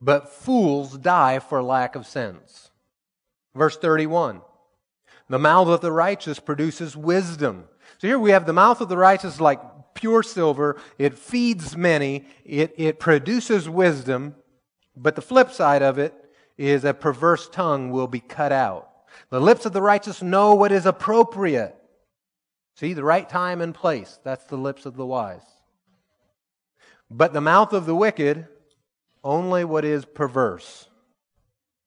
But 0.00 0.28
fools 0.28 0.96
die 0.96 1.40
for 1.40 1.62
lack 1.62 1.96
of 1.96 2.06
sense. 2.06 2.70
Verse 3.54 3.76
31. 3.76 4.42
The 5.28 5.38
mouth 5.38 5.68
of 5.68 5.80
the 5.80 5.92
righteous 5.92 6.38
produces 6.38 6.96
wisdom. 6.96 7.64
So 7.98 8.06
here 8.06 8.18
we 8.18 8.30
have 8.30 8.46
the 8.46 8.52
mouth 8.52 8.80
of 8.80 8.88
the 8.88 8.96
righteous 8.96 9.40
like 9.40 9.60
pure 9.94 10.22
silver. 10.22 10.76
It 10.98 11.18
feeds 11.18 11.76
many. 11.76 12.26
It, 12.44 12.74
it 12.76 13.00
produces 13.00 13.68
wisdom. 13.68 14.36
But 14.96 15.16
the 15.16 15.22
flip 15.22 15.50
side 15.50 15.82
of 15.82 15.98
it 15.98 16.14
is 16.56 16.84
a 16.84 16.94
perverse 16.94 17.48
tongue 17.48 17.90
will 17.90 18.06
be 18.06 18.20
cut 18.20 18.52
out. 18.52 18.88
The 19.30 19.40
lips 19.40 19.66
of 19.66 19.72
the 19.72 19.82
righteous 19.82 20.22
know 20.22 20.54
what 20.54 20.72
is 20.72 20.86
appropriate. 20.86 21.76
See, 22.76 22.92
the 22.92 23.04
right 23.04 23.28
time 23.28 23.60
and 23.60 23.74
place. 23.74 24.18
That's 24.24 24.44
the 24.44 24.56
lips 24.56 24.86
of 24.86 24.96
the 24.96 25.06
wise. 25.06 25.42
But 27.10 27.32
the 27.32 27.40
mouth 27.40 27.72
of 27.72 27.86
the 27.86 27.94
wicked, 27.94 28.46
only 29.22 29.64
what 29.64 29.84
is 29.84 30.04
perverse. 30.04 30.88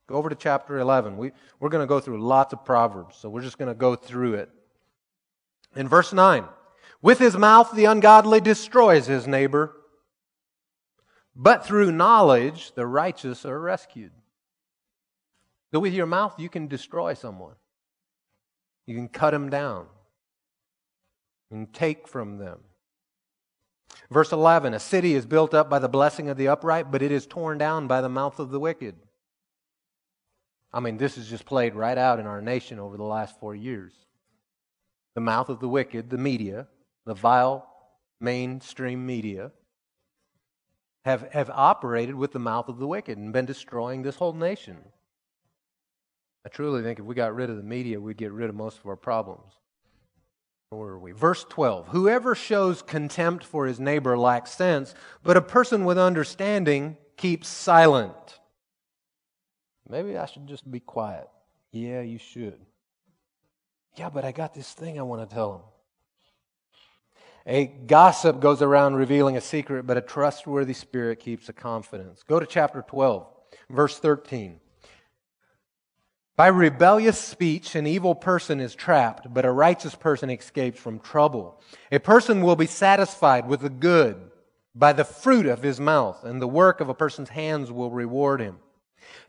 Go 0.07 0.15
over 0.15 0.29
to 0.29 0.35
chapter 0.35 0.77
11. 0.77 1.17
We, 1.17 1.31
we're 1.59 1.69
going 1.69 1.83
to 1.83 1.87
go 1.87 1.99
through 1.99 2.21
lots 2.21 2.53
of 2.53 2.63
Proverbs, 2.63 3.15
so 3.17 3.29
we're 3.29 3.41
just 3.41 3.57
going 3.57 3.69
to 3.69 3.75
go 3.75 3.95
through 3.95 4.35
it. 4.35 4.49
In 5.75 5.87
verse 5.87 6.13
9, 6.13 6.45
with 7.01 7.19
his 7.19 7.35
mouth 7.35 7.71
the 7.73 7.85
ungodly 7.85 8.39
destroys 8.39 9.07
his 9.07 9.27
neighbor, 9.27 9.75
but 11.35 11.65
through 11.65 11.91
knowledge 11.91 12.73
the 12.75 12.87
righteous 12.87 13.45
are 13.45 13.59
rescued. 13.59 14.11
So 15.73 15.79
with 15.79 15.93
your 15.93 16.05
mouth, 16.05 16.39
you 16.39 16.49
can 16.49 16.67
destroy 16.67 17.13
someone. 17.13 17.55
You 18.87 18.95
can 18.95 19.07
cut 19.09 19.31
them 19.31 19.49
down. 19.49 19.87
and 21.51 21.71
take 21.73 22.07
from 22.07 22.37
them. 22.37 22.59
Verse 24.09 24.31
11 24.31 24.73
A 24.73 24.79
city 24.79 25.13
is 25.13 25.25
built 25.25 25.53
up 25.53 25.69
by 25.69 25.79
the 25.79 25.87
blessing 25.87 26.29
of 26.29 26.37
the 26.37 26.47
upright, 26.47 26.91
but 26.91 27.01
it 27.01 27.11
is 27.11 27.25
torn 27.25 27.57
down 27.57 27.87
by 27.87 28.01
the 28.01 28.09
mouth 28.09 28.39
of 28.39 28.49
the 28.49 28.59
wicked. 28.59 28.95
I 30.73 30.79
mean, 30.81 30.97
this 30.97 31.17
is 31.17 31.29
just 31.29 31.45
played 31.45 31.75
right 31.75 31.97
out 31.97 32.19
in 32.19 32.27
our 32.27 32.41
nation 32.41 32.79
over 32.79 32.97
the 32.97 33.03
last 33.03 33.39
four 33.39 33.55
years. 33.55 33.93
The 35.13 35.21
mouth 35.21 35.49
of 35.49 35.59
the 35.59 35.69
wicked, 35.69 36.09
the 36.09 36.17
media, 36.17 36.67
the 37.05 37.13
vile 37.13 37.65
mainstream 38.19 39.05
media, 39.05 39.51
have, 41.05 41.31
have 41.31 41.49
operated 41.49 42.15
with 42.15 42.33
the 42.33 42.39
mouth 42.39 42.67
of 42.67 42.79
the 42.79 42.87
wicked 42.87 43.17
and 43.17 43.31
been 43.31 43.45
destroying 43.45 44.01
this 44.01 44.17
whole 44.17 44.33
nation. 44.33 44.77
I 46.45 46.49
truly 46.49 46.83
think 46.83 46.99
if 46.99 47.05
we 47.05 47.15
got 47.15 47.33
rid 47.33 47.49
of 47.49 47.57
the 47.57 47.63
media, 47.63 47.99
we'd 47.99 48.17
get 48.17 48.31
rid 48.31 48.49
of 48.49 48.55
most 48.55 48.77
of 48.77 48.85
our 48.85 48.95
problems. 48.95 49.53
Where 50.69 50.89
are 50.89 50.99
we? 50.99 51.11
Verse 51.11 51.43
12 51.49 51.87
Whoever 51.89 52.35
shows 52.35 52.81
contempt 52.81 53.43
for 53.43 53.65
his 53.65 53.79
neighbor 53.79 54.17
lacks 54.17 54.51
sense, 54.51 54.93
but 55.23 55.37
a 55.37 55.41
person 55.41 55.85
with 55.85 55.97
understanding 55.97 56.97
keeps 57.17 57.47
silent. 57.47 58.39
Maybe 59.89 60.17
I 60.17 60.25
should 60.25 60.47
just 60.47 60.69
be 60.69 60.79
quiet. 60.79 61.27
Yeah, 61.71 62.01
you 62.01 62.17
should. 62.17 62.59
Yeah, 63.95 64.09
but 64.09 64.25
I 64.25 64.31
got 64.31 64.53
this 64.53 64.71
thing 64.73 64.99
I 64.99 65.03
want 65.03 65.27
to 65.27 65.33
tell 65.33 65.55
him. 65.55 65.61
A 67.47 67.65
gossip 67.67 68.39
goes 68.39 68.61
around 68.61 68.95
revealing 68.95 69.37
a 69.37 69.41
secret, 69.41 69.85
but 69.85 69.97
a 69.97 70.01
trustworthy 70.01 70.73
spirit 70.73 71.19
keeps 71.19 71.47
a 71.47 71.53
confidence. 71.53 72.23
Go 72.23 72.39
to 72.39 72.45
chapter 72.45 72.83
12, 72.87 73.27
verse 73.69 73.99
13. 73.99 74.59
By 76.35 76.47
rebellious 76.47 77.17
speech, 77.17 77.75
an 77.75 77.87
evil 77.87 78.13
person 78.13 78.59
is 78.59 78.75
trapped, 78.75 79.33
but 79.33 79.45
a 79.45 79.51
righteous 79.51 79.95
person 79.95 80.29
escapes 80.29 80.79
from 80.79 80.99
trouble. 80.99 81.61
A 81.93 81.99
person 81.99 82.41
will 82.41 82.57
be 82.57 82.65
satisfied 82.65 83.47
with 83.47 83.61
the 83.61 83.69
good 83.69 84.31
by 84.73 84.91
the 84.91 85.05
fruit 85.05 85.45
of 85.45 85.63
his 85.63 85.79
mouth, 85.79 86.25
and 86.25 86.41
the 86.41 86.47
work 86.47 86.81
of 86.81 86.89
a 86.89 86.93
person's 86.93 87.29
hands 87.29 87.71
will 87.71 87.89
reward 87.89 88.41
him. 88.41 88.57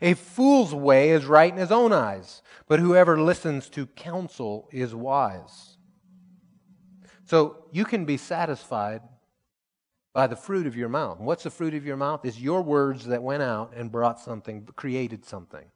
A 0.01 0.15
fool's 0.15 0.73
way 0.73 1.11
is 1.11 1.25
right 1.25 1.51
in 1.51 1.59
his 1.59 1.71
own 1.71 1.93
eyes, 1.93 2.41
but 2.67 2.81
whoever 2.81 3.17
listens 3.17 3.69
to 3.69 3.85
counsel 3.85 4.67
is 4.73 4.93
wise. 4.93 5.77
So 7.23 7.67
you 7.71 7.85
can 7.85 8.03
be 8.03 8.17
satisfied 8.17 9.01
by 10.13 10.27
the 10.27 10.35
fruit 10.35 10.67
of 10.67 10.75
your 10.75 10.89
mouth. 10.89 11.21
What's 11.21 11.43
the 11.43 11.51
fruit 11.51 11.73
of 11.73 11.85
your 11.85 11.95
mouth? 11.95 12.25
Is 12.25 12.41
your 12.41 12.61
words 12.61 13.05
that 13.05 13.23
went 13.23 13.43
out 13.43 13.71
and 13.73 13.91
brought 13.91 14.19
something, 14.19 14.67
created 14.75 15.23
something 15.23 15.67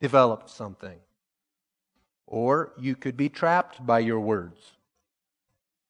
developed 0.00 0.50
something. 0.50 0.98
Or 2.26 2.72
you 2.78 2.96
could 2.96 3.16
be 3.16 3.28
trapped 3.28 3.84
by 3.84 4.00
your 4.00 4.20
words. 4.20 4.60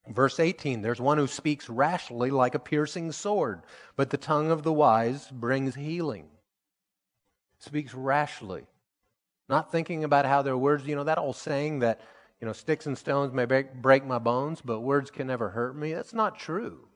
Verse 0.08 0.38
18 0.38 0.82
There's 0.82 1.00
one 1.00 1.18
who 1.18 1.26
speaks 1.26 1.68
rashly 1.68 2.30
like 2.30 2.54
a 2.54 2.60
piercing 2.60 3.12
sword, 3.12 3.62
but 3.96 4.10
the 4.10 4.16
tongue 4.16 4.50
of 4.50 4.62
the 4.62 4.72
wise 4.72 5.28
brings 5.30 5.74
healing. 5.74 6.26
Speaks 7.58 7.94
rashly. 7.94 8.66
Not 9.48 9.72
thinking 9.72 10.04
about 10.04 10.26
how 10.26 10.42
their 10.42 10.56
words, 10.56 10.86
you 10.86 10.96
know, 10.96 11.04
that 11.04 11.18
old 11.18 11.36
saying 11.36 11.80
that, 11.80 12.00
you 12.40 12.46
know, 12.46 12.52
sticks 12.52 12.86
and 12.86 12.98
stones 12.98 13.32
may 13.32 13.44
break 13.44 14.04
my 14.04 14.18
bones, 14.18 14.60
but 14.60 14.80
words 14.80 15.10
can 15.10 15.28
never 15.28 15.50
hurt 15.50 15.76
me. 15.76 15.92
That's 15.94 16.12
not 16.12 16.38
true. 16.38 16.88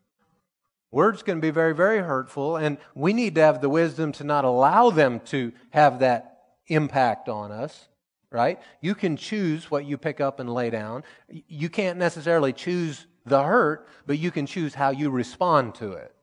Words 0.91 1.23
can 1.23 1.39
be 1.39 1.51
very, 1.51 1.73
very 1.73 2.01
hurtful, 2.01 2.57
and 2.57 2.77
we 2.95 3.13
need 3.13 3.37
to 3.37 3.41
have 3.41 3.61
the 3.61 3.69
wisdom 3.69 4.11
to 4.13 4.25
not 4.25 4.45
allow 4.45 4.91
them 4.91 5.21
to 5.27 5.53
have 5.71 6.01
that 6.01 6.30
impact 6.71 7.29
on 7.29 7.53
us, 7.53 7.89
right? 8.31 8.59
You 8.81 8.95
can 8.95 9.17
choose 9.17 9.71
what 9.71 9.85
you 9.85 9.99
pick 9.99 10.21
up 10.21 10.41
and 10.41 10.53
lay 10.53 10.71
down. 10.71 11.05
You 11.29 11.69
can't 11.69 11.99
necessarily 11.99 12.53
choose 12.53 13.07
the 13.27 13.43
hurt, 13.43 13.87
but 14.07 14.19
you 14.19 14.31
can 14.31 14.47
choose 14.47 14.75
how 14.75 14.91
you 14.91 15.11
respond 15.11 15.75
to 15.77 15.93
it, 15.93 16.15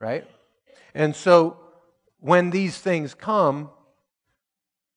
right? 0.00 0.24
And 0.94 1.16
so 1.16 1.58
when 2.20 2.50
these 2.50 2.78
things 2.78 3.14
come, 3.14 3.70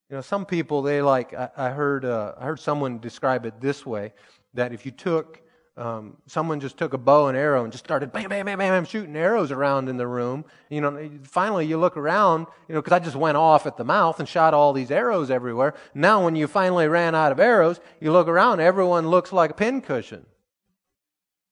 you 0.09 0.15
know, 0.15 0.21
some 0.21 0.45
people 0.45 0.81
they 0.83 1.01
like. 1.01 1.33
I, 1.33 1.49
I 1.57 1.69
heard 1.69 2.05
uh, 2.05 2.33
I 2.37 2.45
heard 2.45 2.59
someone 2.59 2.99
describe 2.99 3.45
it 3.45 3.59
this 3.59 3.85
way: 3.85 4.13
that 4.53 4.71
if 4.71 4.85
you 4.85 4.91
took 4.91 5.41
um, 5.77 6.15
someone 6.25 6.61
just 6.61 6.77
took 6.77 6.93
a 6.93 6.97
bow 6.97 7.27
and 7.27 7.37
arrow 7.37 7.63
and 7.63 7.71
just 7.71 7.83
started 7.83 8.13
bam, 8.13 8.29
bam, 8.29 8.45
bam, 8.45 8.57
bam, 8.57 8.71
bam, 8.71 8.85
shooting 8.85 9.15
arrows 9.15 9.51
around 9.51 9.89
in 9.89 9.97
the 9.97 10.07
room. 10.07 10.45
You 10.69 10.79
know, 10.79 11.09
finally 11.23 11.65
you 11.65 11.77
look 11.77 11.97
around, 11.97 12.47
you 12.69 12.75
know, 12.75 12.81
because 12.81 12.95
I 12.95 13.03
just 13.03 13.17
went 13.17 13.35
off 13.35 13.65
at 13.65 13.75
the 13.75 13.83
mouth 13.83 14.19
and 14.19 14.27
shot 14.27 14.53
all 14.53 14.71
these 14.71 14.89
arrows 14.89 15.29
everywhere. 15.29 15.73
Now, 15.93 16.23
when 16.23 16.37
you 16.37 16.47
finally 16.47 16.87
ran 16.87 17.13
out 17.13 17.33
of 17.33 17.41
arrows, 17.41 17.81
you 17.99 18.13
look 18.13 18.29
around, 18.29 18.61
everyone 18.61 19.09
looks 19.09 19.33
like 19.33 19.51
a 19.51 19.55
pincushion. 19.55 20.25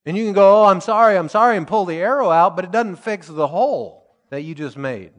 And 0.06 0.16
you 0.16 0.24
can 0.24 0.32
go, 0.32 0.62
oh, 0.62 0.66
I'm 0.66 0.80
sorry, 0.80 1.16
I'm 1.16 1.28
sorry, 1.28 1.56
and 1.56 1.66
pull 1.66 1.84
the 1.84 1.98
arrow 1.98 2.30
out, 2.30 2.56
but 2.56 2.64
it 2.64 2.70
doesn't 2.70 2.96
fix 2.96 3.26
the 3.26 3.48
hole 3.48 4.16
that 4.30 4.42
you 4.42 4.54
just 4.54 4.76
made 4.78 5.12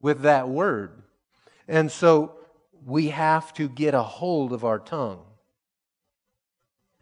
with 0.00 0.22
that 0.22 0.48
word. 0.48 1.02
And 1.68 1.90
so 1.92 2.36
we 2.86 3.08
have 3.08 3.52
to 3.54 3.68
get 3.68 3.92
a 3.92 4.02
hold 4.02 4.52
of 4.52 4.64
our 4.64 4.78
tongue. 4.78 5.24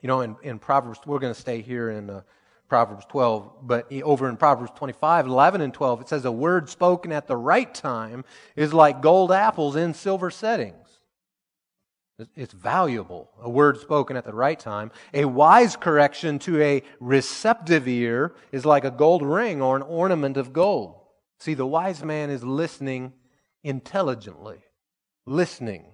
You 0.04 0.08
know, 0.08 0.20
in, 0.20 0.36
in 0.42 0.58
Proverbs, 0.58 1.00
we're 1.06 1.18
going 1.18 1.32
to 1.32 1.40
stay 1.40 1.62
here 1.62 1.88
in 1.88 2.10
uh, 2.10 2.20
Proverbs 2.68 3.06
12, 3.08 3.52
but 3.62 3.90
over 4.02 4.28
in 4.28 4.36
Proverbs 4.36 4.70
25, 4.76 5.26
11 5.26 5.62
and 5.62 5.72
12, 5.72 6.02
it 6.02 6.08
says, 6.10 6.26
A 6.26 6.30
word 6.30 6.68
spoken 6.68 7.10
at 7.10 7.26
the 7.26 7.38
right 7.38 7.74
time 7.74 8.22
is 8.54 8.74
like 8.74 9.00
gold 9.00 9.32
apples 9.32 9.76
in 9.76 9.94
silver 9.94 10.30
settings. 10.30 11.00
It's 12.36 12.52
valuable, 12.52 13.30
a 13.40 13.48
word 13.48 13.80
spoken 13.80 14.18
at 14.18 14.26
the 14.26 14.34
right 14.34 14.60
time. 14.60 14.92
A 15.14 15.24
wise 15.24 15.74
correction 15.74 16.38
to 16.40 16.60
a 16.60 16.82
receptive 17.00 17.88
ear 17.88 18.34
is 18.52 18.66
like 18.66 18.84
a 18.84 18.90
gold 18.90 19.22
ring 19.22 19.62
or 19.62 19.74
an 19.74 19.82
ornament 19.82 20.36
of 20.36 20.52
gold. 20.52 20.96
See, 21.38 21.54
the 21.54 21.64
wise 21.64 22.04
man 22.04 22.28
is 22.28 22.44
listening 22.44 23.14
intelligently, 23.62 24.58
listening. 25.24 25.93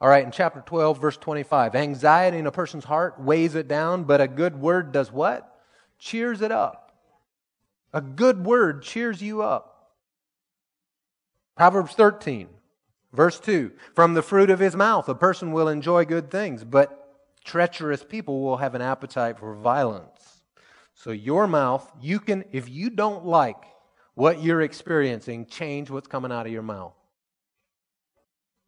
All 0.00 0.08
right, 0.08 0.24
in 0.24 0.30
chapter 0.30 0.62
12, 0.64 0.98
verse 0.98 1.16
25, 1.18 1.74
anxiety 1.74 2.38
in 2.38 2.46
a 2.46 2.52
person's 2.52 2.84
heart 2.84 3.20
weighs 3.20 3.54
it 3.54 3.68
down, 3.68 4.04
but 4.04 4.20
a 4.20 4.28
good 4.28 4.58
word 4.58 4.92
does 4.92 5.12
what? 5.12 5.60
Cheers 5.98 6.40
it 6.40 6.50
up. 6.50 6.92
A 7.92 8.00
good 8.00 8.46
word 8.46 8.82
cheers 8.82 9.20
you 9.20 9.42
up. 9.42 9.92
Proverbs 11.54 11.92
13, 11.92 12.48
verse 13.12 13.38
2 13.38 13.72
From 13.94 14.14
the 14.14 14.22
fruit 14.22 14.48
of 14.48 14.58
his 14.58 14.74
mouth, 14.74 15.06
a 15.08 15.14
person 15.14 15.52
will 15.52 15.68
enjoy 15.68 16.06
good 16.06 16.30
things, 16.30 16.64
but 16.64 16.96
treacherous 17.44 18.02
people 18.02 18.40
will 18.40 18.56
have 18.56 18.74
an 18.74 18.80
appetite 18.80 19.38
for 19.38 19.54
violence. 19.54 20.40
So, 20.94 21.10
your 21.10 21.46
mouth, 21.46 21.90
you 22.00 22.20
can, 22.20 22.44
if 22.52 22.70
you 22.70 22.88
don't 22.88 23.26
like 23.26 23.62
what 24.14 24.42
you're 24.42 24.62
experiencing, 24.62 25.46
change 25.46 25.90
what's 25.90 26.08
coming 26.08 26.32
out 26.32 26.46
of 26.46 26.52
your 26.52 26.62
mouth. 26.62 26.94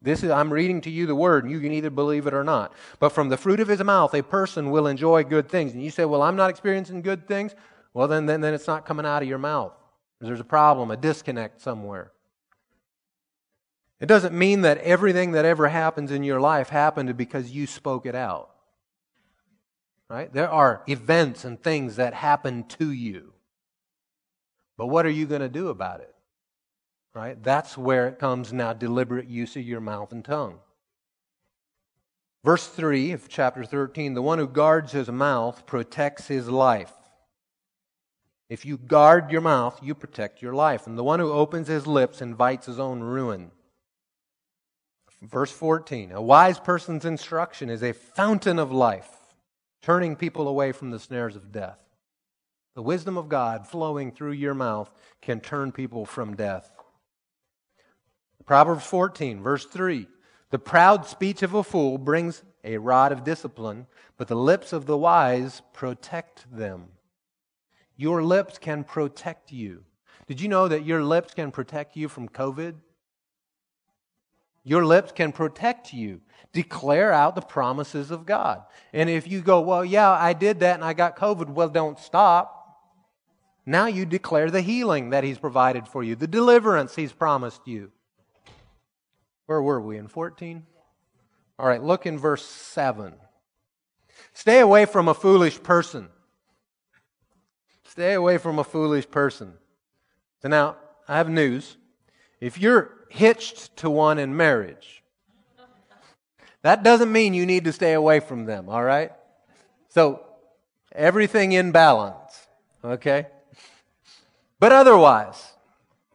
This 0.02 0.24
is, 0.24 0.30
I'm 0.30 0.52
reading 0.52 0.80
to 0.82 0.90
you 0.90 1.06
the 1.06 1.14
word, 1.14 1.44
and 1.44 1.52
you 1.52 1.60
can 1.60 1.72
either 1.72 1.90
believe 1.90 2.26
it 2.26 2.34
or 2.34 2.42
not. 2.42 2.74
But 2.98 3.10
from 3.10 3.28
the 3.28 3.36
fruit 3.36 3.60
of 3.60 3.68
his 3.68 3.82
mouth, 3.82 4.12
a 4.14 4.22
person 4.22 4.72
will 4.72 4.88
enjoy 4.88 5.22
good 5.22 5.48
things. 5.48 5.72
And 5.72 5.82
you 5.82 5.90
say, 5.90 6.04
Well, 6.04 6.22
I'm 6.22 6.36
not 6.36 6.50
experiencing 6.50 7.02
good 7.02 7.28
things. 7.28 7.54
Well, 7.94 8.08
then, 8.08 8.26
then, 8.26 8.40
then 8.40 8.52
it's 8.52 8.66
not 8.66 8.84
coming 8.84 9.06
out 9.06 9.22
of 9.22 9.28
your 9.28 9.38
mouth. 9.38 9.72
There's 10.20 10.40
a 10.40 10.44
problem, 10.44 10.90
a 10.90 10.96
disconnect 10.96 11.60
somewhere. 11.60 12.12
It 14.00 14.06
doesn't 14.06 14.34
mean 14.34 14.62
that 14.62 14.78
everything 14.78 15.32
that 15.32 15.44
ever 15.44 15.68
happens 15.68 16.10
in 16.10 16.24
your 16.24 16.40
life 16.40 16.68
happened 16.68 17.16
because 17.16 17.52
you 17.52 17.68
spoke 17.68 18.04
it 18.04 18.16
out. 18.16 18.50
Right? 20.08 20.32
There 20.32 20.50
are 20.50 20.82
events 20.88 21.44
and 21.44 21.62
things 21.62 21.96
that 21.96 22.12
happen 22.12 22.64
to 22.64 22.90
you. 22.90 23.32
But 24.76 24.88
what 24.88 25.06
are 25.06 25.10
you 25.10 25.26
going 25.26 25.40
to 25.40 25.48
do 25.48 25.68
about 25.68 26.00
it? 26.00 26.11
Right? 27.14 27.42
That's 27.42 27.76
where 27.76 28.08
it 28.08 28.18
comes 28.18 28.52
now 28.52 28.72
deliberate 28.72 29.28
use 29.28 29.56
of 29.56 29.62
your 29.62 29.80
mouth 29.80 30.12
and 30.12 30.24
tongue. 30.24 30.58
Verse 32.44 32.66
3 32.66 33.12
of 33.12 33.28
chapter 33.28 33.64
13 33.64 34.14
the 34.14 34.22
one 34.22 34.38
who 34.38 34.48
guards 34.48 34.92
his 34.92 35.08
mouth 35.08 35.66
protects 35.66 36.26
his 36.26 36.48
life. 36.48 36.92
If 38.48 38.66
you 38.66 38.76
guard 38.76 39.30
your 39.30 39.40
mouth, 39.40 39.78
you 39.82 39.94
protect 39.94 40.42
your 40.42 40.52
life. 40.52 40.86
And 40.86 40.98
the 40.98 41.04
one 41.04 41.20
who 41.20 41.32
opens 41.32 41.68
his 41.68 41.86
lips 41.86 42.20
invites 42.20 42.66
his 42.66 42.78
own 42.78 43.00
ruin. 43.00 43.50
Verse 45.22 45.52
14 45.52 46.12
A 46.12 46.20
wise 46.20 46.58
person's 46.58 47.04
instruction 47.04 47.70
is 47.70 47.82
a 47.82 47.92
fountain 47.92 48.58
of 48.58 48.72
life, 48.72 49.08
turning 49.80 50.16
people 50.16 50.48
away 50.48 50.72
from 50.72 50.90
the 50.90 50.98
snares 50.98 51.36
of 51.36 51.52
death. 51.52 51.78
The 52.74 52.82
wisdom 52.82 53.16
of 53.16 53.28
God 53.28 53.66
flowing 53.66 54.10
through 54.10 54.32
your 54.32 54.54
mouth 54.54 54.90
can 55.20 55.40
turn 55.40 55.72
people 55.72 56.04
from 56.04 56.34
death. 56.34 56.70
Proverbs 58.46 58.84
14, 58.86 59.42
verse 59.42 59.64
3 59.66 60.06
The 60.50 60.58
proud 60.58 61.06
speech 61.06 61.42
of 61.42 61.54
a 61.54 61.62
fool 61.62 61.98
brings 61.98 62.42
a 62.64 62.78
rod 62.78 63.12
of 63.12 63.24
discipline, 63.24 63.86
but 64.16 64.28
the 64.28 64.36
lips 64.36 64.72
of 64.72 64.86
the 64.86 64.96
wise 64.96 65.62
protect 65.72 66.46
them. 66.54 66.88
Your 67.96 68.22
lips 68.22 68.58
can 68.58 68.84
protect 68.84 69.52
you. 69.52 69.84
Did 70.26 70.40
you 70.40 70.48
know 70.48 70.68
that 70.68 70.84
your 70.84 71.02
lips 71.02 71.34
can 71.34 71.50
protect 71.50 71.96
you 71.96 72.08
from 72.08 72.28
COVID? 72.28 72.74
Your 74.64 74.84
lips 74.84 75.12
can 75.12 75.32
protect 75.32 75.92
you. 75.92 76.20
Declare 76.52 77.12
out 77.12 77.34
the 77.34 77.40
promises 77.40 78.10
of 78.10 78.26
God. 78.26 78.62
And 78.92 79.10
if 79.10 79.26
you 79.26 79.40
go, 79.40 79.60
well, 79.60 79.84
yeah, 79.84 80.10
I 80.10 80.32
did 80.32 80.60
that 80.60 80.76
and 80.76 80.84
I 80.84 80.92
got 80.92 81.16
COVID, 81.16 81.48
well, 81.50 81.68
don't 81.68 81.98
stop. 81.98 82.58
Now 83.66 83.86
you 83.86 84.06
declare 84.06 84.50
the 84.50 84.60
healing 84.60 85.10
that 85.10 85.24
He's 85.24 85.38
provided 85.38 85.88
for 85.88 86.02
you, 86.02 86.14
the 86.14 86.26
deliverance 86.26 86.94
He's 86.94 87.12
promised 87.12 87.66
you. 87.66 87.90
Where 89.46 89.62
were 89.62 89.80
we? 89.80 89.98
In 89.98 90.08
14? 90.08 90.64
All 91.58 91.66
right, 91.68 91.82
look 91.82 92.06
in 92.06 92.18
verse 92.18 92.44
7. 92.44 93.14
Stay 94.32 94.60
away 94.60 94.84
from 94.84 95.08
a 95.08 95.14
foolish 95.14 95.62
person. 95.62 96.08
Stay 97.84 98.14
away 98.14 98.38
from 98.38 98.58
a 98.58 98.64
foolish 98.64 99.10
person. 99.10 99.54
So 100.40 100.48
now, 100.48 100.76
I 101.06 101.18
have 101.18 101.28
news. 101.28 101.76
If 102.40 102.58
you're 102.58 102.90
hitched 103.10 103.76
to 103.78 103.90
one 103.90 104.18
in 104.18 104.36
marriage, 104.36 105.02
that 106.62 106.82
doesn't 106.82 107.12
mean 107.12 107.34
you 107.34 107.44
need 107.44 107.64
to 107.64 107.72
stay 107.72 107.92
away 107.92 108.20
from 108.20 108.46
them, 108.46 108.68
all 108.68 108.82
right? 108.82 109.12
So, 109.88 110.24
everything 110.92 111.52
in 111.52 111.70
balance, 111.72 112.46
okay? 112.84 113.26
But 114.58 114.72
otherwise, 114.72 115.51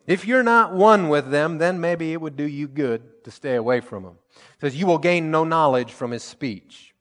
if 0.07 0.25
you're 0.25 0.41
not 0.41 0.73
one 0.73 1.09
with 1.09 1.29
them, 1.29 1.57
then 1.57 1.81
maybe 1.81 2.13
it 2.13 2.21
would 2.21 2.37
do 2.37 2.47
you 2.47 2.69
good 2.69 3.23
to 3.25 3.29
stay 3.29 3.55
away 3.55 3.81
from 3.81 4.03
them. 4.03 4.17
It 4.35 4.61
says, 4.61 4.75
You 4.77 4.87
will 4.87 4.97
gain 4.97 5.29
no 5.29 5.43
knowledge 5.43 5.91
from 5.91 6.11
his 6.11 6.23
speech. 6.23 6.95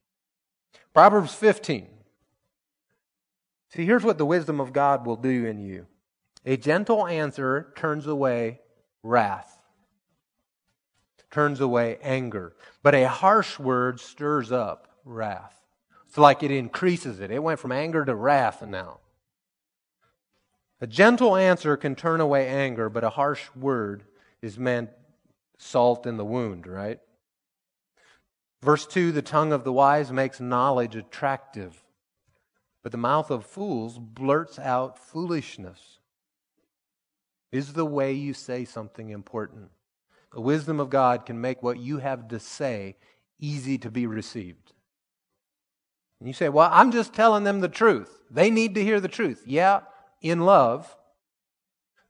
Proverbs 0.92 1.32
15. 1.32 1.86
See, 3.68 3.84
here's 3.84 4.02
what 4.02 4.18
the 4.18 4.26
wisdom 4.26 4.61
of 4.61 4.72
God 4.72 5.07
will 5.07 5.16
do 5.16 5.46
in 5.46 5.61
you 5.61 5.86
a 6.44 6.57
gentle 6.57 7.07
answer 7.07 7.72
turns 7.76 8.07
away 8.07 8.61
wrath, 9.02 9.59
turns 11.30 11.61
away 11.61 11.98
anger, 12.02 12.54
but 12.82 12.94
a 12.94 13.09
harsh 13.09 13.59
word 13.59 14.00
stirs 14.00 14.50
up 14.50 14.88
wrath. 15.04 15.61
It's 16.09 16.18
like 16.18 16.42
it 16.42 16.50
increases 16.50 17.20
it. 17.20 17.30
It 17.30 17.42
went 17.42 17.61
from 17.61 17.72
anger 17.72 18.04
to 18.04 18.14
wrath 18.14 18.62
now. 18.62 18.98
A 20.80 20.86
gentle 20.86 21.36
answer 21.36 21.76
can 21.76 21.94
turn 21.94 22.20
away 22.20 22.48
anger, 22.48 22.88
but 22.88 23.04
a 23.04 23.10
harsh 23.10 23.48
word 23.54 24.04
is 24.42 24.58
meant 24.58 24.90
salt 25.56 26.06
in 26.06 26.16
the 26.16 26.24
wound, 26.24 26.66
right? 26.66 27.00
Verse 28.62 28.86
2 28.86 29.12
The 29.12 29.22
tongue 29.22 29.52
of 29.52 29.64
the 29.64 29.72
wise 29.72 30.12
makes 30.12 30.40
knowledge 30.40 30.94
attractive, 30.94 31.82
but 32.82 32.92
the 32.92 32.98
mouth 32.98 33.30
of 33.30 33.46
fools 33.46 33.98
blurts 33.98 34.58
out 34.58 34.98
foolishness. 34.98 35.98
Is 37.52 37.72
the 37.72 37.86
way 37.86 38.12
you 38.12 38.34
say 38.34 38.64
something 38.64 39.08
important? 39.08 39.70
The 40.32 40.40
wisdom 40.42 40.78
of 40.78 40.90
God 40.90 41.24
can 41.24 41.40
make 41.40 41.62
what 41.62 41.78
you 41.78 41.98
have 41.98 42.28
to 42.28 42.38
say 42.38 42.96
easy 43.38 43.78
to 43.78 43.90
be 43.90 44.06
received. 44.06 44.72
And 46.20 46.28
you 46.28 46.34
say, 46.34 46.50
Well, 46.50 46.68
I'm 46.70 46.92
just 46.92 47.14
telling 47.14 47.44
them 47.44 47.60
the 47.60 47.68
truth. 47.68 48.22
They 48.30 48.50
need 48.50 48.74
to 48.74 48.84
hear 48.84 49.00
the 49.00 49.08
truth. 49.08 49.42
Yeah, 49.46 49.80
in 50.30 50.40
love. 50.40 50.96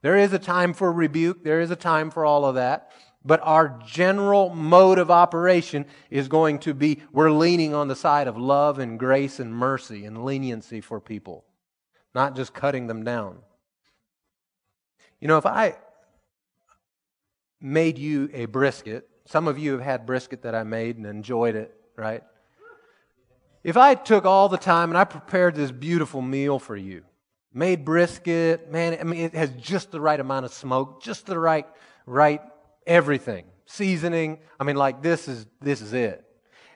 There 0.03 0.17
is 0.17 0.33
a 0.33 0.39
time 0.39 0.73
for 0.73 0.93
rebuke, 0.93 1.43
there 1.43 1.61
is 1.61 1.71
a 1.71 1.77
time 1.77 2.11
for 2.11 2.25
all 2.25 2.45
of 2.45 2.55
that. 2.55 2.93
But 3.25 3.41
our 3.43 3.81
general 3.85 4.55
mode 4.55 4.99
of 4.99 5.11
operation 5.11 5.85
is 6.11 6.29
going 6.29 6.61
to 6.61 6.75
be 6.75 7.03
we're 7.13 7.33
leaning 7.33 7.75
on 7.75 7.89
the 7.89 7.97
side 7.97 8.29
of 8.29 8.39
love 8.39 8.79
and 8.79 9.01
grace 9.01 9.41
and 9.41 9.53
mercy 9.53 10.05
and 10.05 10.25
leniency 10.25 10.81
for 10.81 11.01
people, 11.01 11.45
not 12.15 12.37
just 12.37 12.55
cutting 12.55 12.87
them 12.87 13.03
down. 13.03 13.39
You 15.21 15.27
know, 15.27 15.39
if 15.39 15.47
I 15.47 15.75
made 17.61 17.99
you 17.99 18.31
a 18.33 18.45
brisket, 18.45 19.09
some 19.25 19.49
of 19.49 19.59
you 19.59 19.73
have 19.73 19.81
had 19.81 20.07
brisket 20.07 20.43
that 20.43 20.55
I 20.55 20.63
made 20.63 20.97
and 20.97 21.05
enjoyed 21.05 21.57
it, 21.57 21.75
right? 21.97 22.23
If 23.65 23.77
I 23.77 23.97
took 23.97 24.25
all 24.25 24.49
the 24.49 24.57
time 24.57 24.91
and 24.91 24.99
I 24.99 25.03
prepared 25.03 25.57
this 25.57 25.73
beautiful 25.73 26.23
meal 26.23 26.61
for 26.61 26.77
you, 26.77 27.03
made 27.57 27.85
brisket, 27.85 28.71
man, 28.71 28.99
I 29.01 29.05
mean, 29.05 29.21
it 29.21 29.35
has 29.35 29.51
just 29.53 29.91
the 29.91 30.01
right 30.01 30.21
amount 30.21 30.45
of 30.45 30.53
smoke, 30.53 31.03
just 31.03 31.27
the 31.27 31.39
right, 31.39 31.67
right 32.05 32.43
everything. 32.87 33.47
Seasoning. 33.65 34.39
I 34.61 34.65
mean, 34.65 34.77
like 34.77 35.03
this 35.03 35.27
is 35.27 35.47
this 35.61 35.81
is 35.81 35.93
it. 35.93 36.23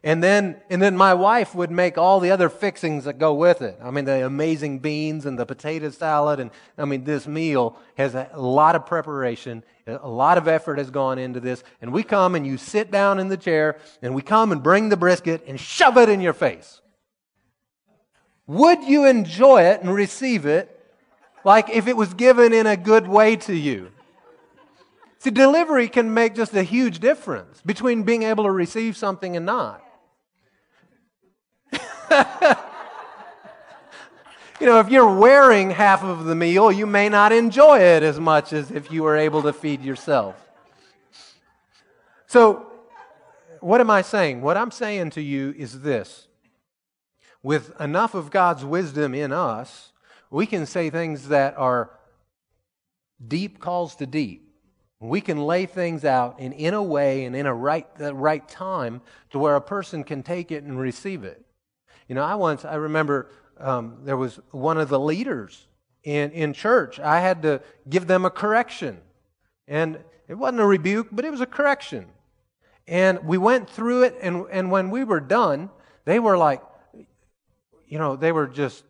And 0.03 0.24
then 0.24 0.61
and 0.70 0.81
then 0.81 0.97
my 0.97 1.12
wife 1.12 1.55
would 1.55 1.70
make 1.70 1.99
all 1.99 2.18
the 2.18 2.31
other 2.31 2.49
fixings 2.49 3.05
that 3.05 3.18
go 3.18 3.35
with 3.35 3.61
it. 3.61 3.78
I 3.83 3.91
mean, 3.91 4.07
the 4.07 4.24
amazing 4.24 4.78
beans 4.78 5.26
and 5.26 5.39
the 5.39 5.45
potato 5.45 5.91
salad 5.91 6.41
and 6.41 6.51
I 6.78 6.87
mean 6.87 7.05
this 7.05 7.26
meal 7.26 7.76
has 7.97 8.14
a 8.14 8.31
lot 8.35 8.74
of 8.74 8.87
preparation, 8.87 9.62
a 9.87 10.09
lot 10.09 10.39
of 10.39 10.49
effort 10.49 10.78
has 10.78 10.91
gone 10.91 11.18
into 11.18 11.39
this. 11.39 11.62
And 11.83 11.93
we 11.93 12.03
come 12.03 12.35
and 12.35 12.47
you 12.47 12.57
sit 12.57 12.91
down 12.91 13.20
in 13.20 13.28
the 13.28 13.37
chair 13.37 13.76
and 14.01 14.14
we 14.14 14.22
come 14.22 14.51
and 14.51 14.62
bring 14.62 14.89
the 14.89 14.97
brisket 14.97 15.45
and 15.47 15.61
shove 15.61 15.99
it 15.99 16.09
in 16.09 16.22
your 16.22 16.33
face. 16.33 16.81
Would 18.51 18.83
you 18.83 19.05
enjoy 19.05 19.63
it 19.63 19.81
and 19.81 19.95
receive 19.95 20.45
it 20.45 20.77
like 21.45 21.71
if 21.71 21.87
it 21.87 21.97
was 21.97 22.15
given 22.15 22.53
in 22.53 22.67
a 22.67 22.77
good 22.77 23.07
way 23.07 23.37
to 23.37 23.55
you? 23.55 23.93
See, 25.21 25.31
delivery 25.31 25.87
can 25.87 26.13
make 26.13 26.35
just 26.35 26.53
a 26.55 26.65
huge 26.65 26.99
difference 26.99 27.63
between 27.65 28.03
being 28.03 28.25
able 28.25 28.43
to 28.43 28.51
receive 28.51 28.97
something 28.97 29.37
and 29.37 29.47
not. 29.47 29.85
you 31.71 31.79
know, 34.67 34.81
if 34.81 34.91
you're 34.91 35.15
wearing 35.15 35.71
half 35.71 36.03
of 36.03 36.25
the 36.25 36.35
meal, 36.35 36.73
you 36.73 36.89
may 36.89 37.09
not 37.09 37.31
enjoy 37.31 37.79
it 37.79 38.03
as 38.03 38.19
much 38.19 38.53
as 38.53 38.73
if 38.73 38.91
you 38.91 39.05
were 39.05 39.17
able 39.17 39.43
to 39.43 39.53
feed 39.53 39.81
yourself. 39.81 40.35
So, 42.27 42.67
what 43.61 43.81
am 43.81 43.91
I 43.91 44.03
saying? 44.03 44.41
What 44.41 44.57
I'm 44.57 44.73
saying 44.73 45.11
to 45.11 45.23
you 45.23 45.55
is 45.57 45.83
this 45.83 46.27
with 47.43 47.78
enough 47.80 48.14
of 48.14 48.30
God's 48.30 48.64
wisdom 48.64 49.14
in 49.14 49.32
us, 49.32 49.93
we 50.30 50.47
can 50.47 50.66
say 50.66 50.91
things 50.91 51.28
that 51.28 51.57
are 51.57 51.91
deep 53.26 53.59
calls 53.59 53.97
to 53.97 54.07
deep. 54.07 54.47
We 55.01 55.22
can 55.22 55.38
lay 55.38 55.64
things 55.64 56.05
out 56.05 56.38
in, 56.38 56.53
in 56.53 56.74
a 56.74 56.82
way 56.82 57.24
and 57.24 57.34
in 57.34 57.47
a 57.47 57.55
right, 57.55 57.93
the 57.97 58.14
right 58.14 58.47
time 58.47 59.01
to 59.30 59.38
where 59.38 59.57
a 59.57 59.61
person 59.61 60.05
can 60.05 60.22
take 60.22 60.53
it 60.53 60.62
and 60.62 60.78
receive 60.78 61.24
it. 61.24 61.43
You 62.07 62.14
know, 62.14 62.22
I 62.22 62.34
once, 62.34 62.66
I 62.66 62.74
remember 62.74 63.30
um, 63.59 64.01
there 64.05 64.16
was 64.16 64.41
one 64.51 64.76
of 64.76 64.91
the 64.91 65.01
leaders 65.01 65.66
in, 66.03 66.30
in 66.32 66.53
church. 66.53 67.01
I 67.01 67.20
had 67.20 67.43
to 67.43 67.62
give 67.88 68.07
them 68.07 68.26
a 68.26 68.30
correction. 68.30 68.99
And 69.66 69.99
it 70.28 70.34
wasn't 70.34 70.61
a 70.61 70.66
rebuke, 70.66 71.09
but 71.11 71.24
it 71.24 71.30
was 71.30 71.41
a 71.41 71.47
correction. 71.47 72.07
And 72.86 73.24
we 73.24 73.38
went 73.38 73.70
through 73.70 74.03
it, 74.03 74.16
and, 74.20 74.47
and 74.51 74.70
when 74.70 74.91
we 74.91 75.05
were 75.05 75.20
done, 75.20 75.70
they 76.05 76.18
were 76.18 76.36
like, 76.36 76.61
you 77.91 77.99
know, 77.99 78.16
they 78.16 78.32
were 78.32 78.47
just 78.47 78.84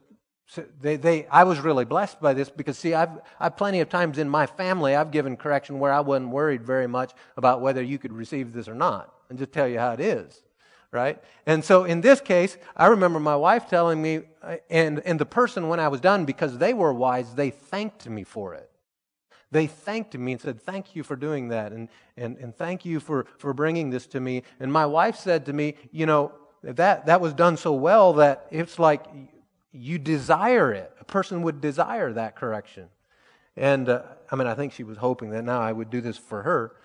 they, 0.80 0.96
they, 0.96 1.26
I 1.28 1.44
was 1.44 1.60
really 1.60 1.84
blessed 1.84 2.20
by 2.20 2.34
this 2.34 2.50
because, 2.50 2.76
see, 2.76 2.92
I've, 2.92 3.20
I've 3.38 3.56
plenty 3.56 3.80
of 3.80 3.88
times 3.88 4.18
in 4.18 4.28
my 4.28 4.46
family, 4.46 4.96
I've 4.96 5.12
given 5.12 5.36
correction 5.36 5.78
where 5.78 5.92
I 5.92 6.00
wasn't 6.00 6.30
worried 6.30 6.64
very 6.64 6.88
much 6.88 7.12
about 7.36 7.60
whether 7.60 7.82
you 7.82 7.98
could 7.98 8.12
receive 8.12 8.52
this 8.52 8.66
or 8.66 8.74
not 8.74 9.12
and 9.28 9.38
just 9.38 9.52
tell 9.52 9.68
you 9.68 9.78
how 9.78 9.92
it 9.92 10.00
is, 10.00 10.42
right? 10.90 11.22
And 11.46 11.64
so 11.64 11.84
in 11.84 12.00
this 12.00 12.20
case, 12.20 12.56
I 12.76 12.86
remember 12.88 13.20
my 13.20 13.36
wife 13.36 13.68
telling 13.68 14.02
me, 14.02 14.22
uh, 14.42 14.56
and, 14.68 15.00
and 15.04 15.20
the 15.20 15.26
person, 15.26 15.68
when 15.68 15.78
I 15.78 15.86
was 15.86 16.00
done, 16.00 16.24
because 16.24 16.58
they 16.58 16.74
were 16.74 16.92
wise, 16.92 17.34
they 17.34 17.50
thanked 17.50 18.08
me 18.08 18.24
for 18.24 18.54
it. 18.54 18.70
They 19.52 19.66
thanked 19.68 20.16
me 20.16 20.32
and 20.32 20.40
said, 20.40 20.60
Thank 20.60 20.94
you 20.94 21.02
for 21.02 21.16
doing 21.16 21.48
that, 21.48 21.72
and, 21.72 21.88
and, 22.16 22.36
and 22.38 22.56
thank 22.56 22.84
you 22.84 23.00
for, 23.00 23.26
for 23.38 23.52
bringing 23.52 23.90
this 23.90 24.06
to 24.08 24.20
me. 24.20 24.44
And 24.60 24.72
my 24.72 24.86
wife 24.86 25.16
said 25.16 25.46
to 25.46 25.52
me, 25.52 25.74
You 25.90 26.06
know, 26.06 26.32
that, 26.62 27.06
that 27.06 27.20
was 27.20 27.32
done 27.32 27.56
so 27.56 27.72
well 27.72 28.14
that 28.14 28.46
it's 28.50 28.78
like 28.78 29.04
you 29.72 29.98
desire 29.98 30.72
it. 30.72 30.92
A 31.00 31.04
person 31.04 31.42
would 31.42 31.60
desire 31.60 32.12
that 32.12 32.36
correction. 32.36 32.88
And 33.56 33.88
uh, 33.88 34.02
I 34.30 34.36
mean, 34.36 34.46
I 34.46 34.54
think 34.54 34.72
she 34.72 34.84
was 34.84 34.98
hoping 34.98 35.30
that 35.30 35.44
now 35.44 35.60
I 35.60 35.72
would 35.72 35.90
do 35.90 36.00
this 36.00 36.16
for 36.16 36.42
her. 36.42 36.72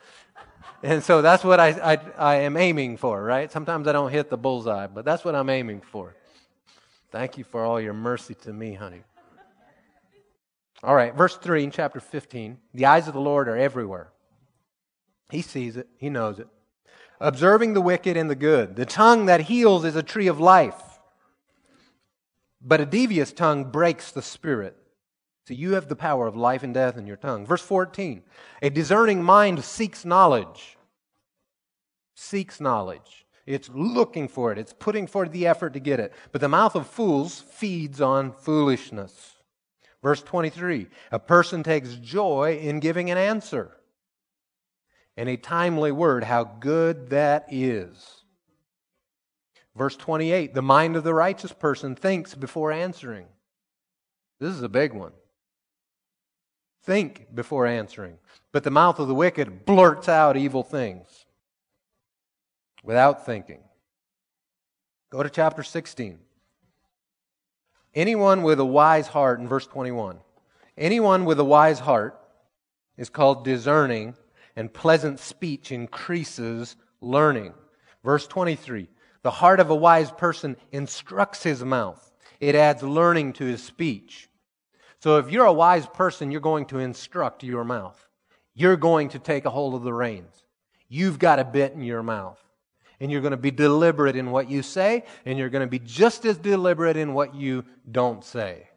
And 0.83 1.01
so 1.03 1.21
that's 1.21 1.43
what 1.43 1.59
I, 1.59 1.69
I, 1.93 1.99
I 2.17 2.35
am 2.41 2.57
aiming 2.57 2.97
for, 2.97 3.23
right? 3.23 3.51
Sometimes 3.51 3.87
I 3.87 3.91
don't 3.91 4.11
hit 4.11 4.29
the 4.29 4.37
bullseye, 4.37 4.87
but 4.87 5.05
that's 5.05 5.23
what 5.23 5.33
I'm 5.33 5.49
aiming 5.49 5.81
for. 5.81 6.15
Thank 7.11 7.37
you 7.37 7.43
for 7.43 7.63
all 7.63 7.79
your 7.79 7.93
mercy 7.93 8.33
to 8.41 8.51
me, 8.51 8.73
honey. 8.73 9.01
All 10.83 10.93
right, 10.93 11.15
verse 11.15 11.37
3 11.37 11.63
in 11.63 11.71
chapter 11.71 11.99
15. 11.99 12.57
The 12.73 12.85
eyes 12.85 13.07
of 13.07 13.13
the 13.13 13.21
Lord 13.21 13.47
are 13.47 13.55
everywhere. 13.55 14.09
He 15.29 15.41
sees 15.41 15.77
it, 15.77 15.87
He 15.97 16.09
knows 16.09 16.39
it. 16.39 16.47
Observing 17.19 17.73
the 17.73 17.81
wicked 17.81 18.17
and 18.17 18.29
the 18.29 18.35
good. 18.35 18.75
The 18.75 18.85
tongue 18.85 19.25
that 19.27 19.41
heals 19.41 19.85
is 19.85 19.95
a 19.95 20.03
tree 20.03 20.27
of 20.27 20.39
life 20.39 20.81
but 22.65 22.81
a 22.81 22.85
devious 22.85 23.31
tongue 23.31 23.65
breaks 23.65 24.11
the 24.11 24.23
spirit. 24.23 24.75
So 25.47 25.53
you 25.53 25.73
have 25.73 25.87
the 25.87 25.95
power 25.95 26.25
of 26.25 26.35
life 26.35 26.63
and 26.63 26.73
death 26.73 26.97
in 26.97 27.05
your 27.05 27.15
tongue. 27.15 27.45
Verse 27.45 27.61
14 27.61 28.23
A 28.63 28.69
discerning 28.69 29.23
mind 29.23 29.63
seeks 29.63 30.03
knowledge. 30.03 30.77
Seeks 32.15 32.59
knowledge. 32.59 33.25
It's 33.45 33.69
looking 33.69 34.27
for 34.27 34.51
it, 34.51 34.57
it's 34.57 34.73
putting 34.73 35.05
forth 35.05 35.31
the 35.31 35.45
effort 35.45 35.73
to 35.73 35.79
get 35.79 35.99
it. 35.99 36.11
But 36.31 36.41
the 36.41 36.49
mouth 36.49 36.75
of 36.75 36.87
fools 36.87 37.39
feeds 37.39 38.01
on 38.01 38.31
foolishness. 38.31 39.35
Verse 40.01 40.23
23 40.23 40.87
A 41.11 41.19
person 41.19 41.61
takes 41.61 41.93
joy 41.95 42.57
in 42.59 42.79
giving 42.79 43.11
an 43.11 43.19
answer. 43.19 43.77
And 45.17 45.29
a 45.29 45.37
timely 45.37 45.91
word, 45.91 46.23
how 46.23 46.43
good 46.43 47.09
that 47.09 47.45
is. 47.49 48.23
Verse 49.75 49.95
28 49.95 50.53
The 50.53 50.61
mind 50.61 50.95
of 50.95 51.03
the 51.03 51.13
righteous 51.13 51.53
person 51.53 51.95
thinks 51.95 52.35
before 52.35 52.71
answering. 52.71 53.27
This 54.39 54.53
is 54.53 54.61
a 54.61 54.69
big 54.69 54.93
one. 54.93 55.13
Think 56.83 57.33
before 57.33 57.65
answering. 57.65 58.17
But 58.51 58.63
the 58.63 58.71
mouth 58.71 58.99
of 58.99 59.07
the 59.07 59.15
wicked 59.15 59.65
blurts 59.65 60.07
out 60.07 60.37
evil 60.37 60.63
things 60.63 61.25
without 62.83 63.25
thinking. 63.25 63.59
Go 65.09 65.23
to 65.23 65.29
chapter 65.29 65.63
16. 65.63 66.19
Anyone 67.93 68.43
with 68.43 68.59
a 68.59 68.65
wise 68.65 69.07
heart, 69.07 69.39
in 69.39 69.47
verse 69.47 69.65
21, 69.65 70.19
anyone 70.77 71.25
with 71.25 71.39
a 71.39 71.45
wise 71.45 71.79
heart 71.79 72.19
is 72.97 73.09
called 73.09 73.45
discerning, 73.45 74.15
and 74.55 74.73
pleasant 74.73 75.19
speech 75.19 75.71
increases 75.71 76.75
learning. 77.01 77.53
Verse 78.03 78.27
23 78.27 78.87
the 79.25 79.31
heart 79.31 79.59
of 79.59 79.71
a 79.71 79.75
wise 79.75 80.11
person 80.11 80.55
instructs 80.71 81.41
his 81.41 81.63
mouth, 81.63 82.11
it 82.39 82.53
adds 82.53 82.83
learning 82.83 83.33
to 83.33 83.45
his 83.45 83.63
speech. 83.63 84.29
So 84.99 85.17
if 85.17 85.31
you're 85.31 85.45
a 85.45 85.53
wise 85.53 85.87
person, 85.87 86.29
you're 86.29 86.41
going 86.41 86.67
to 86.67 86.77
instruct 86.77 87.43
your 87.43 87.63
mouth. 87.63 87.99
You're 88.53 88.77
going 88.77 89.09
to 89.09 89.19
take 89.19 89.45
a 89.45 89.49
hold 89.49 89.73
of 89.73 89.83
the 89.83 89.93
reins. 89.93 90.43
You've 90.87 91.19
got 91.19 91.39
a 91.39 91.43
bit 91.43 91.73
in 91.73 91.81
your 91.81 92.03
mouth. 92.03 92.39
And 92.99 93.11
you're 93.11 93.21
going 93.21 93.31
to 93.31 93.37
be 93.37 93.51
deliberate 93.51 94.15
in 94.15 94.31
what 94.31 94.49
you 94.49 94.61
say, 94.61 95.03
and 95.25 95.37
you're 95.37 95.49
going 95.49 95.65
to 95.65 95.69
be 95.69 95.79
just 95.79 96.23
as 96.25 96.37
deliberate 96.37 96.95
in 96.95 97.13
what 97.13 97.35
you 97.35 97.65
don't 97.91 98.23
say. 98.23 98.69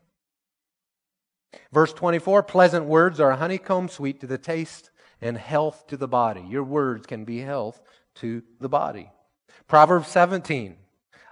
Verse 1.73 1.93
24 1.93 2.43
Pleasant 2.43 2.87
words 2.87 3.21
are 3.21 3.31
a 3.31 3.37
honeycomb 3.37 3.89
sweet 3.89 4.21
to 4.21 4.27
the 4.27 4.39
taste 4.39 4.91
and 5.21 5.37
health 5.37 5.87
to 5.89 5.97
the 5.97 6.09
body. 6.09 6.45
Your 6.49 6.65
words 6.65 7.07
can 7.07 7.25
be 7.25 7.41
health 7.41 7.81
to 8.17 8.43
the 8.61 8.69
body. 8.69 9.11
Proverbs 9.67 10.09
17. 10.09 10.77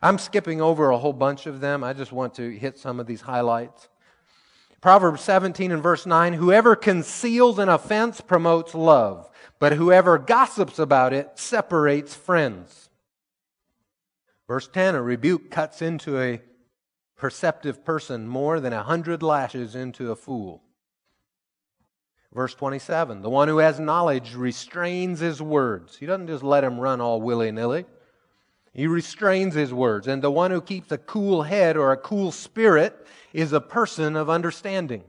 I'm 0.02 0.18
skipping 0.18 0.60
over 0.60 0.90
a 0.90 0.98
whole 0.98 1.12
bunch 1.12 1.46
of 1.46 1.60
them. 1.60 1.82
I 1.82 1.92
just 1.92 2.12
want 2.12 2.34
to 2.34 2.50
hit 2.50 2.78
some 2.78 3.00
of 3.00 3.06
these 3.06 3.22
highlights. 3.22 3.88
Proverbs 4.80 5.22
17 5.22 5.72
and 5.72 5.82
verse 5.82 6.06
9 6.06 6.34
Whoever 6.34 6.76
conceals 6.76 7.58
an 7.58 7.68
offense 7.68 8.20
promotes 8.20 8.74
love, 8.74 9.28
but 9.58 9.72
whoever 9.72 10.18
gossips 10.18 10.78
about 10.78 11.12
it 11.12 11.30
separates 11.34 12.14
friends. 12.14 12.90
Verse 14.46 14.68
10 14.68 14.94
A 14.94 15.02
rebuke 15.02 15.50
cuts 15.50 15.82
into 15.82 16.20
a 16.20 16.40
perceptive 17.16 17.84
person 17.84 18.28
more 18.28 18.60
than 18.60 18.72
a 18.72 18.82
hundred 18.82 19.22
lashes 19.22 19.74
into 19.74 20.12
a 20.12 20.16
fool. 20.16 20.62
Verse 22.36 22.54
27 22.54 23.22
The 23.22 23.30
one 23.30 23.48
who 23.48 23.58
has 23.58 23.80
knowledge 23.80 24.34
restrains 24.34 25.20
his 25.20 25.40
words. 25.40 25.96
He 25.96 26.04
doesn't 26.04 26.26
just 26.26 26.44
let 26.44 26.60
them 26.60 26.78
run 26.78 27.00
all 27.00 27.22
willy 27.22 27.50
nilly. 27.50 27.86
He 28.74 28.86
restrains 28.86 29.54
his 29.54 29.72
words. 29.72 30.06
And 30.06 30.20
the 30.20 30.30
one 30.30 30.50
who 30.50 30.60
keeps 30.60 30.92
a 30.92 30.98
cool 30.98 31.44
head 31.44 31.78
or 31.78 31.92
a 31.92 31.96
cool 31.96 32.30
spirit 32.30 33.06
is 33.32 33.54
a 33.54 33.60
person 33.60 34.16
of 34.16 34.28
understanding. 34.28 35.02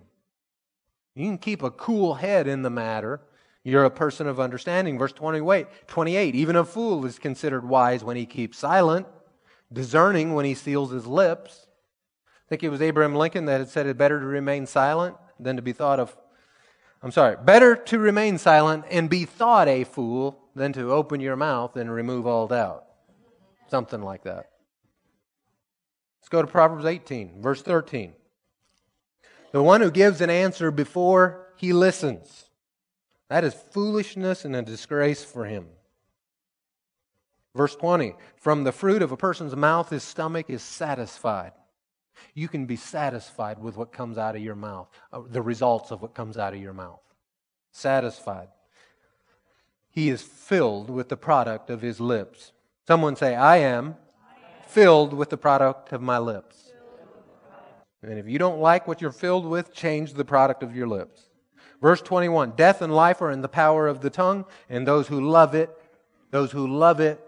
You 1.16 1.26
can 1.26 1.38
keep 1.38 1.64
a 1.64 1.70
cool 1.70 2.14
head 2.14 2.48
in 2.48 2.62
the 2.62 2.70
matter. 2.70 3.20
You're 3.62 3.84
a 3.84 3.92
person 3.92 4.26
of 4.28 4.40
understanding. 4.40 4.98
Verse 4.98 5.12
28, 5.12 5.68
28 5.86 6.34
Even 6.34 6.56
a 6.56 6.64
fool 6.64 7.06
is 7.06 7.20
considered 7.20 7.68
wise 7.68 8.06
when 8.06 8.16
he 8.16 8.26
keeps 8.26 8.58
silent, 8.58 9.06
discerning 9.74 10.34
when 10.34 10.46
he 10.46 10.54
seals 10.54 10.92
his 10.92 11.06
lips. 11.06 11.68
I 12.26 12.48
think 12.48 12.64
it 12.64 12.70
was 12.70 12.82
Abraham 12.82 13.16
Lincoln 13.16 13.44
that 13.46 13.60
had 13.60 13.68
said 13.68 13.86
it 13.86 13.98
better 13.98 14.18
to 14.18 14.26
remain 14.26 14.66
silent 14.66 15.18
than 15.38 15.58
to 15.58 15.62
be 15.62 15.74
thought 15.74 16.00
of. 16.00 16.16
I'm 17.02 17.12
sorry, 17.12 17.38
better 17.44 17.76
to 17.76 18.00
remain 18.00 18.38
silent 18.38 18.86
and 18.90 19.10
be 19.10 19.26
thought 19.26 19.68
a 19.68 19.84
fool 19.84 20.40
than 20.56 20.74
to 20.74 20.92
open 20.92 21.20
your 21.20 21.36
mouth 21.36 21.76
and 21.76 21.92
remove 21.92 22.26
all 22.26 22.48
doubt. 22.48 22.86
Something 23.70 24.02
like 24.02 24.24
that. 24.24 24.50
Let's 26.20 26.30
go 26.30 26.42
to 26.42 26.48
Proverbs 26.48 26.86
18, 26.86 27.42
verse 27.42 27.62
13. 27.62 28.14
The 29.52 29.64
one 29.64 29.82
who 29.82 29.92
gives 29.92 30.22
an 30.22 30.30
answer 30.30 30.72
before 30.72 31.48
he 31.56 31.72
listens. 31.72 32.46
That 33.30 33.44
is 33.44 33.54
foolishness 33.54 34.46
and 34.46 34.56
a 34.56 34.62
disgrace 34.62 35.24
for 35.24 35.46
him. 35.46 35.68
Verse 37.56 37.76
20 37.76 38.14
From 38.38 38.64
the 38.64 38.72
fruit 38.72 39.02
of 39.02 39.12
a 39.12 39.18
person's 39.18 39.56
mouth, 39.56 39.90
his 39.90 40.04
stomach 40.04 40.50
is 40.50 40.62
satisfied. 40.62 41.52
You 42.34 42.48
can 42.48 42.66
be 42.66 42.76
satisfied 42.76 43.60
with 43.60 43.78
what 43.78 43.92
comes 43.92 44.18
out 44.18 44.36
of 44.36 44.42
your 44.42 44.56
mouth, 44.56 44.90
uh, 45.12 45.22
the 45.30 45.42
results 45.42 45.92
of 45.92 46.02
what 46.02 46.14
comes 46.14 46.38
out 46.38 46.54
of 46.54 46.62
your 46.62 46.74
mouth. 46.74 47.02
Satisfied. 47.72 48.50
He 49.90 50.10
is 50.10 50.22
filled 50.22 50.90
with 50.90 51.10
the 51.10 51.18
product 51.18 51.70
of 51.70 51.82
his 51.82 52.00
lips. 52.00 52.52
Someone 52.88 53.16
say, 53.16 53.36
I 53.36 53.58
am 53.58 53.96
filled 54.68 55.14
with 55.14 55.30
the 55.30 55.38
product 55.38 55.92
of 55.92 56.02
my 56.02 56.18
lips. 56.18 56.72
And 58.04 58.20
if 58.20 58.28
you 58.28 58.38
don't 58.38 58.60
like 58.60 58.88
what 58.88 59.02
you're 59.02 59.12
filled 59.12 59.46
with, 59.46 59.74
change 59.74 60.14
the 60.14 60.24
product 60.24 60.64
of 60.64 60.76
your 60.76 60.88
lips. 60.88 61.30
Verse 61.82 62.02
21 62.02 62.52
Death 62.56 62.82
and 62.82 62.96
life 62.96 63.22
are 63.22 63.32
in 63.32 63.42
the 63.42 63.50
power 63.50 63.88
of 63.88 64.02
the 64.02 64.10
tongue, 64.10 64.46
and 64.70 64.88
those 64.88 65.08
who 65.08 65.20
love 65.20 65.56
it, 65.56 65.70
those 66.32 66.52
who 66.52 66.68
love 66.68 67.00
it, 67.00 67.20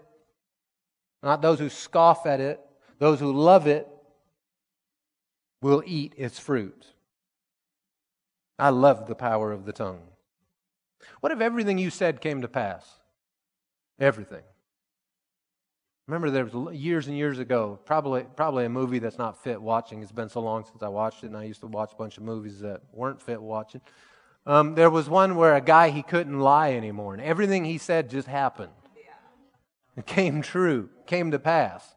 not 1.22 1.42
those 1.42 1.58
who 1.58 1.68
scoff 1.68 2.26
at 2.26 2.40
it, 2.40 2.60
those 2.98 3.20
who 3.20 3.32
love 3.32 3.66
it, 3.66 3.86
will 5.60 5.82
eat 5.86 6.14
its 6.16 6.38
fruit. 6.38 6.86
I 8.58 8.70
love 8.70 9.06
the 9.06 9.14
power 9.14 9.52
of 9.52 9.64
the 9.64 9.72
tongue. 9.72 10.02
What 11.20 11.32
if 11.32 11.40
everything 11.40 11.78
you 11.78 11.90
said 11.90 12.20
came 12.20 12.42
to 12.42 12.48
pass? 12.48 13.00
Everything. 13.98 14.42
Remember, 16.06 16.30
there 16.30 16.44
was 16.44 16.74
years 16.74 17.06
and 17.06 17.16
years 17.16 17.38
ago, 17.38 17.78
probably 17.84 18.26
probably 18.34 18.64
a 18.64 18.68
movie 18.68 18.98
that's 18.98 19.18
not 19.18 19.42
fit 19.42 19.62
watching. 19.62 20.02
It's 20.02 20.10
been 20.10 20.28
so 20.28 20.40
long 20.40 20.64
since 20.64 20.82
I 20.82 20.88
watched 20.88 21.22
it, 21.22 21.28
and 21.28 21.36
I 21.36 21.44
used 21.44 21.60
to 21.60 21.68
watch 21.68 21.92
a 21.92 21.96
bunch 21.96 22.16
of 22.18 22.24
movies 22.24 22.60
that 22.60 22.82
weren't 22.92 23.22
fit 23.22 23.40
watching. 23.40 23.80
Um, 24.44 24.74
there 24.74 24.90
was 24.90 25.08
one 25.08 25.36
where 25.36 25.54
a 25.54 25.60
guy 25.60 25.90
he 25.90 26.02
couldn't 26.02 26.40
lie 26.40 26.72
anymore, 26.72 27.14
and 27.14 27.22
everything 27.22 27.64
he 27.64 27.78
said 27.78 28.10
just 28.10 28.26
happened. 28.26 28.72
It 29.96 30.06
came 30.06 30.42
true, 30.42 30.88
came 31.06 31.30
to 31.30 31.38
pass. 31.38 31.94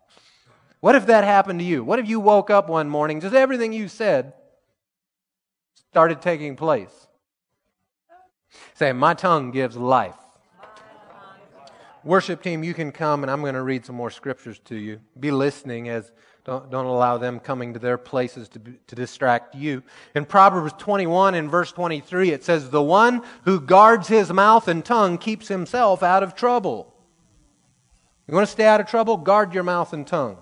What 0.84 0.96
if 0.96 1.06
that 1.06 1.24
happened 1.24 1.60
to 1.60 1.66
you? 1.66 1.82
What 1.82 2.00
if 2.00 2.10
you 2.10 2.20
woke 2.20 2.50
up 2.50 2.68
one 2.68 2.90
morning, 2.90 3.22
just 3.22 3.34
everything 3.34 3.72
you 3.72 3.88
said 3.88 4.34
started 5.92 6.22
taking 6.22 6.58
place? 6.58 7.08
Say, 8.74 8.92
my 8.92 9.14
tongue 9.14 9.52
gives 9.52 9.78
life. 9.78 10.18
worship 12.04 12.44
team, 12.44 12.66
you 12.66 12.74
can 12.74 12.92
come 12.92 13.24
and 13.24 13.32
I'm 13.32 13.40
going 13.40 13.54
to 13.54 13.62
read 13.62 13.86
some 13.86 13.96
more 13.96 14.12
scriptures 14.12 14.60
to 14.66 14.76
you. 14.76 15.00
Be 15.18 15.32
listening 15.32 15.88
as 15.88 16.12
don't, 16.44 16.70
don't 16.70 16.86
allow 16.86 17.18
them 17.18 17.40
coming 17.40 17.72
to 17.72 17.80
their 17.80 17.98
places 17.98 18.50
to, 18.50 18.60
to 18.60 18.94
distract 18.94 19.56
you. 19.56 19.84
In 20.16 20.26
Proverbs 20.26 20.74
21 20.78 21.34
and 21.36 21.50
verse 21.50 21.72
23, 21.72 22.32
it 22.32 22.44
says, 22.44 22.70
The 22.70 22.84
one 22.84 23.24
who 23.46 23.62
guards 23.62 24.10
his 24.10 24.34
mouth 24.34 24.68
and 24.68 24.84
tongue 24.84 25.18
keeps 25.18 25.48
himself 25.48 26.04
out 26.04 26.24
of 26.24 26.36
trouble. 26.36 26.94
You 28.28 28.34
want 28.34 28.46
to 28.46 28.52
stay 28.52 28.66
out 28.66 28.82
of 28.82 28.88
trouble? 28.88 29.16
Guard 29.16 29.54
your 29.54 29.64
mouth 29.64 29.94
and 29.94 30.06
tongue. 30.06 30.40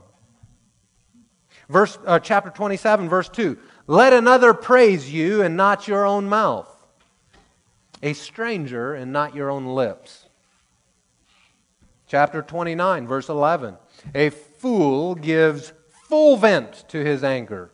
Verse, 1.72 1.98
uh, 2.06 2.20
chapter 2.20 2.50
27, 2.50 3.08
verse 3.08 3.30
2. 3.30 3.58
Let 3.88 4.12
another 4.12 4.54
praise 4.54 5.12
you 5.12 5.42
and 5.42 5.56
not 5.56 5.88
your 5.88 6.06
own 6.06 6.28
mouth, 6.28 6.70
a 8.04 8.12
stranger 8.12 8.94
and 8.94 9.14
not 9.14 9.34
your 9.34 9.50
own 9.50 9.66
lips. 9.68 10.28
Chapter 12.08 12.42
29, 12.42 13.08
verse 13.08 13.30
11. 13.30 13.78
A 14.14 14.32
fool 14.32 15.16
gives 15.16 15.72
full 16.10 16.36
vent 16.36 16.84
to 16.90 17.06
his 17.06 17.24
anger, 17.24 17.72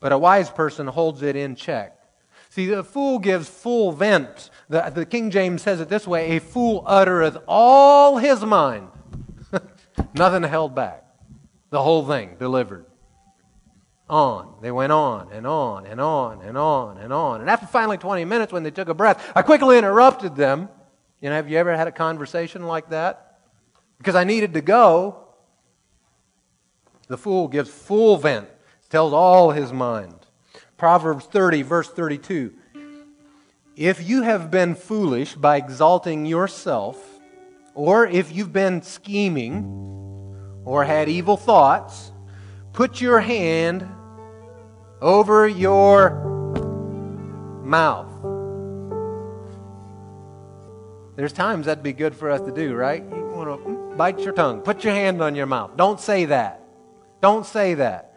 but 0.00 0.12
a 0.12 0.18
wise 0.18 0.48
person 0.48 0.86
holds 0.86 1.20
it 1.20 1.36
in 1.36 1.54
check. 1.54 1.98
See, 2.48 2.66
the 2.66 2.82
fool 2.82 3.18
gives 3.18 3.50
full 3.50 3.92
vent. 3.92 4.48
The, 4.70 4.90
the 4.94 5.04
King 5.04 5.30
James 5.30 5.60
says 5.60 5.82
it 5.82 5.90
this 5.90 6.06
way 6.06 6.36
A 6.36 6.40
fool 6.40 6.84
uttereth 6.86 7.36
all 7.46 8.16
his 8.16 8.42
mind. 8.42 8.88
Nothing 10.14 10.42
held 10.42 10.74
back. 10.74 11.01
The 11.72 11.82
whole 11.82 12.06
thing 12.06 12.36
delivered. 12.38 12.84
On. 14.06 14.56
They 14.60 14.70
went 14.70 14.92
on 14.92 15.32
and 15.32 15.46
on 15.46 15.86
and 15.86 16.02
on 16.02 16.42
and 16.42 16.58
on 16.58 16.98
and 16.98 17.14
on. 17.14 17.40
And 17.40 17.48
after 17.48 17.66
finally 17.66 17.96
20 17.96 18.26
minutes, 18.26 18.52
when 18.52 18.62
they 18.62 18.70
took 18.70 18.90
a 18.90 18.94
breath, 18.94 19.32
I 19.34 19.40
quickly 19.40 19.78
interrupted 19.78 20.36
them. 20.36 20.68
You 21.22 21.30
know, 21.30 21.34
have 21.34 21.48
you 21.48 21.56
ever 21.56 21.74
had 21.74 21.88
a 21.88 21.92
conversation 21.92 22.66
like 22.66 22.90
that? 22.90 23.38
Because 23.96 24.14
I 24.14 24.24
needed 24.24 24.52
to 24.52 24.60
go. 24.60 25.28
The 27.08 27.16
fool 27.16 27.48
gives 27.48 27.70
full 27.70 28.18
vent, 28.18 28.48
tells 28.90 29.14
all 29.14 29.52
his 29.52 29.72
mind. 29.72 30.26
Proverbs 30.76 31.24
30, 31.24 31.62
verse 31.62 31.88
32. 31.88 32.52
If 33.76 34.06
you 34.06 34.20
have 34.22 34.50
been 34.50 34.74
foolish 34.74 35.36
by 35.36 35.56
exalting 35.56 36.26
yourself, 36.26 37.02
or 37.74 38.06
if 38.06 38.30
you've 38.30 38.52
been 38.52 38.82
scheming 38.82 40.01
or 40.64 40.84
had 40.84 41.08
evil 41.08 41.36
thoughts, 41.36 42.12
put 42.72 43.00
your 43.00 43.20
hand 43.20 43.86
over 45.00 45.46
your 45.48 46.10
mouth. 47.64 48.08
There's 51.16 51.32
times 51.32 51.66
that'd 51.66 51.84
be 51.84 51.92
good 51.92 52.14
for 52.16 52.30
us 52.30 52.40
to 52.42 52.52
do, 52.52 52.74
right? 52.74 53.02
You 53.02 53.24
want 53.26 53.64
to 53.64 53.96
bite 53.96 54.20
your 54.20 54.32
tongue, 54.32 54.60
put 54.62 54.84
your 54.84 54.94
hand 54.94 55.22
on 55.22 55.34
your 55.34 55.46
mouth. 55.46 55.76
Don't 55.76 56.00
say 56.00 56.26
that. 56.26 56.62
Don't 57.20 57.44
say 57.44 57.74
that. 57.74 58.11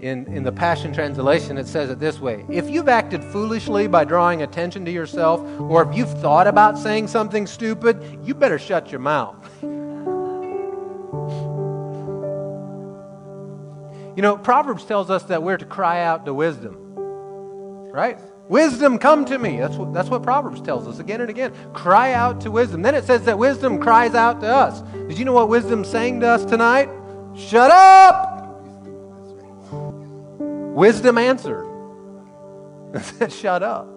In, 0.00 0.32
in 0.32 0.44
the 0.44 0.52
Passion 0.52 0.92
Translation, 0.92 1.58
it 1.58 1.66
says 1.66 1.90
it 1.90 1.98
this 1.98 2.20
way 2.20 2.46
If 2.48 2.70
you've 2.70 2.88
acted 2.88 3.24
foolishly 3.24 3.88
by 3.88 4.04
drawing 4.04 4.42
attention 4.42 4.84
to 4.84 4.92
yourself, 4.92 5.40
or 5.60 5.82
if 5.82 5.96
you've 5.96 6.20
thought 6.20 6.46
about 6.46 6.78
saying 6.78 7.08
something 7.08 7.48
stupid, 7.48 8.20
you 8.22 8.34
better 8.34 8.60
shut 8.60 8.92
your 8.92 9.00
mouth. 9.00 9.36
You 14.16 14.22
know, 14.22 14.36
Proverbs 14.36 14.84
tells 14.84 15.10
us 15.10 15.24
that 15.24 15.42
we're 15.42 15.56
to 15.56 15.64
cry 15.64 16.02
out 16.02 16.24
to 16.26 16.34
wisdom, 16.34 16.76
right? 17.92 18.20
Wisdom, 18.48 18.98
come 18.98 19.24
to 19.26 19.38
me. 19.38 19.58
That's 19.58 19.76
what, 19.76 19.92
that's 19.92 20.08
what 20.08 20.22
Proverbs 20.22 20.60
tells 20.60 20.86
us 20.86 21.00
again 21.00 21.20
and 21.20 21.30
again. 21.30 21.52
Cry 21.74 22.14
out 22.14 22.40
to 22.42 22.50
wisdom. 22.50 22.82
Then 22.82 22.94
it 22.94 23.04
says 23.04 23.24
that 23.24 23.38
wisdom 23.38 23.78
cries 23.78 24.14
out 24.14 24.40
to 24.40 24.46
us. 24.46 24.80
Did 24.92 25.18
you 25.18 25.24
know 25.24 25.32
what 25.32 25.48
wisdom's 25.48 25.88
saying 25.88 26.20
to 26.20 26.28
us 26.28 26.44
tonight? 26.44 26.88
Shut 27.36 27.70
up! 27.70 28.37
Wisdom 30.74 31.18
answered. 31.18 31.66
said, 33.00 33.32
Shut 33.42 33.62
up. 33.62 33.88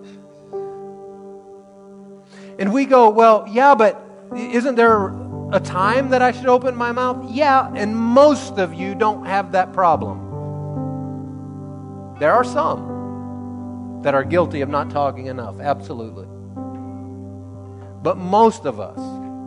And 2.60 2.74
we 2.74 2.86
go, 2.86 3.10
Well, 3.10 3.46
yeah, 3.50 3.76
but 3.76 4.02
isn't 4.36 4.76
there 4.76 5.08
a 5.52 5.60
time 5.60 6.10
that 6.10 6.22
I 6.22 6.32
should 6.32 6.48
open 6.48 6.76
my 6.76 6.92
mouth? 6.92 7.30
Yeah, 7.30 7.72
and 7.76 7.96
most 7.96 8.58
of 8.58 8.74
you 8.74 8.96
don't 8.96 9.26
have 9.26 9.52
that 9.52 9.74
problem. 9.74 10.30
There 12.20 12.34
are 12.34 12.44
some 12.44 14.00
that 14.04 14.14
are 14.14 14.24
guilty 14.24 14.62
of 14.62 14.70
not 14.70 14.90
talking 14.90 15.28
enough, 15.28 15.60
absolutely. 15.60 16.28
But 18.02 18.18
most 18.18 18.66
of 18.66 18.80
us 18.80 18.98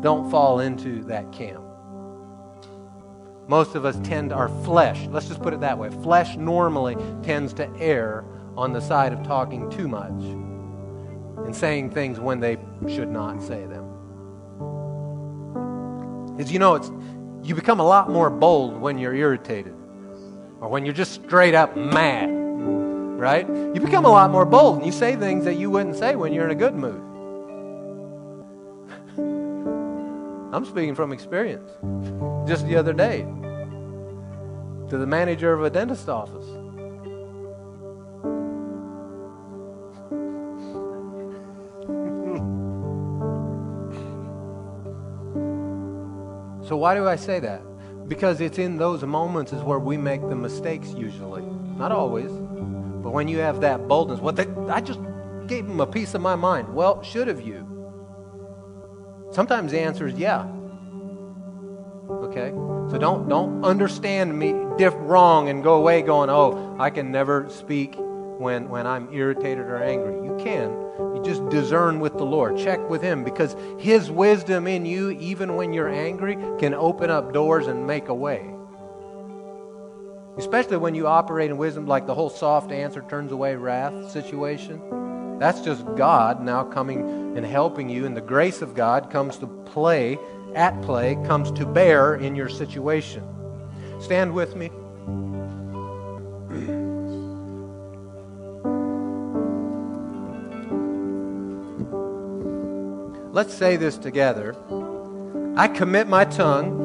don't 0.03 0.31
fall 0.31 0.61
into 0.61 1.03
that 1.05 1.33
camp. 1.33 1.64
Most 3.47 3.75
of 3.75 3.85
us 3.85 3.99
tend 4.05 4.33
our 4.33 4.49
flesh, 4.65 5.07
let's 5.09 5.29
just 5.29 5.43
put 5.43 5.53
it 5.53 5.61
that 5.61 5.79
way. 5.79 5.91
Flesh 5.91 6.37
normally 6.37 6.97
tends 7.23 7.53
to 7.55 7.69
err 7.79 8.25
on 8.57 8.73
the 8.73 8.81
side 8.81 9.13
of 9.13 9.23
talking 9.23 9.71
too 9.71 9.89
much 9.89 10.23
and 11.45 11.55
saying 11.55 11.91
things 11.91 12.19
when 12.19 12.41
they 12.41 12.57
should 12.89 13.09
not 13.09 13.43
say 13.43 13.67
them. 13.67 13.85
Because 16.37 16.53
you 16.53 16.59
know, 16.59 16.75
it's 16.75 16.91
you 17.43 17.55
become 17.55 17.81
a 17.81 17.87
lot 17.87 18.11
more 18.11 18.31
bold 18.31 18.81
when 18.81 18.99
you're 18.99 19.15
irritated 19.15 19.75
or 20.61 20.69
when 20.69 20.85
you're 20.85 20.95
just 20.95 21.13
straight 21.13 21.55
up 21.55 21.77
mad 21.77 22.45
right? 23.25 23.49
You 23.49 23.81
become 23.81 24.05
a 24.05 24.11
lot 24.11 24.31
more 24.31 24.45
bold 24.45 24.77
and 24.77 24.87
you 24.87 24.93
say 24.93 25.17
things 25.17 25.45
that 25.45 25.55
you 25.55 25.71
wouldn't 25.71 25.97
say 25.97 26.15
when 26.15 26.33
you're 26.33 26.45
in 26.45 26.51
a 26.51 26.55
good 26.55 26.75
mood. 26.75 27.14
I'm 30.55 30.65
speaking 30.65 30.95
from 30.95 31.11
experience. 31.11 31.69
Just 32.49 32.65
the 32.69 32.77
other 32.77 32.93
day, 32.93 33.23
to 34.89 34.97
the 34.97 35.05
manager 35.05 35.53
of 35.53 35.65
a 35.65 35.71
dentist 35.71 36.09
office. 36.09 36.45
so, 46.69 46.77
why 46.77 46.95
do 46.95 47.09
I 47.09 47.17
say 47.17 47.41
that? 47.41 47.61
Because 48.07 48.41
it's 48.41 48.59
in 48.59 48.77
those 48.77 49.03
moments 49.03 49.53
is 49.53 49.61
where 49.61 49.81
we 49.81 49.97
make 49.97 50.21
the 50.21 50.37
mistakes 50.37 50.91
usually. 50.91 51.43
Not 51.77 51.91
always. 51.91 52.31
But 52.31 53.13
when 53.13 53.27
you 53.27 53.39
have 53.39 53.61
that 53.63 53.89
boldness, 53.89 54.21
what 54.21 54.37
they, 54.37 54.47
I 54.71 54.81
just 54.81 55.01
gave 55.49 55.67
him 55.67 55.81
a 55.81 55.87
piece 55.87 56.15
of 56.15 56.21
my 56.21 56.37
mind. 56.37 56.73
Well, 56.73 57.03
should 57.03 57.27
have 57.27 57.41
you? 57.41 57.74
Sometimes 59.35 59.73
the 59.73 59.81
answer 59.81 60.07
is 60.07 60.15
yeah. 60.15 60.47
Okay? 62.09 62.53
So 62.91 62.99
don't 62.99 63.29
don't 63.29 63.65
understand 63.65 64.39
me 64.39 64.55
diff 64.79 64.95
wrong 64.99 65.49
and 65.49 65.65
go 65.65 65.75
away 65.75 66.03
going, 66.03 66.31
"Oh, 66.31 66.77
I 66.79 66.91
can 66.91 67.11
never 67.11 67.49
speak 67.49 67.97
when 67.97 68.69
when 68.69 68.87
I'm 68.87 69.13
irritated 69.13 69.65
or 69.67 69.83
angry." 69.83 70.15
You 70.25 70.37
can. 70.39 70.71
You 71.17 71.23
just 71.25 71.49
discern 71.49 71.99
with 71.99 72.13
the 72.17 72.25
Lord. 72.25 72.57
Check 72.57 72.89
with 72.89 73.03
him 73.03 73.25
because 73.25 73.57
his 73.79 74.09
wisdom 74.09 74.69
in 74.69 74.87
you 74.87 75.11
even 75.11 75.57
when 75.57 75.73
you're 75.73 75.89
angry 75.89 76.37
can 76.61 76.73
open 76.73 77.11
up 77.11 77.33
doors 77.33 77.67
and 77.67 77.89
make 77.89 78.09
a 78.09 78.15
way. 78.15 78.55
Especially 80.37 80.77
when 80.77 80.95
you 80.95 81.09
operate 81.09 81.51
in 81.51 81.59
wisdom, 81.59 81.87
like 81.87 82.07
the 82.07 82.15
whole 82.15 82.31
soft 82.31 82.71
answer 82.71 83.05
turns 83.09 83.33
away 83.33 83.57
wrath 83.57 84.13
situation. 84.13 85.04
That's 85.39 85.61
just 85.61 85.85
God 85.97 86.43
now 86.43 86.65
coming 86.65 87.37
and 87.37 87.45
helping 87.45 87.89
you, 87.89 88.07
and 88.07 88.17
the 88.17 88.21
grace 88.21 88.63
of 88.63 88.75
God 88.75 89.11
comes 89.11 89.39
to 89.39 89.47
play, 89.47 90.19
at 90.55 90.81
play, 90.83 91.17
comes 91.27 91.51
to 91.53 91.67
bear 91.67 92.15
in 92.15 92.37
your 92.37 92.49
situation. 92.49 93.25
Stand 94.01 94.33
with 94.33 94.55
me. 94.55 94.71
Let's 103.33 103.53
say 103.53 103.77
this 103.77 103.97
together. 103.97 104.55
I 105.57 105.67
commit 105.67 106.07
my 106.07 106.25
tongue 106.25 106.85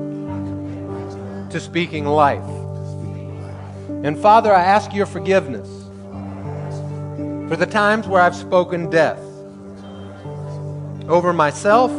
to 1.51 1.59
speaking 1.59 2.05
life. 2.05 2.43
And 4.03 4.17
Father, 4.17 4.53
I 4.53 4.63
ask 4.63 4.93
your 4.93 5.05
forgiveness 5.05 5.78
for 7.49 7.55
the 7.55 7.65
times 7.65 8.07
where 8.07 8.21
I've 8.21 8.35
spoken 8.35 8.91
death 8.91 9.19
over 11.07 11.33
myself 11.33 11.91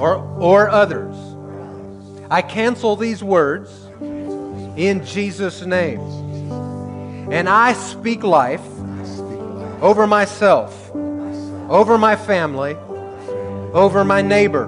or, 0.00 0.16
or 0.40 0.70
others. 0.70 1.14
I 2.30 2.40
cancel 2.40 2.96
these 2.96 3.22
words 3.22 3.70
in 4.00 5.04
Jesus' 5.04 5.66
name. 5.66 6.00
And 7.30 7.46
I 7.46 7.74
speak 7.74 8.22
life 8.22 8.64
over 9.82 10.06
myself, 10.06 10.90
over 11.68 11.98
my 11.98 12.16
family, 12.16 12.74
over 13.74 14.02
my 14.02 14.22
neighbor. 14.22 14.64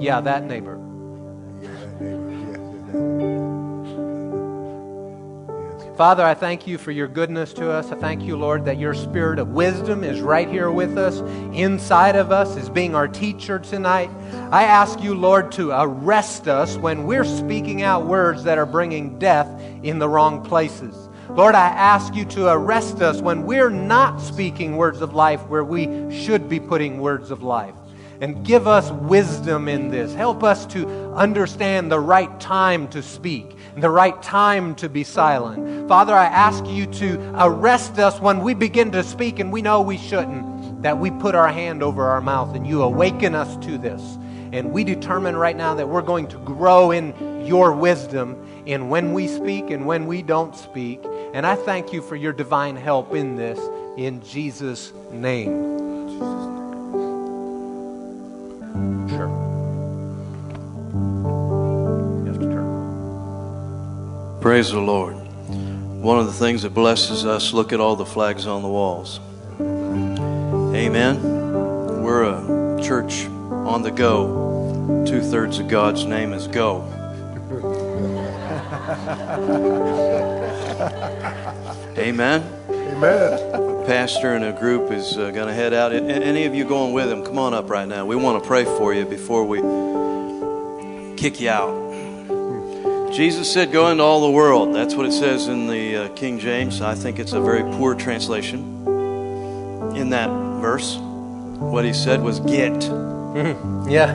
Yeah, 0.00 0.22
that 0.22 0.44
neighbor. 0.44 0.69
Father, 6.00 6.24
I 6.24 6.32
thank 6.32 6.66
you 6.66 6.78
for 6.78 6.92
your 6.92 7.08
goodness 7.08 7.52
to 7.52 7.70
us. 7.70 7.92
I 7.92 7.94
thank 7.94 8.22
you, 8.22 8.34
Lord, 8.34 8.64
that 8.64 8.78
your 8.78 8.94
spirit 8.94 9.38
of 9.38 9.48
wisdom 9.48 10.02
is 10.02 10.22
right 10.22 10.48
here 10.48 10.70
with 10.70 10.96
us, 10.96 11.20
inside 11.54 12.16
of 12.16 12.32
us, 12.32 12.56
is 12.56 12.70
being 12.70 12.94
our 12.94 13.06
teacher 13.06 13.58
tonight. 13.58 14.08
I 14.50 14.62
ask 14.62 15.02
you, 15.02 15.14
Lord, 15.14 15.52
to 15.52 15.72
arrest 15.72 16.48
us 16.48 16.78
when 16.78 17.04
we're 17.04 17.26
speaking 17.26 17.82
out 17.82 18.06
words 18.06 18.44
that 18.44 18.56
are 18.56 18.64
bringing 18.64 19.18
death 19.18 19.46
in 19.82 19.98
the 19.98 20.08
wrong 20.08 20.42
places. 20.42 21.10
Lord, 21.28 21.54
I 21.54 21.66
ask 21.66 22.14
you 22.14 22.24
to 22.24 22.48
arrest 22.48 23.02
us 23.02 23.20
when 23.20 23.44
we're 23.44 23.68
not 23.68 24.22
speaking 24.22 24.78
words 24.78 25.02
of 25.02 25.12
life 25.12 25.46
where 25.48 25.64
we 25.64 26.10
should 26.10 26.48
be 26.48 26.60
putting 26.60 26.98
words 26.98 27.30
of 27.30 27.42
life 27.42 27.74
and 28.22 28.42
give 28.42 28.66
us 28.66 28.90
wisdom 28.90 29.68
in 29.68 29.90
this. 29.90 30.14
Help 30.14 30.44
us 30.44 30.64
to 30.66 30.88
understand 31.12 31.92
the 31.92 32.00
right 32.00 32.40
time 32.40 32.88
to 32.88 33.02
speak 33.02 33.58
the 33.76 33.90
right 33.90 34.20
time 34.22 34.74
to 34.76 34.88
be 34.88 35.04
silent. 35.04 35.88
Father, 35.88 36.14
I 36.14 36.26
ask 36.26 36.64
you 36.66 36.86
to 36.86 37.32
arrest 37.38 37.98
us 37.98 38.20
when 38.20 38.40
we 38.40 38.54
begin 38.54 38.90
to 38.92 39.02
speak 39.02 39.38
and 39.38 39.52
we 39.52 39.62
know 39.62 39.80
we 39.80 39.96
shouldn't, 39.96 40.82
that 40.82 40.98
we 40.98 41.10
put 41.10 41.34
our 41.34 41.48
hand 41.48 41.82
over 41.82 42.04
our 42.08 42.20
mouth 42.20 42.54
and 42.54 42.66
you 42.66 42.82
awaken 42.82 43.34
us 43.34 43.56
to 43.64 43.78
this. 43.78 44.18
And 44.52 44.72
we 44.72 44.82
determine 44.82 45.36
right 45.36 45.56
now 45.56 45.74
that 45.74 45.88
we're 45.88 46.02
going 46.02 46.26
to 46.28 46.38
grow 46.38 46.90
in 46.90 47.46
your 47.46 47.72
wisdom 47.72 48.46
in 48.66 48.88
when 48.88 49.12
we 49.12 49.28
speak 49.28 49.70
and 49.70 49.86
when 49.86 50.06
we 50.06 50.22
don't 50.22 50.56
speak. 50.56 51.00
And 51.32 51.46
I 51.46 51.54
thank 51.54 51.92
you 51.92 52.02
for 52.02 52.16
your 52.16 52.32
divine 52.32 52.76
help 52.76 53.14
in 53.14 53.36
this 53.36 53.60
in 53.96 54.22
Jesus' 54.22 54.92
name. 55.12 55.69
Praise 64.50 64.72
the 64.72 64.80
Lord. 64.80 65.14
One 65.14 66.18
of 66.18 66.26
the 66.26 66.32
things 66.32 66.62
that 66.62 66.74
blesses 66.74 67.24
us, 67.24 67.52
look 67.52 67.72
at 67.72 67.78
all 67.78 67.94
the 67.94 68.04
flags 68.04 68.48
on 68.48 68.62
the 68.62 68.68
walls. 68.68 69.20
Amen. 70.74 72.02
We're 72.02 72.24
a 72.24 72.82
church 72.82 73.26
on 73.26 73.82
the 73.82 73.92
go. 73.92 75.04
Two 75.06 75.20
thirds 75.20 75.60
of 75.60 75.68
God's 75.68 76.04
name 76.04 76.32
is 76.32 76.48
go. 76.48 76.80
Amen. 81.96 82.42
Amen. 82.70 83.86
Pastor 83.86 84.34
and 84.34 84.44
a 84.44 84.52
group 84.52 84.90
is 84.90 85.16
uh, 85.16 85.30
going 85.30 85.46
to 85.46 85.54
head 85.54 85.72
out. 85.72 85.92
Any 85.92 86.46
of 86.46 86.56
you 86.56 86.64
going 86.64 86.92
with 86.92 87.08
him, 87.08 87.24
come 87.24 87.38
on 87.38 87.54
up 87.54 87.70
right 87.70 87.86
now. 87.86 88.04
We 88.04 88.16
want 88.16 88.42
to 88.42 88.48
pray 88.48 88.64
for 88.64 88.92
you 88.92 89.04
before 89.04 89.44
we 89.44 89.60
kick 91.16 91.40
you 91.40 91.50
out. 91.50 91.79
Jesus 93.20 93.52
said, 93.52 93.70
Go 93.70 93.90
into 93.90 94.02
all 94.02 94.22
the 94.22 94.30
world. 94.30 94.74
That's 94.74 94.94
what 94.94 95.04
it 95.04 95.12
says 95.12 95.46
in 95.46 95.66
the 95.66 96.04
uh, 96.04 96.08
King 96.14 96.38
James. 96.38 96.80
I 96.80 96.94
think 96.94 97.18
it's 97.18 97.34
a 97.34 97.40
very 97.42 97.60
poor 97.74 97.94
translation 97.94 98.60
in 99.94 100.08
that 100.08 100.30
verse. 100.62 100.96
What 100.96 101.84
he 101.84 101.92
said 101.92 102.22
was, 102.22 102.40
Get. 102.40 102.82
Yeah. 103.90 104.14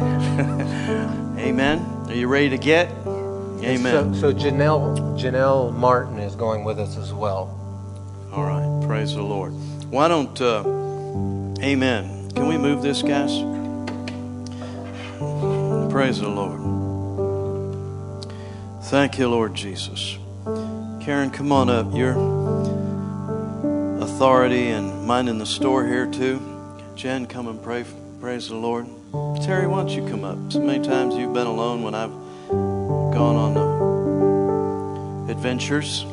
Amen. 1.38 1.80
Are 2.08 2.16
you 2.16 2.28
ready 2.28 2.50
to 2.50 2.58
get? 2.58 2.90
Amen. 3.06 4.16
So, 4.16 4.34
so 4.34 4.34
Janelle, 4.34 4.98
Janelle 5.20 5.72
Martin 5.72 6.18
is 6.18 6.36
going 6.36 6.64
with 6.64 6.80
us 6.80 6.98
as 6.98 7.14
well. 7.14 7.56
All 8.34 8.44
right. 8.44 8.88
Praise 8.88 9.14
the 9.14 9.22
Lord. 9.22 9.54
Why 9.92 10.08
don't, 10.08 10.42
uh, 10.42 10.64
amen. 11.64 12.32
Can 12.32 12.48
we 12.48 12.58
move 12.58 12.82
this, 12.82 13.04
guys? 13.04 13.38
Praise 15.92 16.20
the 16.20 16.28
Lord. 16.28 16.65
Thank 18.86 19.18
you, 19.18 19.28
Lord 19.28 19.56
Jesus. 19.56 20.20
Karen, 21.02 21.32
come 21.32 21.52
on 21.52 21.70
up. 21.72 21.92
Your 21.96 22.12
authority 24.00 24.68
and 24.68 25.08
mine 25.08 25.28
in 25.28 25.40
the 25.40 25.46
store 25.46 25.84
here, 25.88 26.06
too. 26.06 26.40
Jen, 26.96 27.26
come 27.26 27.48
and 27.48 27.62
pray. 27.64 27.84
Praise 28.22 28.48
the 28.48 28.56
Lord. 28.56 28.86
Terry, 29.44 29.66
why 29.66 29.78
don't 29.78 29.90
you 29.90 30.08
come 30.08 30.24
up? 30.24 30.38
So 30.52 30.60
many 30.60 30.86
times 30.86 31.16
you've 31.16 31.34
been 31.34 31.48
alone 31.48 31.82
when 31.82 31.96
I've 31.96 32.12
gone 32.50 33.36
on 33.36 33.54
the 35.26 35.32
adventures. 35.34 36.06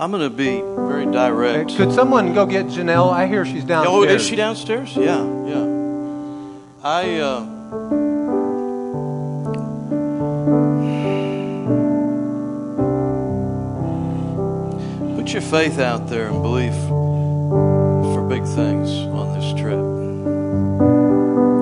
I'm 0.00 0.10
going 0.10 0.22
to 0.22 0.30
be 0.30 0.62
very 0.62 1.04
direct. 1.04 1.76
Could 1.76 1.92
someone 1.92 2.32
go 2.32 2.46
get 2.46 2.66
Janelle? 2.66 3.12
I 3.12 3.26
hear 3.26 3.44
she's 3.44 3.64
downstairs. 3.64 3.94
Oh, 3.94 4.02
is 4.02 4.26
she 4.26 4.34
downstairs? 4.34 4.96
Yeah, 4.96 5.22
yeah. 5.46 5.71
I 6.84 7.18
uh, 7.18 7.44
put 15.14 15.32
your 15.32 15.42
faith 15.42 15.78
out 15.78 16.08
there 16.08 16.26
and 16.26 16.42
believe 16.42 16.74
for 18.12 18.26
big 18.28 18.42
things 18.42 18.90
on 19.14 19.38
this 19.38 19.52
trip. 19.60 19.78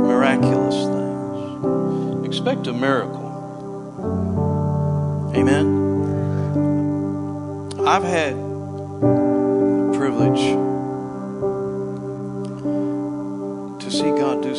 Miraculous 0.07 0.87
things. 0.87 2.27
Expect 2.27 2.67
a 2.69 2.73
miracle. 2.73 3.21
Amen. 5.37 5.67
I've 7.87 8.05
had 8.05 8.50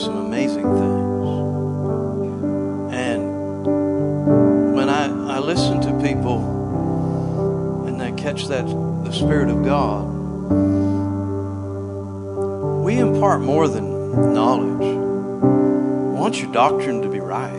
some 0.02 0.18
amazing 0.18 0.64
things. 0.64 1.12
And 2.94 4.74
when 4.74 4.90
I, 4.90 5.36
I 5.36 5.40
listen 5.40 5.80
to 5.82 5.92
people 6.02 7.86
and 7.88 8.02
they 8.02 8.12
catch 8.14 8.48
that 8.48 8.66
the 8.66 9.12
Spirit 9.12 9.50
of 9.50 9.64
God, 9.64 10.06
we 12.84 12.98
impart 12.98 13.42
more 13.42 13.68
than 13.68 14.34
knowledge. 14.34 14.80
We 14.80 16.20
want 16.20 16.42
your 16.42 16.52
doctrine 16.52 17.04
to 17.04 17.10
be 17.10 17.20
right. 17.20 17.54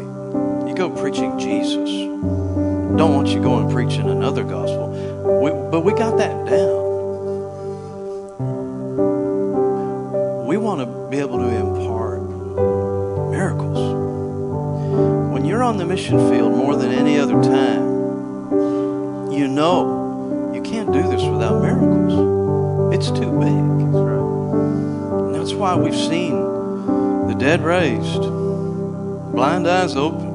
You 0.66 0.74
go 0.76 0.90
preaching 0.90 1.38
Jesus. 1.38 1.90
Don't 2.99 3.14
want 3.14 3.28
you 3.28 3.40
going 3.40 3.70
preaching 3.70 4.11
another 4.11 4.43
gospel. 4.43 4.88
We, 5.40 5.51
but 5.70 5.82
we 5.82 5.93
got 5.93 6.18
that 6.18 6.47
down. 6.47 6.82
we 10.53 10.59
want 10.59 10.80
to 10.80 11.09
be 11.09 11.18
able 11.18 11.38
to 11.38 11.49
on 15.73 15.79
the 15.79 15.87
mission 15.87 16.18
field 16.31 16.53
more 16.55 16.77
than 16.77 16.93
any 16.93 17.18
other 17.18 17.43
time, 17.43 17.81
you 19.33 19.49
know 19.49 20.53
you 20.53 20.61
can't 20.61 20.93
do 20.93 21.01
this 21.05 21.23
without 21.25 21.62
miracles. 21.62 22.95
It's 22.95 23.11
too 23.11 23.33
big. 23.41 23.49
And 23.49 25.35
that's 25.35 25.55
why 25.55 25.75
we've 25.75 25.97
seen 25.97 26.37
the 27.27 27.35
dead 27.39 27.62
raised, 27.62 28.20
blind 29.33 29.66
eyes 29.66 29.97
open, 29.97 30.29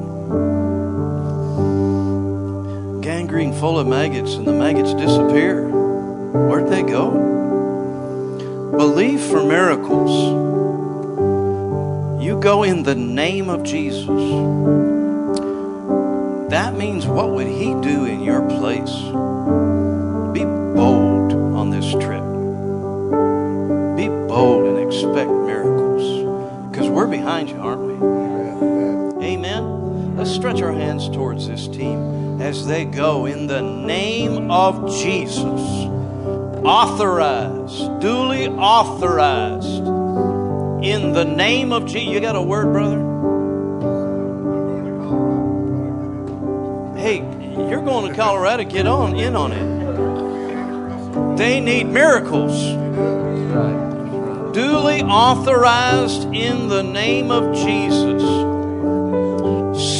gangrene 3.00 3.52
full 3.52 3.78
of 3.78 3.86
maggots, 3.86 4.34
and 4.34 4.44
the 4.44 4.52
maggots 4.52 4.92
disappear. 4.94 5.68
Where'd 5.68 6.66
they 6.66 6.82
go? 6.82 7.12
Believe 8.76 9.20
for 9.20 9.44
miracles. 9.44 10.10
You 12.20 12.40
go 12.40 12.64
in 12.64 12.82
the 12.82 12.96
name 12.96 13.48
of 13.48 13.62
Jesus. 13.62 14.97
That 16.58 16.76
means 16.76 17.06
what 17.06 17.30
would 17.30 17.46
He 17.46 17.66
do 17.66 18.04
in 18.06 18.20
your 18.20 18.42
place? 18.48 18.92
Be 20.32 20.44
bold 20.44 21.32
on 21.32 21.70
this 21.70 21.88
trip. 21.92 22.24
Be 23.96 24.08
bold 24.26 24.66
and 24.66 24.78
expect 24.84 25.30
miracles. 25.30 26.68
Because 26.68 26.88
we're 26.88 27.06
behind 27.06 27.48
you, 27.48 27.58
aren't 27.58 27.82
we? 27.82 29.24
Amen. 29.24 30.16
Let's 30.16 30.32
stretch 30.32 30.60
our 30.60 30.72
hands 30.72 31.08
towards 31.08 31.46
this 31.46 31.68
team 31.68 32.42
as 32.42 32.66
they 32.66 32.84
go 32.84 33.26
in 33.26 33.46
the 33.46 33.62
name 33.62 34.50
of 34.50 34.92
Jesus 35.00 35.60
authorized, 36.64 38.00
duly 38.00 38.48
authorized 38.48 39.86
in 40.84 41.12
the 41.12 41.24
name 41.24 41.70
of 41.70 41.86
Jesus. 41.86 42.08
You 42.08 42.18
got 42.18 42.34
a 42.34 42.42
word, 42.42 42.72
brother? 42.72 43.07
Going 47.88 48.06
to 48.06 48.14
Colorado. 48.14 48.64
Get 48.64 48.86
on 48.86 49.16
in 49.16 49.34
on 49.34 49.52
it. 49.52 51.38
They 51.38 51.58
need 51.58 51.84
miracles. 51.84 52.52
Duly 54.54 55.02
authorized 55.02 56.24
in 56.34 56.68
the 56.68 56.82
name 56.82 57.30
of 57.30 57.54
Jesus. 57.54 58.22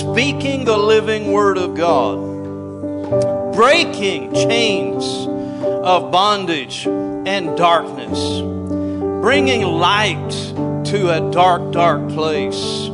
Speaking 0.01 0.66
the 0.66 0.76
living 0.76 1.32
word 1.32 1.57
of 1.57 1.74
God. 1.74 3.55
Breaking 3.55 4.34
chains 4.34 5.26
of 5.64 6.12
bondage 6.12 6.86
and 6.86 7.57
darkness, 7.57 8.20
bringing 9.22 9.62
light 9.62 10.30
to 10.84 11.11
a 11.11 11.30
dark, 11.32 11.72
dark 11.72 12.07
place, 12.11 12.89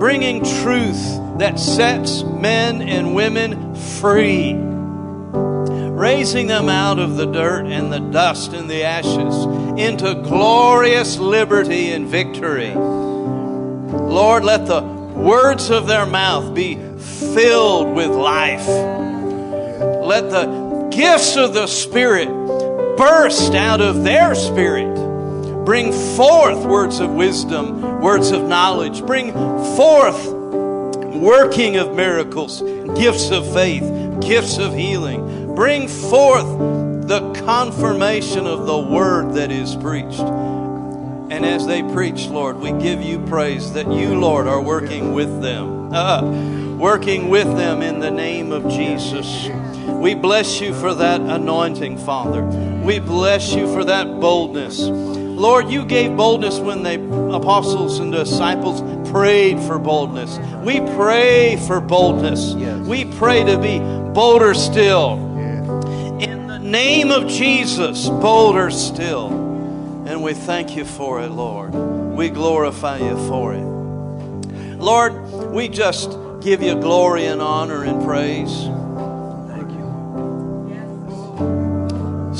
bringing 0.00 0.42
truth 0.42 1.38
that 1.38 1.60
sets 1.60 2.22
men 2.24 2.80
and 2.82 3.14
women 3.14 3.67
free, 4.00 4.54
raising 4.54 6.46
them 6.46 6.68
out 6.68 6.98
of 6.98 7.16
the 7.16 7.26
dirt 7.26 7.66
and 7.66 7.92
the 7.92 7.98
dust 7.98 8.52
and 8.52 8.70
the 8.70 8.84
ashes 8.84 9.44
into 9.78 10.14
glorious 10.22 11.18
liberty 11.18 11.90
and 11.90 12.06
victory. 12.06 12.74
Lord, 12.74 14.44
let 14.44 14.66
the 14.66 14.82
words 14.82 15.70
of 15.70 15.86
their 15.86 16.06
mouth 16.06 16.54
be 16.54 16.76
filled 16.76 17.94
with 17.94 18.10
life. 18.10 18.66
Let 18.68 20.30
the 20.30 20.88
gifts 20.92 21.36
of 21.36 21.54
the 21.54 21.66
Spirit 21.66 22.28
burst 22.96 23.54
out 23.54 23.80
of 23.80 24.04
their 24.04 24.34
spirit. 24.34 24.94
Bring 25.64 25.92
forth 25.92 26.64
words 26.64 26.98
of 26.98 27.10
wisdom, 27.12 28.00
words 28.00 28.30
of 28.30 28.42
knowledge. 28.42 29.04
Bring 29.04 29.32
forth 29.76 30.37
working 31.20 31.76
of 31.76 31.94
miracles, 31.94 32.62
gifts 32.96 33.30
of 33.30 33.52
faith, 33.52 33.82
gifts 34.20 34.58
of 34.58 34.74
healing. 34.74 35.54
Bring 35.54 35.88
forth 35.88 36.46
the 37.08 37.32
confirmation 37.44 38.46
of 38.46 38.66
the 38.66 38.78
word 38.78 39.34
that 39.34 39.50
is 39.50 39.74
preached. 39.76 40.20
And 40.20 41.44
as 41.44 41.66
they 41.66 41.82
preach, 41.82 42.26
Lord, 42.28 42.58
we 42.58 42.72
give 42.72 43.02
you 43.02 43.18
praise 43.26 43.72
that 43.72 43.90
you, 43.92 44.18
Lord, 44.18 44.46
are 44.46 44.60
working 44.60 45.12
with 45.12 45.42
them. 45.42 45.92
Uh, 45.92 46.76
working 46.78 47.28
with 47.28 47.46
them 47.56 47.82
in 47.82 47.98
the 47.98 48.10
name 48.10 48.52
of 48.52 48.68
Jesus. 48.68 49.48
We 49.86 50.14
bless 50.14 50.60
you 50.60 50.72
for 50.72 50.94
that 50.94 51.20
anointing, 51.20 51.98
Father. 51.98 52.44
We 52.44 53.00
bless 53.00 53.52
you 53.52 53.72
for 53.72 53.84
that 53.84 54.20
boldness. 54.20 54.88
Lord, 55.38 55.70
you 55.70 55.84
gave 55.84 56.16
boldness 56.16 56.58
when 56.58 56.82
the 56.82 57.00
apostles 57.32 58.00
and 58.00 58.10
disciples 58.10 58.82
prayed 59.08 59.60
for 59.60 59.78
boldness. 59.78 60.36
We 60.64 60.80
pray 60.80 61.56
for 61.68 61.80
boldness. 61.80 62.54
Yes. 62.54 62.84
We 62.84 63.04
pray 63.04 63.44
to 63.44 63.56
be 63.56 63.78
bolder 63.78 64.52
still. 64.52 65.12
In 66.18 66.48
the 66.48 66.58
name 66.58 67.12
of 67.12 67.28
Jesus, 67.28 68.08
bolder 68.08 68.72
still. 68.72 69.28
And 70.08 70.24
we 70.24 70.34
thank 70.34 70.74
you 70.74 70.84
for 70.84 71.22
it, 71.22 71.30
Lord. 71.30 71.72
We 71.72 72.30
glorify 72.30 72.98
you 72.98 73.16
for 73.28 73.54
it. 73.54 73.62
Lord, 73.62 75.52
we 75.52 75.68
just 75.68 76.18
give 76.40 76.62
you 76.62 76.74
glory 76.74 77.26
and 77.26 77.40
honor 77.40 77.84
and 77.84 78.02
praise. 78.04 78.68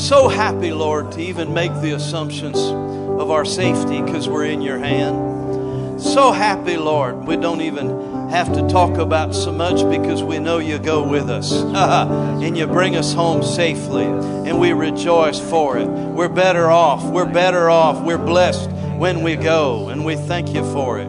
So 0.09 0.27
happy, 0.27 0.73
Lord, 0.73 1.13
to 1.13 1.21
even 1.21 1.53
make 1.53 1.71
the 1.83 1.91
assumptions 1.91 2.57
of 2.57 3.31
our 3.31 3.45
safety 3.45 4.01
because 4.01 4.27
we're 4.27 4.47
in 4.47 4.63
your 4.63 4.79
hand. 4.79 6.01
So 6.01 6.33
happy, 6.33 6.79
Lord, 6.79 7.27
we 7.27 7.37
don't 7.37 7.61
even 7.61 8.31
have 8.31 8.51
to 8.55 8.67
talk 8.69 8.97
about 8.97 9.35
so 9.35 9.53
much 9.53 9.87
because 9.91 10.23
we 10.23 10.39
know 10.39 10.61
you 10.61 10.79
go 10.79 11.07
with 11.07 11.29
us 11.29 11.53
and 11.53 12.57
you 12.57 12.67
bring 12.67 12.97
us 12.97 13.13
home 13.13 13.43
safely 13.43 14.05
and 14.05 14.59
we 14.59 14.73
rejoice 14.73 15.39
for 15.39 15.77
it. 15.77 15.87
We're 15.87 16.31
better 16.31 16.71
off. 16.71 17.05
We're 17.05 17.31
better 17.31 17.69
off. 17.69 18.03
We're 18.03 18.17
blessed 18.17 18.71
when 18.97 19.23
we 19.23 19.37
go 19.37 19.91
and 19.91 20.07
we 20.07 20.17
thank 20.17 20.55
you 20.55 20.63
for 20.73 20.99
it. 20.99 21.09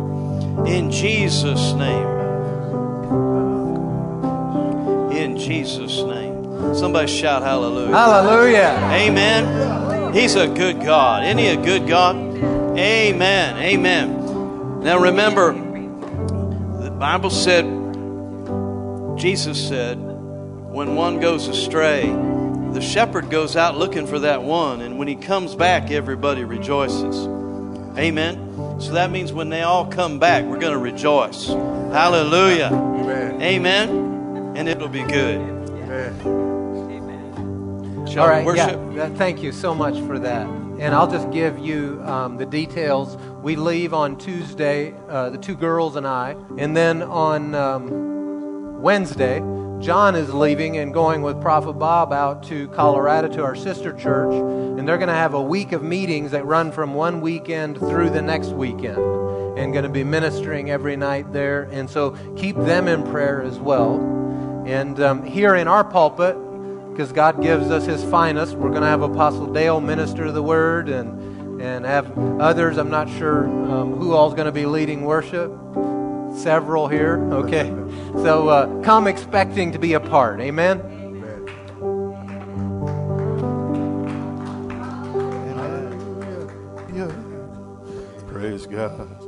In 0.68 0.92
Jesus' 0.92 1.72
name. 1.72 2.08
In 5.14 5.38
Jesus' 5.38 6.00
name. 6.00 6.29
Somebody 6.76 7.08
shout 7.08 7.44
hallelujah. 7.44 7.96
Hallelujah. 7.96 8.80
Amen. 8.92 10.14
He's 10.14 10.36
a 10.36 10.48
good 10.48 10.82
God. 10.82 11.24
Isn't 11.26 11.38
he 11.38 11.48
a 11.48 11.58
good 11.58 11.88
God? 11.88 12.16
Amen. 12.78 13.58
Amen. 13.58 14.82
Now 14.82 15.00
remember, 15.00 15.54
the 16.84 16.92
Bible 16.92 17.30
said, 17.30 17.66
Jesus 19.20 19.68
said, 19.68 19.96
when 19.98 20.96
one 20.96 21.20
goes 21.20 21.48
astray, 21.48 22.08
the 22.74 22.82
shepherd 22.82 23.30
goes 23.30 23.56
out 23.56 23.78
looking 23.78 24.08
for 24.08 24.20
that 24.20 24.44
one, 24.44 24.82
and 24.82 24.98
when 24.98 25.08
he 25.08 25.16
comes 25.16 25.56
back, 25.56 25.92
everybody 25.92 26.44
rejoices. 26.44 27.28
Amen. 27.98 28.80
So 28.80 28.94
that 28.94 29.12
means 29.12 29.34
when 29.34 29.50
they 29.50 29.64
all 29.64 29.88
come 29.88 30.20
back, 30.20 30.46
we're 30.46 30.60
going 30.60 30.74
to 30.74 30.80
rejoice. 30.80 31.48
Hallelujah. 31.48 32.70
Amen. 32.72 33.42
Amen. 33.42 34.54
And 34.56 34.70
it'll 34.70 34.88
be 34.88 35.04
good. 35.04 35.40
Amen. 35.40 36.39
All 38.18 38.28
right, 38.28 38.46
worship? 38.46 38.80
yeah. 38.94 39.10
Thank 39.10 39.44
you 39.44 39.52
so 39.52 39.74
much 39.74 40.00
for 40.06 40.20
that. 40.20 40.48
And 40.48 40.96
I'll 40.96 41.10
just 41.10 41.30
give 41.32 41.60
you 41.60 42.02
um, 42.06 42.38
the 42.38 42.46
details. 42.46 43.18
We 43.42 43.56
leave 43.56 43.94
on 43.94 44.18
Tuesday, 44.18 44.94
uh, 45.10 45.30
the 45.30 45.38
two 45.38 45.56
girls 45.56 45.96
and 45.96 46.08
I, 46.08 46.36
and 46.58 46.76
then 46.76 47.04
on 47.04 47.54
um, 47.54 48.82
Wednesday, 48.82 49.40
John 49.80 50.16
is 50.16 50.34
leaving 50.34 50.78
and 50.78 50.94
going 50.94 51.22
with 51.22 51.40
Prophet 51.42 51.74
Bob 51.74 52.12
out 52.12 52.44
to 52.44 52.68
Colorado 52.70 53.30
to 53.30 53.44
our 53.44 53.56
sister 53.56 53.94
church, 53.94 54.34
and 54.34 54.88
they're 54.88 54.98
going 54.98 55.08
to 55.08 55.14
have 55.14 55.34
a 55.34 55.42
week 55.42 55.72
of 55.72 55.84
meetings 55.84 56.32
that 56.32 56.46
run 56.46 56.72
from 56.72 56.94
one 56.94 57.22
weekend 57.22 57.78
through 57.78 58.10
the 58.10 58.22
next 58.22 58.50
weekend, 58.50 58.98
and 59.58 59.72
going 59.72 59.84
to 59.84 59.90
be 59.90 60.04
ministering 60.04 60.70
every 60.70 60.98
night 60.98 61.32
there. 61.32 61.64
And 61.72 61.90
so 61.90 62.12
keep 62.36 62.58
them 62.58 62.88
in 62.88 63.04
prayer 63.04 63.42
as 63.42 63.58
well. 63.58 64.00
And 64.66 65.00
um, 65.00 65.24
here 65.24 65.56
in 65.56 65.68
our 65.68 65.84
pulpit, 65.84 66.36
because 67.00 67.14
God 67.14 67.42
gives 67.42 67.72
us 67.72 67.86
His 67.86 68.04
finest. 68.04 68.56
We're 68.56 68.72
going 68.72 68.82
to 68.82 68.88
have 68.88 69.02
Apostle 69.02 69.54
Dale 69.54 69.80
minister 69.80 70.34
the 70.34 70.44
word 70.44 70.90
and, 70.90 71.62
and 71.62 71.86
have 71.86 72.12
others. 72.42 72.76
I'm 72.78 72.90
not 72.90 73.08
sure 73.08 73.46
um, 73.48 73.94
who 73.94 74.12
all's 74.12 74.34
going 74.34 74.48
to 74.48 74.52
be 74.52 74.66
leading 74.66 75.06
worship. 75.06 75.50
Several 76.36 76.90
here. 76.90 77.20
Okay. 77.32 77.70
So 78.22 78.50
uh, 78.50 78.84
come 78.84 79.08
expecting 79.08 79.72
to 79.72 79.80
be 79.80 79.94
a 79.94 80.00
part. 80.02 80.42
Amen. 80.42 80.82
Amen. 80.82 81.46
Praise 88.28 88.68
God. 88.68 89.19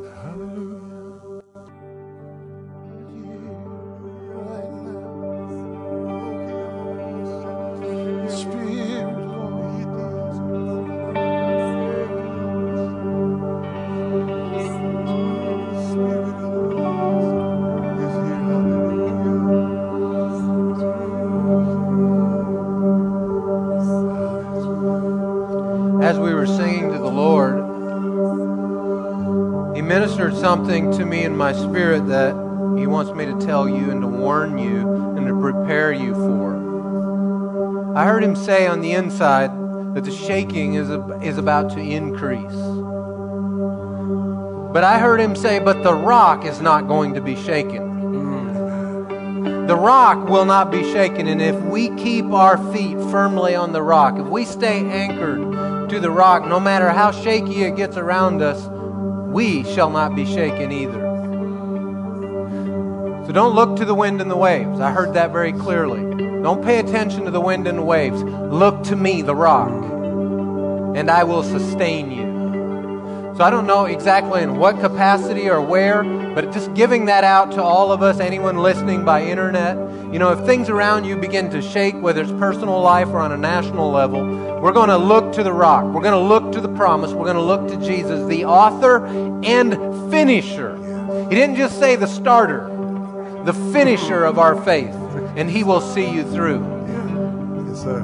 Something 30.42 30.92
to 30.92 31.06
me 31.06 31.24
in 31.24 31.38
my 31.38 31.54
spirit 31.54 32.08
that 32.08 32.34
He 32.76 32.88
wants 32.88 33.12
me 33.12 33.28
to 33.28 33.40
tell 33.46 33.70
you 33.70 33.92
and 33.92 34.02
to 34.02 34.08
warn 34.08 34.58
you 34.58 35.16
and 35.16 35.28
to 35.28 35.40
prepare 35.40 35.94
you 35.94 36.16
for. 36.16 37.96
I 37.96 38.06
heard 38.06 38.24
Him 38.24 38.36
say 38.36 38.66
on 38.66 38.82
the 38.82 38.92
inside 38.92 39.52
that 39.94 40.04
the 40.04 40.12
shaking 40.12 40.74
is, 40.74 40.90
is 41.24 41.38
about 41.38 41.70
to 41.74 41.80
increase. 41.80 42.42
But 44.74 44.84
I 44.84 44.98
heard 44.98 45.20
Him 45.20 45.36
say, 45.36 45.60
but 45.60 45.84
the 45.84 45.94
rock 45.94 46.44
is 46.44 46.60
not 46.60 46.88
going 46.88 47.14
to 47.14 47.22
be 47.22 47.36
shaken. 47.36 47.84
Mm. 47.92 49.68
The 49.68 49.76
rock 49.76 50.28
will 50.28 50.46
not 50.46 50.72
be 50.72 50.82
shaken. 50.92 51.28
And 51.28 51.40
if 51.40 51.56
we 51.62 51.90
keep 51.98 52.26
our 52.26 52.58
feet 52.74 52.98
firmly 53.12 53.54
on 53.54 53.74
the 53.74 53.84
rock, 53.84 54.18
if 54.18 54.26
we 54.26 54.46
stay 54.46 54.80
anchored 54.90 55.90
to 55.90 56.00
the 56.00 56.10
rock, 56.10 56.48
no 56.48 56.60
matter 56.60 56.90
how 56.90 57.12
shaky 57.12 57.62
it 57.64 57.76
gets 57.76 57.96
around 57.96 58.42
us, 58.42 58.68
we 59.32 59.64
shall 59.64 59.90
not 59.90 60.16
be 60.16 60.26
shaken 60.26 60.72
either. 60.72 61.00
So 63.26 63.32
don't 63.32 63.56
look 63.56 63.78
to 63.78 63.86
the 63.86 63.96
wind 63.96 64.20
and 64.22 64.30
the 64.30 64.36
waves. 64.36 64.80
I 64.80 64.92
heard 64.92 65.14
that 65.14 65.32
very 65.32 65.54
clearly. 65.54 66.02
Don't 66.42 66.64
pay 66.64 66.80
attention 66.80 67.26
to 67.26 67.32
the 67.32 67.40
wind 67.40 67.68
and 67.68 67.78
the 67.78 67.84
waves. 67.84 68.22
Look 68.24 68.84
to 68.86 68.96
me, 68.96 69.22
the 69.22 69.36
rock, 69.36 69.72
and 70.96 71.10
I 71.10 71.24
will 71.24 71.44
sustain 71.44 72.12
you. 72.12 72.41
So 73.42 73.46
I 73.46 73.50
don't 73.50 73.66
know 73.66 73.86
exactly 73.86 74.44
in 74.44 74.58
what 74.58 74.80
capacity 74.80 75.50
or 75.50 75.60
where, 75.64 76.04
but 76.04 76.54
just 76.54 76.72
giving 76.76 77.06
that 77.06 77.24
out 77.24 77.52
to 77.54 77.64
all 77.64 77.92
of 77.92 78.04
us, 78.04 78.20
anyone 78.20 78.58
listening 78.58 79.04
by 79.04 79.24
internet. 79.24 79.78
You 80.14 80.20
know, 80.20 80.32
if 80.32 80.46
things 80.46 80.70
around 80.70 81.06
you 81.06 81.16
begin 81.16 81.50
to 81.50 81.60
shake, 81.60 82.00
whether 82.00 82.22
it's 82.22 82.32
personal 82.34 82.80
life 82.82 83.08
or 83.08 83.18
on 83.18 83.32
a 83.32 83.38
national 83.38 83.90
level, 83.90 84.24
we're 84.62 84.74
going 84.74 84.90
to 84.90 84.98
look 84.98 85.34
to 85.34 85.42
the 85.42 85.52
rock. 85.52 85.86
We're 85.86 86.04
going 86.04 86.14
to 86.14 86.20
look 86.20 86.52
to 86.52 86.62
the 86.62 86.70
promise. 86.70 87.14
We're 87.14 87.34
going 87.34 87.36
to 87.36 87.42
look 87.42 87.68
to 87.70 87.78
Jesus, 87.78 88.30
the 88.30 88.46
author 88.46 89.08
and 89.08 89.74
finisher. 90.12 90.76
He 91.28 91.34
didn't 91.34 91.56
just 91.56 91.80
say 91.80 91.96
the 91.96 92.06
starter, 92.06 92.68
the 93.44 93.54
finisher 93.74 94.24
of 94.24 94.38
our 94.38 94.56
faith, 94.64 94.94
and 95.36 95.50
He 95.50 95.64
will 95.64 95.82
see 95.82 96.08
you 96.08 96.32
through. 96.32 96.60
Yes, 97.70 97.82
sir. 97.82 98.02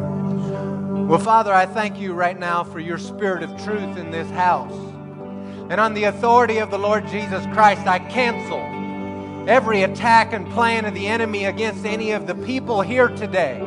Well, 1.07 1.19
Father, 1.19 1.53
I 1.53 1.67
thank 1.67 1.99
you 1.99 2.13
right 2.13 2.39
now 2.39 2.63
for 2.63 2.79
your 2.79 2.97
spirit 2.97 3.43
of 3.43 3.51
truth 3.63 3.97
in 3.97 4.09
this 4.09 4.27
house. 4.31 4.73
And 5.69 5.81
on 5.81 5.93
the 5.93 6.05
authority 6.05 6.59
of 6.59 6.71
the 6.71 6.79
Lord 6.79 7.07
Jesus 7.09 7.45
Christ, 7.47 7.85
I 7.87 7.99
cancel 7.99 8.59
every 9.49 9.83
attack 9.83 10.31
and 10.31 10.47
plan 10.51 10.85
of 10.85 10.93
the 10.93 11.07
enemy 11.07 11.45
against 11.45 11.85
any 11.85 12.11
of 12.11 12.25
the 12.25 12.35
people 12.35 12.81
here 12.81 13.09
today. 13.09 13.59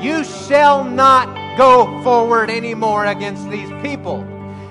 You 0.00 0.24
shall 0.24 0.82
not 0.82 1.58
go 1.58 2.02
forward 2.02 2.48
anymore 2.48 3.04
against 3.04 3.50
these 3.50 3.70
people. 3.82 4.22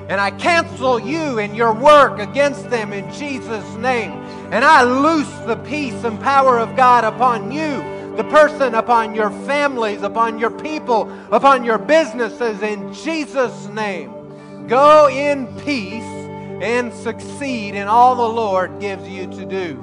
And 0.10 0.20
I 0.20 0.32
cancel 0.32 1.00
you 1.00 1.38
and 1.38 1.56
your 1.56 1.72
work 1.72 2.18
against 2.18 2.72
them 2.72 2.94
in 2.94 3.14
Jesus' 3.14 3.76
name. 3.76 4.14
And 4.52 4.66
I 4.66 4.82
loose 4.82 5.32
the 5.46 5.58
peace 5.58 6.04
and 6.04 6.20
power 6.20 6.58
of 6.58 6.76
God 6.76 7.04
upon 7.04 7.52
you, 7.52 8.16
the 8.16 8.24
person, 8.24 8.74
upon 8.74 9.14
your 9.14 9.30
families, 9.46 10.02
upon 10.02 10.40
your 10.40 10.50
people, 10.50 11.12
upon 11.32 11.64
your 11.64 11.78
businesses 11.78 12.64
in 12.64 12.92
Jesus' 12.92 13.68
name. 13.68 14.68
Go 14.68 15.10
in 15.10 15.46
peace 15.60 16.19
and 16.62 16.94
succeed 16.94 17.76
in 17.76 17.88
all 17.88 18.16
the 18.16 18.36
Lord 18.36 18.80
gives 18.80 19.08
you 19.08 19.28
to 19.28 19.46
do. 19.46 19.76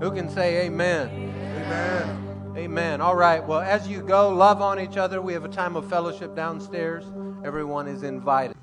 Who 0.00 0.10
can 0.10 0.28
say 0.28 0.66
amen? 0.66 1.08
Amen. 1.08 2.54
Amen. 2.56 3.00
All 3.00 3.16
right. 3.16 3.46
Well, 3.46 3.60
as 3.60 3.88
you 3.88 4.02
go, 4.02 4.28
love 4.28 4.60
on 4.60 4.78
each 4.78 4.96
other. 4.96 5.22
We 5.22 5.32
have 5.32 5.44
a 5.44 5.48
time 5.48 5.76
of 5.76 5.88
fellowship 5.88 6.34
downstairs. 6.34 7.04
Everyone 7.44 7.86
is 7.86 8.02
invited. 8.02 8.56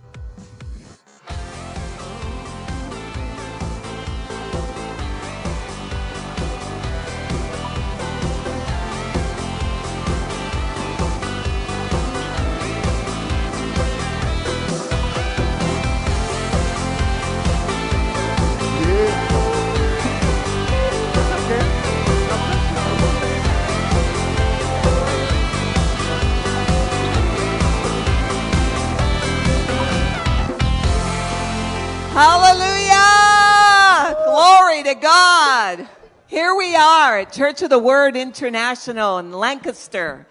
Here 36.53 36.59
we 36.59 36.75
are 36.75 37.17
at 37.17 37.33
Church 37.33 37.63
of 37.63 37.71
the 37.71 37.79
Word 37.79 38.15
International 38.15 39.17
in 39.17 39.31
Lancaster, 39.31 40.27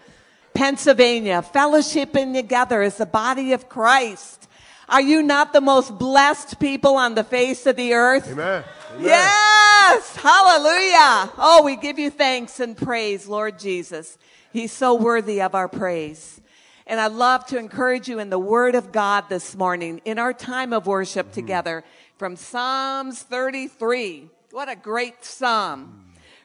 Pennsylvania, 0.53 1.41
fellowshipping 1.41 2.33
together 2.33 2.81
as 2.81 2.95
the 2.95 3.05
body 3.05 3.51
of 3.51 3.67
Christ. 3.67 4.47
Are 4.87 5.01
you 5.01 5.21
not 5.21 5.51
the 5.51 5.59
most 5.59 5.97
blessed 5.97 6.61
people 6.61 6.95
on 6.95 7.15
the 7.15 7.25
face 7.25 7.65
of 7.65 7.75
the 7.75 7.93
earth? 7.93 8.31
Amen. 8.31 8.63
Amen. 8.93 9.03
Yes! 9.03 10.15
Hallelujah! 10.15 11.33
Oh, 11.37 11.61
we 11.65 11.75
give 11.75 11.99
you 11.99 12.09
thanks 12.09 12.61
and 12.61 12.77
praise, 12.77 13.27
Lord 13.27 13.59
Jesus. 13.59 14.17
He's 14.53 14.71
so 14.71 14.93
worthy 14.93 15.41
of 15.41 15.53
our 15.53 15.67
praise. 15.67 16.39
And 16.87 17.01
I'd 17.01 17.11
love 17.11 17.45
to 17.47 17.57
encourage 17.57 18.07
you 18.07 18.19
in 18.19 18.29
the 18.29 18.39
Word 18.39 18.75
of 18.75 18.93
God 18.93 19.25
this 19.27 19.57
morning 19.57 19.99
in 20.05 20.19
our 20.19 20.31
time 20.31 20.71
of 20.71 20.87
worship 20.87 21.25
mm-hmm. 21.25 21.35
together 21.35 21.83
from 22.17 22.37
Psalms 22.37 23.23
33. 23.23 24.29
What 24.51 24.69
a 24.69 24.77
great 24.77 25.25
psalm. 25.25 26.02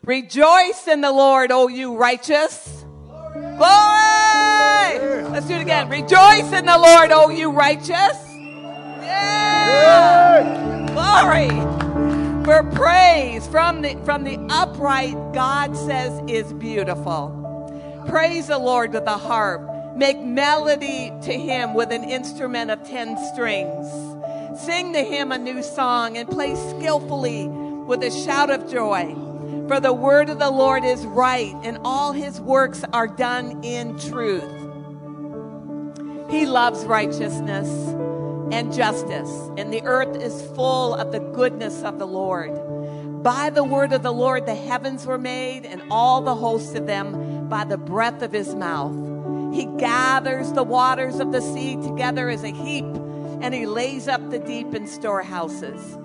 Rejoice 0.09 0.89
in 0.89 1.03
the 1.03 1.13
Lord, 1.13 1.53
O 1.53 1.69
you 1.69 1.95
righteous. 1.95 2.87
Glory! 3.35 3.59
Let's 5.29 5.47
do 5.47 5.57
it 5.57 5.61
again. 5.61 5.91
Rejoice 5.91 6.51
in 6.51 6.65
the 6.65 6.79
Lord, 6.79 7.13
O 7.13 7.29
you 7.29 7.51
righteous. 7.51 8.17
Yeah! 9.03 10.87
Glory! 10.95 11.51
For 12.43 12.63
praise 12.71 13.47
from 13.49 13.83
the 13.83 14.01
from 14.07 14.25
the 14.25 14.39
upright, 14.49 15.13
God 15.35 15.77
says 15.77 16.19
is 16.27 16.55
beautiful. 16.55 17.35
Praise 18.09 18.47
the 18.47 18.59
Lord 18.59 18.95
with 18.95 19.07
a 19.07 19.19
harp. 19.19 19.95
Make 19.95 20.19
melody 20.19 21.13
to 21.25 21.35
him 21.35 21.75
with 21.75 21.93
an 21.93 22.05
instrument 22.05 22.71
of 22.71 22.83
ten 22.83 23.19
strings. 23.35 23.87
Sing 24.59 24.95
to 24.95 25.05
him 25.05 25.33
a 25.33 25.39
new 25.39 25.63
song 25.63 26.17
and 26.17 26.27
play 26.27 26.55
skillfully 26.55 27.49
with 27.49 28.03
a 28.03 28.11
shout 28.11 28.49
of 28.49 28.71
joy. 28.73 29.28
For 29.69 29.81
the 29.81 29.93
word 29.93 30.31
of 30.31 30.39
the 30.39 30.51
Lord 30.51 30.83
is 30.83 31.05
right, 31.05 31.55
and 31.63 31.79
all 31.85 32.13
his 32.13 32.41
works 32.41 32.85
are 32.95 33.07
done 33.07 33.63
in 33.63 33.99
truth. 33.99 34.43
He 36.31 36.47
loves 36.47 36.87
righteousness 36.87 37.69
and 38.51 38.73
justice, 38.73 39.31
and 39.59 39.71
the 39.71 39.83
earth 39.83 40.17
is 40.17 40.41
full 40.57 40.95
of 40.95 41.13
the 41.13 41.21
goodness 41.21 41.83
of 41.83 41.99
the 41.99 42.07
Lord. 42.07 43.23
By 43.23 43.51
the 43.51 43.63
word 43.63 43.93
of 43.93 44.03
the 44.03 44.13
Lord, 44.13 44.47
the 44.47 44.55
heavens 44.55 45.05
were 45.05 45.19
made, 45.19 45.67
and 45.67 45.83
all 45.91 46.23
the 46.23 46.35
hosts 46.35 46.75
of 46.75 46.87
them 46.87 47.47
by 47.51 47.65
the 47.65 47.77
breath 47.77 48.23
of 48.23 48.33
his 48.33 48.55
mouth. 48.55 48.95
He 49.55 49.67
gathers 49.77 50.51
the 50.53 50.65
waters 50.65 51.21
of 51.21 51.31
the 51.31 51.43
sea 51.43 51.77
together 51.77 52.31
as 52.31 52.43
a 52.43 52.53
heap, 52.53 52.87
and 53.43 53.53
he 53.53 53.67
lays 53.67 54.09
up 54.09 54.31
the 54.31 54.39
deep 54.39 54.75
in 54.75 54.87
storehouses. 54.87 55.99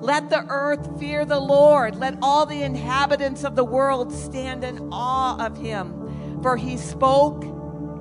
Let 0.00 0.30
the 0.30 0.46
earth 0.48 0.98
fear 0.98 1.24
the 1.24 1.40
Lord. 1.40 1.96
Let 1.96 2.16
all 2.22 2.46
the 2.46 2.62
inhabitants 2.62 3.44
of 3.44 3.54
the 3.54 3.64
world 3.64 4.12
stand 4.12 4.64
in 4.64 4.88
awe 4.90 5.44
of 5.44 5.58
him. 5.58 6.40
For 6.42 6.56
he 6.56 6.78
spoke, 6.78 7.44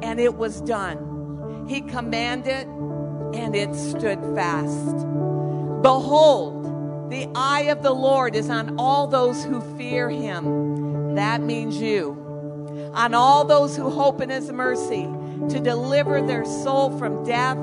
and 0.01 0.19
it 0.19 0.35
was 0.35 0.61
done. 0.61 1.65
He 1.67 1.81
commanded, 1.81 2.67
and 3.33 3.55
it 3.55 3.75
stood 3.75 4.19
fast. 4.33 4.95
Behold, 5.81 7.09
the 7.11 7.27
eye 7.35 7.67
of 7.69 7.83
the 7.83 7.93
Lord 7.93 8.35
is 8.35 8.49
on 8.49 8.79
all 8.79 9.07
those 9.07 9.43
who 9.43 9.59
fear 9.77 10.09
him. 10.09 11.15
That 11.15 11.41
means 11.41 11.81
you. 11.81 12.91
On 12.93 13.13
all 13.13 13.43
those 13.43 13.75
who 13.75 13.89
hope 13.89 14.21
in 14.21 14.29
his 14.29 14.51
mercy, 14.51 15.03
to 15.49 15.59
deliver 15.59 16.21
their 16.21 16.45
soul 16.45 16.97
from 16.97 17.23
death 17.25 17.57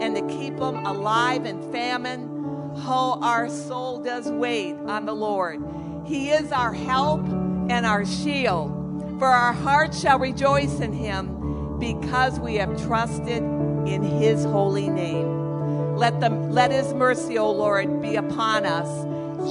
and 0.00 0.14
to 0.14 0.22
keep 0.36 0.56
them 0.56 0.84
alive 0.86 1.46
in 1.46 1.72
famine. 1.72 2.37
Oh, 2.76 3.18
our 3.22 3.48
soul 3.48 4.00
does 4.02 4.28
wait 4.28 4.74
on 4.74 5.06
the 5.06 5.14
Lord. 5.14 5.62
He 6.04 6.30
is 6.30 6.52
our 6.52 6.72
help 6.72 7.20
and 7.68 7.84
our 7.84 8.04
shield. 8.04 9.16
For 9.18 9.26
our 9.26 9.52
hearts 9.52 10.00
shall 10.00 10.18
rejoice 10.18 10.80
in 10.80 10.92
him 10.92 11.78
because 11.78 12.38
we 12.40 12.56
have 12.56 12.82
trusted 12.86 13.42
in 13.42 14.02
his 14.02 14.44
holy 14.44 14.88
name. 14.88 15.96
Let, 15.96 16.20
them, 16.20 16.50
let 16.50 16.70
his 16.70 16.94
mercy, 16.94 17.38
O 17.38 17.50
Lord, 17.50 18.00
be 18.00 18.16
upon 18.16 18.64
us 18.64 18.88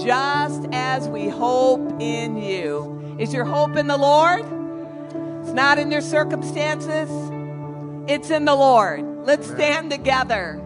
just 0.04 0.68
as 0.72 1.08
we 1.10 1.28
hope 1.28 2.02
in 2.02 2.38
you. 2.38 3.18
Is 3.20 3.34
your 3.34 3.46
hope 3.46 3.76
in 3.76 3.88
the 3.88 3.98
Lord? 3.98 4.46
It's 5.42 5.54
not 5.54 5.80
in 5.80 5.92
your 5.92 6.02
circumstances, 6.02 7.10
it's 8.08 8.30
in 8.30 8.46
the 8.46 8.56
Lord. 8.56 9.04
Let's 9.26 9.48
stand 9.48 9.92
together 9.92 10.62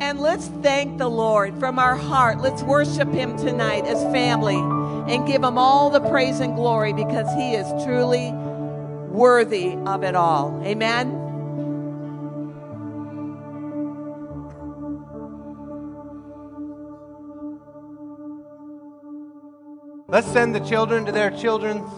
and 0.00 0.18
let's 0.18 0.46
thank 0.62 0.96
the 0.96 1.08
Lord 1.08 1.58
from 1.60 1.78
our 1.78 1.94
heart. 1.94 2.40
Let's 2.40 2.62
worship 2.62 3.12
him 3.12 3.36
tonight 3.36 3.84
as 3.84 4.02
family 4.04 4.56
and 4.56 5.26
give 5.26 5.44
him 5.44 5.58
all 5.58 5.90
the 5.90 6.00
praise 6.00 6.40
and 6.40 6.56
glory 6.56 6.94
because 6.94 7.32
he 7.36 7.52
is 7.52 7.66
truly 7.84 8.32
worthy 9.10 9.74
of 9.86 10.02
it 10.02 10.14
all. 10.14 10.58
Amen. 10.64 11.28
Let's 20.08 20.26
send 20.32 20.54
the 20.54 20.60
children 20.60 21.04
to 21.04 21.12
their 21.12 21.30
children's 21.30 21.88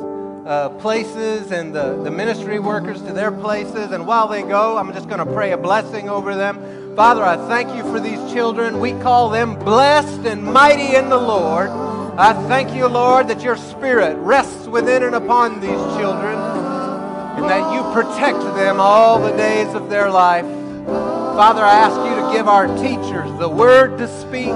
uh, 0.47 0.70
places 0.81 1.53
and 1.53 1.74
the, 1.74 2.03
the 2.03 2.11
ministry 2.11 2.59
workers 2.59 3.01
to 3.03 3.12
their 3.12 3.31
places. 3.31 3.93
And 3.93 4.07
while 4.07 4.27
they 4.27 4.43
go, 4.43 4.77
I'm 4.77 4.93
just 4.93 5.09
going 5.09 5.24
to 5.24 5.33
pray 5.33 5.53
a 5.53 5.57
blessing 5.57 6.11
over 6.11 6.35
them. 6.35 6.82
Father, 6.97 7.24
I 7.24 7.36
thank 7.48 7.74
you 7.74 7.82
for 7.90 8.01
these 8.01 8.19
children. 8.35 8.78
We 8.78 8.93
call 8.93 9.31
them 9.31 9.59
blessed 9.59 10.27
and 10.27 10.44
mighty 10.44 10.94
in 10.94 11.09
the 11.09 11.16
Lord. 11.16 11.70
I 11.70 12.35
thank 12.48 12.74
you, 12.74 12.86
Lord, 12.86 13.28
that 13.28 13.43
your 13.43 13.56
spirit 13.56 14.14
rests 14.19 14.66
within 14.66 15.02
and 15.02 15.14
upon 15.14 15.60
these 15.60 15.70
children 15.70 16.36
and 16.36 17.48
that 17.48 17.73
you 17.73 17.82
protect 17.94 18.39
them 18.56 18.78
all 18.78 19.19
the 19.23 19.35
days 19.39 19.73
of 19.74 19.89
their 19.89 20.10
life. 20.10 20.44
Father, 20.44 21.62
I 21.62 21.77
ask 21.77 21.97
you 21.97 22.27
to 22.27 22.36
give 22.36 22.47
our 22.47 22.66
teachers 22.77 23.39
the 23.39 23.48
word 23.48 23.97
to 23.97 24.06
speak. 24.20 24.52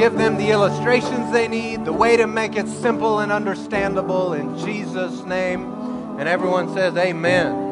Give 0.00 0.14
them 0.14 0.38
the 0.38 0.52
illustrations 0.52 1.30
they 1.32 1.48
need, 1.48 1.84
the 1.84 1.92
way 1.92 2.16
to 2.16 2.26
make 2.26 2.56
it 2.56 2.66
simple 2.66 3.18
and 3.18 3.30
understandable 3.30 4.32
in 4.32 4.58
Jesus' 4.58 5.22
name. 5.24 5.70
And 6.18 6.26
everyone 6.26 6.72
says, 6.72 6.96
Amen. 6.96 7.67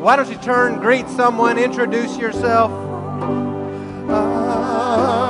Why 0.00 0.14
don't 0.16 0.30
you 0.30 0.36
turn, 0.36 0.78
greet 0.80 1.08
someone, 1.08 1.58
introduce 1.58 2.16
yourself? 2.16 2.70
Amen. 4.10 5.27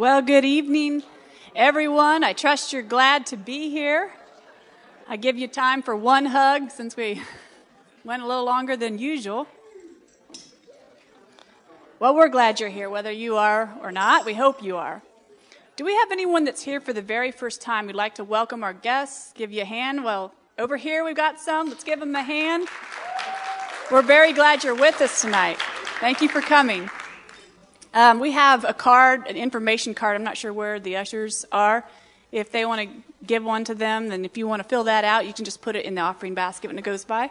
Well, 0.00 0.22
good 0.22 0.46
evening, 0.46 1.02
everyone. 1.54 2.24
I 2.24 2.32
trust 2.32 2.72
you're 2.72 2.80
glad 2.80 3.26
to 3.26 3.36
be 3.36 3.68
here. 3.68 4.10
I 5.06 5.18
give 5.18 5.36
you 5.36 5.46
time 5.46 5.82
for 5.82 5.94
one 5.94 6.24
hug 6.24 6.70
since 6.70 6.96
we 6.96 7.20
went 8.04 8.22
a 8.22 8.26
little 8.26 8.46
longer 8.46 8.78
than 8.78 8.98
usual. 8.98 9.46
Well, 11.98 12.14
we're 12.14 12.30
glad 12.30 12.60
you're 12.60 12.70
here, 12.70 12.88
whether 12.88 13.12
you 13.12 13.36
are 13.36 13.74
or 13.82 13.92
not. 13.92 14.24
We 14.24 14.32
hope 14.32 14.62
you 14.62 14.78
are. 14.78 15.02
Do 15.76 15.84
we 15.84 15.94
have 15.94 16.10
anyone 16.10 16.44
that's 16.44 16.62
here 16.62 16.80
for 16.80 16.94
the 16.94 17.02
very 17.02 17.30
first 17.30 17.60
time? 17.60 17.86
We'd 17.86 17.94
like 17.94 18.14
to 18.14 18.24
welcome 18.24 18.64
our 18.64 18.72
guests, 18.72 19.34
give 19.34 19.52
you 19.52 19.60
a 19.60 19.66
hand. 19.66 20.02
Well, 20.02 20.32
over 20.58 20.78
here 20.78 21.04
we've 21.04 21.14
got 21.14 21.38
some. 21.38 21.68
Let's 21.68 21.84
give 21.84 22.00
them 22.00 22.16
a 22.16 22.22
hand. 22.22 22.68
We're 23.90 24.00
very 24.00 24.32
glad 24.32 24.64
you're 24.64 24.74
with 24.74 25.02
us 25.02 25.20
tonight. 25.20 25.58
Thank 26.00 26.22
you 26.22 26.30
for 26.30 26.40
coming. 26.40 26.88
Um, 27.92 28.20
we 28.20 28.32
have 28.32 28.64
a 28.64 28.72
card, 28.72 29.26
an 29.26 29.36
information 29.36 29.94
card. 29.94 30.14
I'm 30.14 30.22
not 30.22 30.36
sure 30.36 30.52
where 30.52 30.78
the 30.78 30.96
ushers 30.96 31.44
are. 31.50 31.84
If 32.30 32.52
they 32.52 32.64
want 32.64 32.82
to 32.82 33.02
give 33.26 33.42
one 33.42 33.64
to 33.64 33.74
them, 33.74 34.08
then 34.08 34.24
if 34.24 34.38
you 34.38 34.46
want 34.46 34.62
to 34.62 34.68
fill 34.68 34.84
that 34.84 35.04
out, 35.04 35.26
you 35.26 35.32
can 35.32 35.44
just 35.44 35.60
put 35.60 35.74
it 35.74 35.84
in 35.84 35.96
the 35.96 36.00
offering 36.00 36.34
basket 36.34 36.68
when 36.68 36.78
it 36.78 36.84
goes 36.84 37.04
by. 37.04 37.30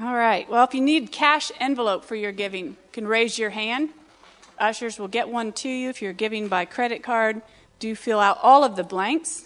All 0.00 0.14
right. 0.14 0.48
Well, 0.48 0.64
if 0.64 0.72
you 0.72 0.80
need 0.80 1.12
cash 1.12 1.52
envelope 1.60 2.04
for 2.04 2.16
your 2.16 2.32
giving, 2.32 2.66
you 2.66 2.76
can 2.92 3.06
raise 3.06 3.38
your 3.38 3.50
hand. 3.50 3.90
Ushers 4.58 4.98
will 4.98 5.08
get 5.08 5.28
one 5.28 5.52
to 5.52 5.68
you. 5.68 5.90
If 5.90 6.00
you're 6.00 6.14
giving 6.14 6.48
by 6.48 6.64
credit 6.64 7.02
card, 7.02 7.42
do 7.78 7.94
fill 7.94 8.20
out 8.20 8.38
all 8.42 8.64
of 8.64 8.76
the 8.76 8.84
blanks. 8.84 9.44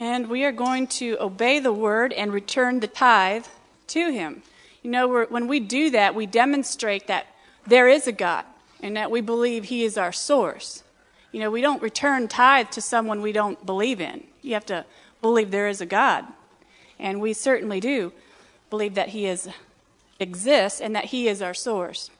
And 0.00 0.28
we 0.28 0.44
are 0.44 0.52
going 0.52 0.88
to 0.88 1.16
obey 1.20 1.60
the 1.60 1.72
word 1.72 2.12
and 2.12 2.32
return 2.32 2.80
the 2.80 2.88
tithe 2.88 3.44
to 3.88 4.10
him. 4.10 4.42
You 4.82 4.90
know, 4.90 5.24
when 5.24 5.46
we 5.46 5.60
do 5.60 5.90
that, 5.90 6.14
we 6.14 6.26
demonstrate 6.26 7.06
that 7.06 7.26
there 7.66 7.88
is 7.88 8.06
a 8.06 8.12
God 8.12 8.44
and 8.82 8.96
that 8.96 9.10
we 9.10 9.20
believe 9.20 9.64
He 9.64 9.84
is 9.84 9.98
our 9.98 10.12
source. 10.12 10.82
You 11.32 11.40
know, 11.40 11.50
we 11.50 11.60
don't 11.60 11.82
return 11.82 12.28
tithe 12.28 12.70
to 12.70 12.80
someone 12.80 13.22
we 13.22 13.32
don't 13.32 13.64
believe 13.64 14.00
in. 14.00 14.24
You 14.42 14.54
have 14.54 14.66
to 14.66 14.84
believe 15.20 15.50
there 15.50 15.68
is 15.68 15.80
a 15.80 15.86
God. 15.86 16.24
And 16.98 17.20
we 17.20 17.32
certainly 17.32 17.80
do 17.80 18.12
believe 18.70 18.94
that 18.94 19.10
He 19.10 19.26
is, 19.26 19.48
exists 20.18 20.80
and 20.80 20.96
that 20.96 21.06
He 21.06 21.28
is 21.28 21.42
our 21.42 21.54
source. 21.54 22.10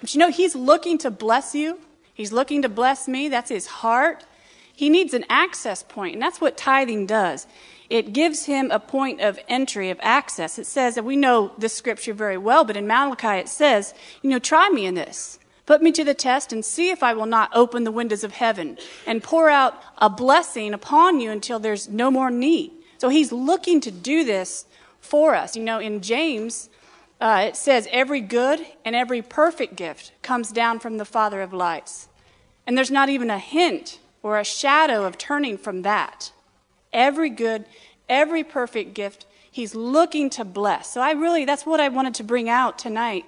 But 0.00 0.14
you 0.14 0.18
know, 0.18 0.30
He's 0.30 0.56
looking 0.56 0.98
to 0.98 1.10
bless 1.10 1.54
you. 1.54 1.78
He's 2.12 2.32
looking 2.32 2.62
to 2.62 2.68
bless 2.68 3.06
me. 3.06 3.28
That's 3.28 3.50
His 3.50 3.66
heart. 3.66 4.24
He 4.72 4.88
needs 4.90 5.14
an 5.14 5.24
access 5.28 5.84
point, 5.84 6.14
and 6.14 6.22
that's 6.22 6.40
what 6.40 6.56
tithing 6.56 7.06
does 7.06 7.46
it 7.90 8.12
gives 8.12 8.46
him 8.46 8.70
a 8.70 8.78
point 8.78 9.20
of 9.20 9.38
entry, 9.48 9.90
of 9.90 9.98
access. 10.02 10.58
It 10.58 10.66
says 10.66 10.94
that 10.94 11.04
we 11.04 11.16
know 11.16 11.52
this 11.58 11.74
scripture 11.74 12.14
very 12.14 12.38
well, 12.38 12.64
but 12.64 12.76
in 12.76 12.86
Malachi 12.86 13.38
it 13.40 13.48
says, 13.48 13.94
you 14.22 14.30
know, 14.30 14.38
try 14.38 14.70
me 14.70 14.86
in 14.86 14.94
this. 14.94 15.38
Put 15.66 15.82
me 15.82 15.92
to 15.92 16.04
the 16.04 16.14
test 16.14 16.52
and 16.52 16.64
see 16.64 16.90
if 16.90 17.02
I 17.02 17.14
will 17.14 17.26
not 17.26 17.50
open 17.54 17.84
the 17.84 17.92
windows 17.92 18.24
of 18.24 18.32
heaven 18.32 18.78
and 19.06 19.22
pour 19.22 19.48
out 19.48 19.80
a 19.98 20.10
blessing 20.10 20.74
upon 20.74 21.20
you 21.20 21.30
until 21.30 21.58
there's 21.58 21.88
no 21.88 22.10
more 22.10 22.30
need. 22.30 22.72
So 22.98 23.08
he's 23.08 23.32
looking 23.32 23.80
to 23.82 23.90
do 23.90 24.24
this 24.24 24.66
for 25.00 25.34
us. 25.34 25.56
You 25.56 25.62
know, 25.62 25.78
in 25.78 26.02
James, 26.02 26.68
uh, 27.20 27.46
it 27.48 27.56
says, 27.56 27.88
every 27.90 28.20
good 28.20 28.60
and 28.84 28.94
every 28.94 29.22
perfect 29.22 29.76
gift 29.76 30.12
comes 30.22 30.52
down 30.52 30.80
from 30.80 30.98
the 30.98 31.04
Father 31.06 31.40
of 31.40 31.52
lights. 31.52 32.08
And 32.66 32.76
there's 32.76 32.90
not 32.90 33.08
even 33.08 33.30
a 33.30 33.38
hint 33.38 34.00
or 34.22 34.38
a 34.38 34.44
shadow 34.44 35.04
of 35.04 35.16
turning 35.16 35.56
from 35.56 35.82
that 35.82 36.32
every 36.94 37.28
good, 37.28 37.66
every 38.08 38.44
perfect 38.44 38.94
gift. 38.94 39.26
He's 39.50 39.74
looking 39.74 40.30
to 40.30 40.44
bless. 40.44 40.90
So 40.90 41.00
I 41.00 41.12
really, 41.12 41.44
that's 41.44 41.66
what 41.66 41.80
I 41.80 41.88
wanted 41.88 42.14
to 42.14 42.24
bring 42.24 42.48
out 42.48 42.78
tonight 42.78 43.26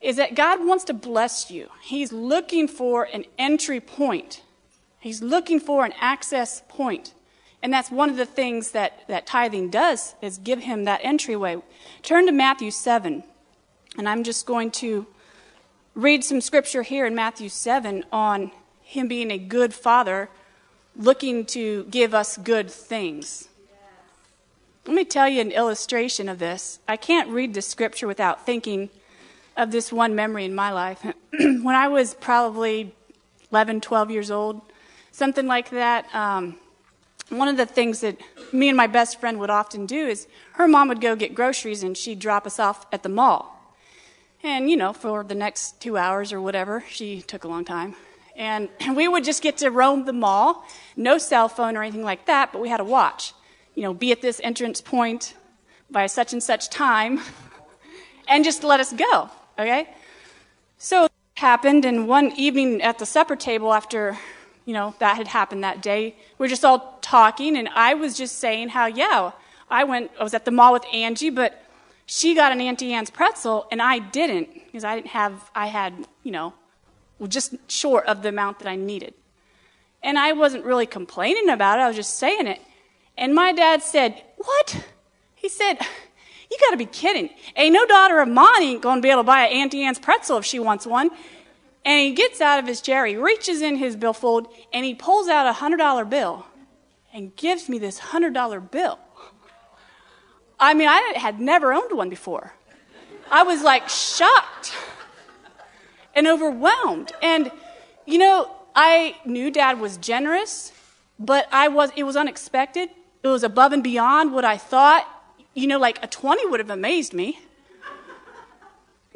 is 0.00 0.16
that 0.16 0.34
God 0.34 0.64
wants 0.64 0.84
to 0.84 0.94
bless 0.94 1.50
you. 1.50 1.70
He's 1.82 2.12
looking 2.12 2.68
for 2.68 3.04
an 3.04 3.24
entry 3.38 3.80
point. 3.80 4.42
He's 5.00 5.22
looking 5.22 5.58
for 5.58 5.86
an 5.86 5.94
access 5.98 6.62
point. 6.68 7.14
And 7.62 7.72
that's 7.72 7.90
one 7.90 8.10
of 8.10 8.16
the 8.16 8.26
things 8.26 8.72
that, 8.72 9.08
that 9.08 9.26
tithing 9.26 9.70
does 9.70 10.14
is 10.20 10.36
give 10.36 10.58
him 10.60 10.84
that 10.84 11.00
entryway. 11.02 11.62
Turn 12.02 12.26
to 12.26 12.32
Matthew 12.32 12.70
7. 12.70 13.24
And 13.96 14.08
I'm 14.08 14.24
just 14.24 14.44
going 14.44 14.70
to 14.72 15.06
read 15.94 16.22
some 16.22 16.42
scripture 16.42 16.82
here 16.82 17.06
in 17.06 17.14
Matthew 17.14 17.48
7 17.48 18.04
on 18.12 18.50
him 18.82 19.08
being 19.08 19.30
a 19.30 19.38
good 19.38 19.72
father 19.72 20.28
looking 20.96 21.44
to 21.46 21.84
give 21.84 22.14
us 22.14 22.36
good 22.36 22.70
things. 22.70 23.48
Let 24.86 24.94
me 24.94 25.04
tell 25.04 25.28
you 25.28 25.40
an 25.40 25.50
illustration 25.50 26.28
of 26.28 26.38
this. 26.38 26.78
I 26.86 26.96
can't 26.96 27.30
read 27.30 27.54
the 27.54 27.62
scripture 27.62 28.06
without 28.06 28.44
thinking 28.44 28.90
of 29.56 29.70
this 29.70 29.92
one 29.92 30.14
memory 30.14 30.44
in 30.44 30.54
my 30.54 30.72
life. 30.72 31.02
when 31.32 31.74
I 31.74 31.88
was 31.88 32.14
probably 32.14 32.94
11, 33.50 33.80
12 33.80 34.10
years 34.10 34.30
old, 34.30 34.60
something 35.10 35.46
like 35.46 35.70
that, 35.70 36.12
um, 36.14 36.56
one 37.30 37.48
of 37.48 37.56
the 37.56 37.64
things 37.64 38.00
that 38.00 38.18
me 38.52 38.68
and 38.68 38.76
my 38.76 38.86
best 38.86 39.18
friend 39.18 39.40
would 39.40 39.50
often 39.50 39.86
do 39.86 40.06
is 40.06 40.26
her 40.52 40.68
mom 40.68 40.88
would 40.88 41.00
go 41.00 41.16
get 41.16 41.34
groceries 41.34 41.82
and 41.82 41.96
she'd 41.96 42.18
drop 42.18 42.46
us 42.46 42.58
off 42.58 42.86
at 42.92 43.02
the 43.02 43.08
mall. 43.08 43.50
And, 44.42 44.68
you 44.68 44.76
know, 44.76 44.92
for 44.92 45.24
the 45.24 45.34
next 45.34 45.80
two 45.80 45.96
hours 45.96 46.30
or 46.30 46.40
whatever, 46.40 46.84
she 46.90 47.22
took 47.22 47.44
a 47.44 47.48
long 47.48 47.64
time. 47.64 47.94
And 48.36 48.68
we 48.94 49.08
would 49.08 49.24
just 49.24 49.42
get 49.42 49.58
to 49.58 49.70
roam 49.70 50.04
the 50.04 50.12
mall, 50.12 50.66
no 50.96 51.18
cell 51.18 51.48
phone 51.48 51.76
or 51.76 51.82
anything 51.82 52.02
like 52.02 52.26
that, 52.26 52.52
but 52.52 52.60
we 52.60 52.68
had 52.68 52.80
a 52.80 52.84
watch. 52.84 53.34
You 53.74 53.82
know, 53.82 53.94
be 53.94 54.12
at 54.12 54.22
this 54.22 54.40
entrance 54.44 54.80
point 54.80 55.34
by 55.90 56.06
such 56.06 56.32
and 56.32 56.42
such 56.42 56.70
time, 56.70 57.20
and 58.28 58.44
just 58.44 58.64
let 58.64 58.80
us 58.80 58.92
go, 58.92 59.30
okay? 59.58 59.88
So 60.78 61.04
it 61.04 61.12
happened, 61.36 61.84
and 61.84 62.08
one 62.08 62.32
evening 62.36 62.82
at 62.82 62.98
the 62.98 63.06
supper 63.06 63.36
table 63.36 63.72
after, 63.72 64.18
you 64.64 64.72
know, 64.74 64.94
that 64.98 65.16
had 65.16 65.28
happened 65.28 65.64
that 65.64 65.82
day, 65.82 66.16
we 66.38 66.46
are 66.46 66.48
just 66.48 66.64
all 66.64 66.98
talking, 67.02 67.56
and 67.56 67.68
I 67.74 67.94
was 67.94 68.16
just 68.16 68.38
saying 68.38 68.70
how, 68.70 68.86
yeah, 68.86 69.32
I 69.68 69.84
went, 69.84 70.10
I 70.18 70.22
was 70.22 70.34
at 70.34 70.44
the 70.44 70.50
mall 70.50 70.72
with 70.72 70.84
Angie, 70.92 71.30
but 71.30 71.64
she 72.06 72.34
got 72.34 72.52
an 72.52 72.60
Auntie 72.60 72.92
Anne's 72.92 73.10
pretzel, 73.10 73.66
and 73.70 73.80
I 73.80 73.98
didn't, 73.98 74.48
because 74.66 74.84
I 74.84 74.94
didn't 74.96 75.08
have, 75.08 75.50
I 75.54 75.66
had, 75.66 76.06
you 76.22 76.32
know, 76.32 76.54
just 77.28 77.54
short 77.68 78.06
of 78.06 78.22
the 78.22 78.28
amount 78.28 78.58
that 78.60 78.68
I 78.68 78.76
needed. 78.76 79.14
And 80.02 80.18
I 80.18 80.32
wasn't 80.32 80.64
really 80.64 80.86
complaining 80.86 81.48
about 81.48 81.78
it, 81.78 81.82
I 81.82 81.88
was 81.88 81.96
just 81.96 82.18
saying 82.18 82.46
it. 82.46 82.60
And 83.16 83.34
my 83.34 83.52
dad 83.52 83.82
said, 83.82 84.22
What? 84.36 84.84
He 85.34 85.48
said, 85.48 85.78
You 86.50 86.58
gotta 86.60 86.76
be 86.76 86.86
kidding. 86.86 87.30
Ain't 87.56 87.72
no 87.72 87.86
daughter 87.86 88.20
of 88.20 88.28
mine 88.28 88.62
ain't 88.62 88.82
gonna 88.82 89.00
be 89.00 89.10
able 89.10 89.22
to 89.22 89.26
buy 89.26 89.46
an 89.46 89.52
Auntie 89.52 89.82
Anne's 89.82 89.98
pretzel 89.98 90.38
if 90.38 90.44
she 90.44 90.58
wants 90.58 90.86
one. 90.86 91.10
And 91.84 92.00
he 92.00 92.14
gets 92.14 92.40
out 92.40 92.58
of 92.58 92.66
his 92.66 92.80
chair, 92.80 93.04
he 93.06 93.16
reaches 93.16 93.60
in 93.60 93.76
his 93.76 93.94
billfold, 93.94 94.48
and 94.72 94.86
he 94.86 94.94
pulls 94.94 95.28
out 95.28 95.46
a 95.46 95.58
$100 95.58 96.08
bill 96.08 96.46
and 97.12 97.36
gives 97.36 97.68
me 97.68 97.78
this 97.78 98.00
$100 98.00 98.70
bill. 98.70 98.98
I 100.58 100.72
mean, 100.72 100.88
I 100.88 101.12
had 101.16 101.40
never 101.40 101.74
owned 101.74 101.92
one 101.92 102.08
before. 102.08 102.54
I 103.30 103.42
was 103.42 103.62
like 103.62 103.88
shocked 103.88 104.74
and 106.14 106.26
overwhelmed. 106.26 107.12
And, 107.22 107.50
you 108.06 108.18
know, 108.18 108.50
I 108.74 109.16
knew 109.24 109.50
dad 109.50 109.80
was 109.80 109.96
generous, 109.96 110.72
but 111.18 111.46
I 111.52 111.68
was, 111.68 111.90
it 111.96 112.04
was 112.04 112.16
unexpected. 112.16 112.88
It 113.22 113.28
was 113.28 113.42
above 113.42 113.72
and 113.72 113.82
beyond 113.82 114.32
what 114.32 114.44
I 114.44 114.56
thought. 114.56 115.06
You 115.54 115.66
know, 115.66 115.78
like 115.78 116.02
a 116.02 116.06
20 116.06 116.46
would 116.46 116.60
have 116.60 116.70
amazed 116.70 117.14
me. 117.14 117.38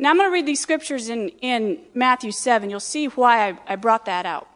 Now 0.00 0.10
I'm 0.10 0.16
going 0.16 0.28
to 0.28 0.32
read 0.32 0.46
these 0.46 0.60
scriptures 0.60 1.08
in, 1.08 1.30
in 1.40 1.80
Matthew 1.92 2.30
7. 2.30 2.70
You'll 2.70 2.78
see 2.78 3.06
why 3.06 3.48
I, 3.48 3.58
I 3.66 3.76
brought 3.76 4.04
that 4.04 4.26
out. 4.26 4.48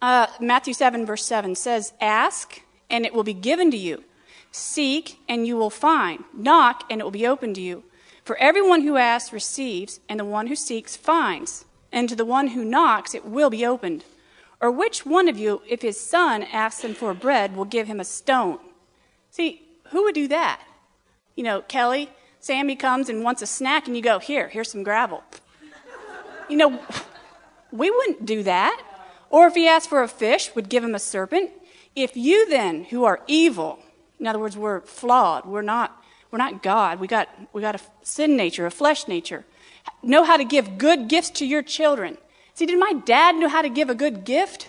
Uh, 0.00 0.28
Matthew 0.40 0.72
7, 0.72 1.04
verse 1.04 1.26
7 1.26 1.54
says, 1.54 1.92
Ask, 2.00 2.62
and 2.88 3.04
it 3.04 3.12
will 3.12 3.22
be 3.22 3.34
given 3.34 3.70
to 3.70 3.76
you. 3.76 4.02
Seek, 4.50 5.20
and 5.28 5.46
you 5.46 5.56
will 5.56 5.70
find. 5.70 6.24
Knock, 6.34 6.84
and 6.88 7.00
it 7.00 7.04
will 7.04 7.10
be 7.10 7.26
opened 7.26 7.54
to 7.56 7.60
you. 7.60 7.84
For 8.30 8.36
everyone 8.36 8.82
who 8.82 8.96
asks 8.96 9.32
receives, 9.32 9.98
and 10.08 10.20
the 10.20 10.24
one 10.24 10.46
who 10.46 10.54
seeks 10.54 10.96
finds, 10.96 11.64
and 11.90 12.08
to 12.08 12.14
the 12.14 12.24
one 12.24 12.46
who 12.46 12.64
knocks 12.64 13.12
it 13.12 13.24
will 13.24 13.50
be 13.50 13.66
opened. 13.66 14.04
Or 14.60 14.70
which 14.70 15.04
one 15.04 15.26
of 15.26 15.36
you, 15.36 15.62
if 15.68 15.82
his 15.82 15.98
son 15.98 16.44
asks 16.44 16.84
him 16.84 16.94
for 16.94 17.12
bread, 17.12 17.56
will 17.56 17.64
give 17.64 17.88
him 17.88 17.98
a 17.98 18.04
stone? 18.04 18.60
See, 19.32 19.62
who 19.88 20.04
would 20.04 20.14
do 20.14 20.28
that? 20.28 20.62
You 21.34 21.42
know, 21.42 21.62
Kelly, 21.62 22.08
Sammy 22.38 22.76
comes 22.76 23.08
and 23.08 23.24
wants 23.24 23.42
a 23.42 23.48
snack, 23.48 23.88
and 23.88 23.96
you 23.96 24.02
go, 24.02 24.20
Here, 24.20 24.46
here's 24.46 24.70
some 24.70 24.84
gravel. 24.84 25.24
You 26.48 26.56
know, 26.56 26.80
we 27.72 27.90
wouldn't 27.90 28.26
do 28.26 28.44
that. 28.44 28.80
Or 29.28 29.48
if 29.48 29.56
he 29.56 29.66
asked 29.66 29.88
for 29.88 30.04
a 30.04 30.08
fish, 30.08 30.54
would 30.54 30.68
give 30.68 30.84
him 30.84 30.94
a 30.94 31.00
serpent. 31.00 31.50
If 31.96 32.16
you 32.16 32.48
then, 32.48 32.84
who 32.84 33.02
are 33.02 33.22
evil, 33.26 33.80
in 34.20 34.28
other 34.28 34.38
words, 34.38 34.56
we're 34.56 34.82
flawed, 34.82 35.46
we're 35.46 35.62
not 35.62 35.99
we're 36.30 36.38
not 36.38 36.62
God. 36.62 37.00
We 37.00 37.06
got, 37.06 37.28
we 37.52 37.60
got 37.60 37.74
a 37.74 37.80
sin 38.02 38.36
nature, 38.36 38.66
a 38.66 38.70
flesh 38.70 39.08
nature. 39.08 39.44
Know 40.02 40.24
how 40.24 40.36
to 40.36 40.44
give 40.44 40.78
good 40.78 41.08
gifts 41.08 41.30
to 41.30 41.46
your 41.46 41.62
children. 41.62 42.18
See, 42.54 42.66
did 42.66 42.78
my 42.78 42.92
dad 42.92 43.36
know 43.36 43.48
how 43.48 43.62
to 43.62 43.68
give 43.68 43.90
a 43.90 43.94
good 43.94 44.24
gift? 44.24 44.68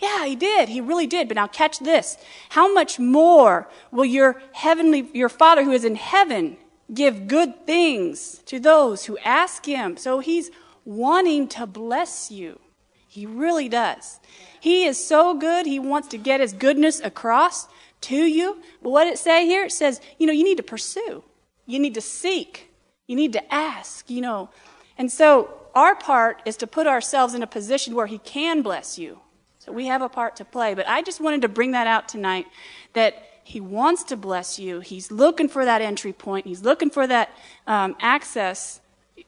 Yeah, 0.00 0.24
he 0.24 0.34
did. 0.34 0.70
He 0.70 0.80
really 0.80 1.06
did. 1.06 1.28
But 1.28 1.36
now 1.36 1.46
catch 1.46 1.78
this. 1.78 2.16
How 2.50 2.72
much 2.72 2.98
more 2.98 3.68
will 3.92 4.04
your 4.04 4.42
heavenly, 4.52 5.08
your 5.12 5.28
Father 5.28 5.64
who 5.64 5.72
is 5.72 5.84
in 5.84 5.96
heaven 5.96 6.56
give 6.92 7.28
good 7.28 7.66
things 7.66 8.38
to 8.46 8.58
those 8.58 9.04
who 9.04 9.18
ask 9.18 9.66
him? 9.66 9.96
So 9.96 10.20
he's 10.20 10.50
wanting 10.84 11.48
to 11.48 11.66
bless 11.66 12.30
you. 12.30 12.58
He 13.06 13.26
really 13.26 13.68
does. 13.68 14.20
He 14.58 14.84
is 14.84 15.04
so 15.04 15.34
good, 15.34 15.66
he 15.66 15.78
wants 15.78 16.08
to 16.08 16.18
get 16.18 16.40
his 16.40 16.52
goodness 16.52 17.00
across 17.00 17.66
to 18.02 18.16
you. 18.16 18.58
But 18.82 18.90
what 18.90 19.06
it 19.06 19.18
say 19.18 19.46
here? 19.46 19.64
It 19.64 19.72
says, 19.72 20.00
you 20.18 20.26
know, 20.26 20.32
you 20.32 20.44
need 20.44 20.56
to 20.56 20.62
pursue. 20.62 21.22
You 21.66 21.78
need 21.78 21.94
to 21.94 22.00
seek. 22.00 22.70
You 23.06 23.16
need 23.16 23.32
to 23.32 23.54
ask, 23.54 24.08
you 24.10 24.20
know. 24.20 24.50
And 24.96 25.10
so 25.10 25.52
our 25.74 25.94
part 25.94 26.42
is 26.44 26.56
to 26.58 26.66
put 26.66 26.86
ourselves 26.86 27.34
in 27.34 27.42
a 27.42 27.46
position 27.46 27.94
where 27.94 28.06
he 28.06 28.18
can 28.18 28.62
bless 28.62 28.98
you. 28.98 29.20
So 29.58 29.72
we 29.72 29.86
have 29.86 30.02
a 30.02 30.08
part 30.08 30.36
to 30.36 30.44
play. 30.44 30.74
But 30.74 30.88
I 30.88 31.02
just 31.02 31.20
wanted 31.20 31.42
to 31.42 31.48
bring 31.48 31.72
that 31.72 31.86
out 31.86 32.08
tonight 32.08 32.46
that 32.94 33.14
he 33.44 33.60
wants 33.60 34.04
to 34.04 34.16
bless 34.16 34.58
you. 34.58 34.80
He's 34.80 35.10
looking 35.10 35.48
for 35.48 35.64
that 35.64 35.82
entry 35.82 36.12
point. 36.12 36.46
He's 36.46 36.62
looking 36.62 36.90
for 36.90 37.06
that 37.06 37.30
um, 37.66 37.96
access 38.00 38.80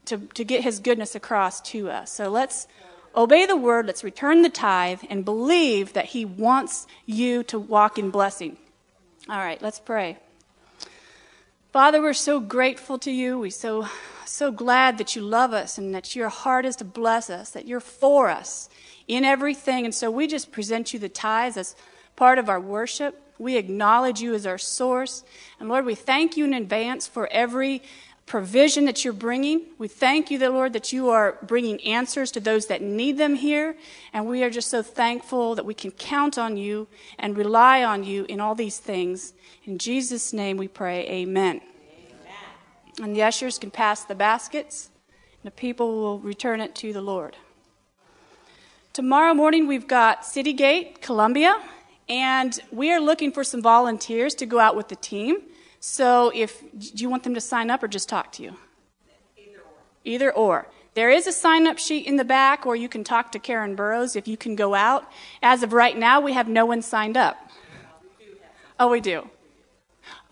to, 0.06 0.18
to 0.18 0.44
get 0.44 0.62
his 0.62 0.80
goodness 0.80 1.14
across 1.14 1.60
to 1.72 1.90
us. 1.90 2.12
So 2.12 2.28
let's 2.28 2.66
obey 3.14 3.46
the 3.46 3.56
word, 3.56 3.86
let's 3.86 4.04
return 4.04 4.42
the 4.42 4.48
tithe, 4.48 5.00
and 5.10 5.24
believe 5.24 5.92
that 5.92 6.06
he 6.06 6.24
wants 6.24 6.86
you 7.04 7.42
to 7.44 7.58
walk 7.58 7.98
in 7.98 8.10
blessing. 8.10 8.56
All 9.28 9.38
right, 9.38 9.62
let's 9.62 9.78
pray. 9.78 10.16
Father, 11.72 12.02
we're 12.02 12.12
so 12.12 12.40
grateful 12.40 12.98
to 12.98 13.10
you. 13.12 13.38
We're 13.38 13.50
so, 13.52 13.86
so 14.26 14.50
glad 14.50 14.98
that 14.98 15.14
you 15.14 15.22
love 15.22 15.52
us 15.52 15.78
and 15.78 15.94
that 15.94 16.16
your 16.16 16.28
heart 16.28 16.66
is 16.66 16.74
to 16.76 16.84
bless 16.84 17.30
us, 17.30 17.50
that 17.50 17.68
you're 17.68 17.78
for 17.78 18.28
us 18.28 18.68
in 19.06 19.24
everything. 19.24 19.84
And 19.84 19.94
so 19.94 20.10
we 20.10 20.26
just 20.26 20.50
present 20.50 20.92
you 20.92 20.98
the 20.98 21.08
tithes 21.08 21.56
as 21.56 21.76
part 22.16 22.40
of 22.40 22.48
our 22.48 22.60
worship. 22.60 23.22
We 23.38 23.56
acknowledge 23.56 24.20
you 24.20 24.34
as 24.34 24.44
our 24.44 24.58
source. 24.58 25.22
And 25.60 25.68
Lord, 25.68 25.84
we 25.84 25.94
thank 25.94 26.36
you 26.36 26.44
in 26.44 26.52
advance 26.52 27.06
for 27.06 27.28
every 27.28 27.80
provision 28.32 28.86
that 28.86 29.04
you're 29.04 29.12
bringing. 29.12 29.60
We 29.76 29.88
thank 29.88 30.30
you, 30.30 30.38
the 30.38 30.48
Lord, 30.48 30.72
that 30.72 30.90
you 30.90 31.10
are 31.10 31.36
bringing 31.42 31.78
answers 31.82 32.30
to 32.30 32.40
those 32.40 32.64
that 32.68 32.80
need 32.80 33.18
them 33.18 33.34
here. 33.34 33.76
And 34.14 34.26
we 34.26 34.42
are 34.42 34.48
just 34.48 34.70
so 34.70 34.82
thankful 34.82 35.54
that 35.54 35.66
we 35.66 35.74
can 35.74 35.90
count 35.90 36.38
on 36.38 36.56
you 36.56 36.88
and 37.18 37.36
rely 37.36 37.84
on 37.84 38.04
you 38.04 38.24
in 38.30 38.40
all 38.40 38.54
these 38.54 38.78
things. 38.78 39.34
In 39.66 39.76
Jesus' 39.76 40.32
name 40.32 40.56
we 40.56 40.66
pray, 40.66 41.06
amen. 41.10 41.60
amen. 41.60 43.02
And 43.02 43.14
the 43.14 43.22
ushers 43.22 43.58
can 43.58 43.70
pass 43.70 44.02
the 44.02 44.14
baskets, 44.14 44.88
and 45.42 45.52
the 45.52 45.54
people 45.54 46.00
will 46.00 46.18
return 46.18 46.62
it 46.62 46.74
to 46.76 46.94
the 46.94 47.02
Lord. 47.02 47.36
Tomorrow 48.94 49.34
morning 49.34 49.66
we've 49.66 49.86
got 49.86 50.24
City 50.24 50.54
Gate, 50.54 51.02
Columbia, 51.02 51.60
and 52.08 52.58
we 52.70 52.90
are 52.92 52.98
looking 52.98 53.30
for 53.30 53.44
some 53.44 53.60
volunteers 53.60 54.34
to 54.36 54.46
go 54.46 54.58
out 54.58 54.74
with 54.74 54.88
the 54.88 54.96
team. 54.96 55.36
So 55.84 56.30
if 56.32 56.60
do 56.60 57.02
you 57.02 57.10
want 57.10 57.24
them 57.24 57.34
to 57.34 57.40
sign 57.40 57.68
up 57.68 57.82
or 57.82 57.88
just 57.88 58.08
talk 58.08 58.30
to 58.32 58.42
you? 58.44 58.56
Either 59.36 59.58
or. 59.58 59.72
Either 60.04 60.32
or. 60.32 60.66
There 60.94 61.10
is 61.10 61.26
a 61.26 61.32
sign 61.32 61.66
up 61.66 61.76
sheet 61.76 62.06
in 62.06 62.14
the 62.16 62.24
back, 62.24 62.66
or 62.66 62.76
you 62.76 62.88
can 62.88 63.02
talk 63.02 63.32
to 63.32 63.40
Karen 63.40 63.74
Burrows 63.74 64.14
if 64.14 64.28
you 64.28 64.36
can 64.36 64.54
go 64.54 64.74
out. 64.74 65.10
As 65.42 65.64
of 65.64 65.72
right 65.72 65.98
now, 65.98 66.20
we 66.20 66.34
have 66.34 66.46
no 66.46 66.66
one 66.66 66.82
signed 66.82 67.16
up. 67.16 67.50
Oh, 68.78 68.90
we 68.90 69.00
do? 69.00 69.28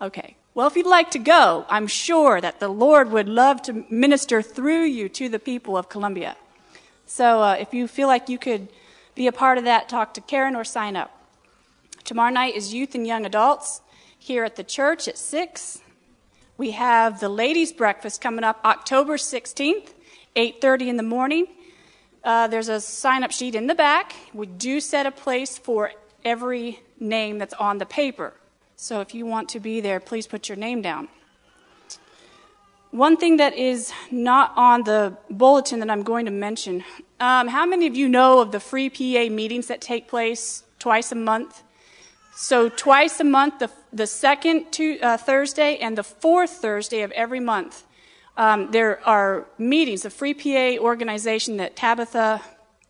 Okay. 0.01 0.37
Well, 0.53 0.67
if 0.67 0.77
you'd 0.77 0.85
like 0.85 1.11
to 1.11 1.19
go, 1.19 1.65
I'm 1.67 1.87
sure 1.87 2.39
that 2.39 2.61
the 2.61 2.69
Lord 2.69 3.11
would 3.11 3.27
love 3.27 3.61
to 3.63 3.85
minister 3.89 4.41
through 4.41 4.83
you 4.83 5.09
to 5.09 5.27
the 5.27 5.39
people 5.39 5.75
of 5.75 5.89
Columbia. 5.89 6.37
So 7.05 7.41
uh, 7.41 7.57
if 7.59 7.73
you 7.73 7.89
feel 7.89 8.07
like 8.07 8.29
you 8.29 8.37
could 8.37 8.69
be 9.15 9.27
a 9.27 9.33
part 9.33 9.57
of 9.57 9.65
that, 9.65 9.89
talk 9.89 10.13
to 10.13 10.21
Karen 10.21 10.55
or 10.55 10.63
sign 10.63 10.95
up. 10.95 11.11
Tomorrow 12.05 12.31
night 12.31 12.55
is 12.55 12.73
youth 12.73 12.95
and 12.95 13.05
young 13.05 13.25
adults 13.25 13.81
here 14.21 14.43
at 14.43 14.55
the 14.55 14.63
church 14.63 15.07
at 15.07 15.17
6. 15.17 15.81
We 16.55 16.71
have 16.71 17.19
the 17.19 17.27
ladies' 17.27 17.73
breakfast 17.73 18.21
coming 18.21 18.43
up 18.43 18.59
October 18.63 19.17
16th, 19.17 19.93
8.30 20.35 20.87
in 20.87 20.97
the 20.97 21.03
morning. 21.03 21.47
Uh, 22.23 22.47
there's 22.47 22.69
a 22.69 22.79
sign-up 22.79 23.31
sheet 23.31 23.55
in 23.55 23.65
the 23.65 23.73
back. 23.73 24.13
We 24.31 24.45
do 24.45 24.79
set 24.79 25.07
a 25.07 25.11
place 25.11 25.57
for 25.57 25.91
every 26.23 26.79
name 26.99 27.39
that's 27.39 27.55
on 27.55 27.79
the 27.79 27.85
paper. 27.87 28.35
So 28.75 29.01
if 29.01 29.15
you 29.15 29.25
want 29.25 29.49
to 29.49 29.59
be 29.59 29.81
there, 29.81 29.99
please 29.99 30.27
put 30.27 30.47
your 30.47 30.55
name 30.55 30.83
down. 30.83 31.07
One 32.91 33.17
thing 33.17 33.37
that 33.37 33.55
is 33.55 33.91
not 34.11 34.53
on 34.55 34.83
the 34.83 35.17
bulletin 35.31 35.79
that 35.79 35.89
I'm 35.89 36.03
going 36.03 36.25
to 36.25 36.31
mention 36.31 36.83
um, 37.19 37.47
how 37.47 37.65
many 37.65 37.87
of 37.87 37.95
you 37.95 38.07
know 38.07 38.39
of 38.39 38.51
the 38.51 38.59
free 38.59 38.89
PA 38.89 39.33
meetings 39.33 39.65
that 39.67 39.81
take 39.81 40.07
place 40.07 40.63
twice 40.77 41.11
a 41.11 41.15
month? 41.15 41.63
So, 42.35 42.69
twice 42.69 43.19
a 43.19 43.23
month, 43.23 43.59
the, 43.59 43.69
the 43.93 44.07
second 44.07 44.67
uh, 45.01 45.17
Thursday 45.17 45.77
and 45.77 45.97
the 45.97 46.03
fourth 46.03 46.51
Thursday 46.51 47.01
of 47.01 47.11
every 47.11 47.39
month, 47.39 47.83
um, 48.37 48.71
there 48.71 49.05
are 49.07 49.45
meetings, 49.57 50.05
a 50.05 50.09
free 50.09 50.33
PA 50.33 50.81
organization 50.81 51.57
that 51.57 51.75
Tabitha, 51.75 52.41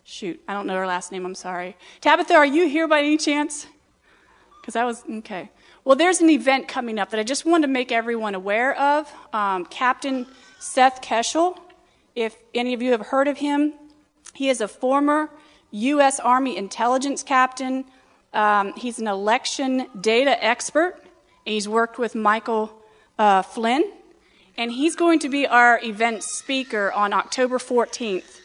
shoot, 0.04 0.42
I 0.48 0.54
don't 0.54 0.68
know 0.68 0.76
her 0.76 0.88
last 0.88 1.12
name, 1.12 1.26
I'm 1.26 1.36
sorry. 1.36 1.76
Tabitha, 2.02 2.34
are 2.36 2.46
you 2.46 2.68
here 2.68 2.88
by 2.88 3.00
any 3.00 3.18
chance? 3.18 3.68
Because 4.62 4.76
I 4.76 4.84
was, 4.86 5.04
okay. 5.10 5.50
Well, 5.84 5.96
there's 5.96 6.22
an 6.22 6.30
event 6.30 6.68
coming 6.68 7.00
up 7.00 7.10
that 7.10 7.20
I 7.20 7.24
just 7.24 7.46
wanted 7.46 7.68
to 7.68 7.74
make 7.74 7.92
everyone 7.92 8.36
aware 8.36 8.78
of. 8.80 9.12
Um, 9.34 9.66
Captain 9.66 10.28
Seth 10.60 11.02
Keshel, 11.02 11.58
if 12.16 12.38
any 12.54 12.76
of 12.76 12.82
you 12.84 12.92
have 12.92 13.08
heard 13.08 13.28
of 13.28 13.38
him, 13.38 13.74
he 14.36 14.50
is 14.50 14.62
a 14.62 14.68
former 14.68 15.32
U.S. 15.72 16.20
Army 16.20 16.56
intelligence 16.56 17.24
captain 17.24 17.86
um, 18.34 18.74
he's 18.74 19.00
an 19.00 19.08
election 19.08 19.88
data 20.00 20.44
expert. 20.44 21.04
He's 21.46 21.68
worked 21.68 21.98
with 21.98 22.16
Michael 22.16 22.72
uh, 23.20 23.42
Flynn, 23.42 23.92
and 24.58 24.72
he's 24.72 24.96
going 24.96 25.20
to 25.20 25.30
be 25.30 25.46
our 25.48 25.80
event 25.84 26.24
speaker 26.24 26.92
on 26.92 27.14
October 27.14 27.58
14th. 27.58 28.40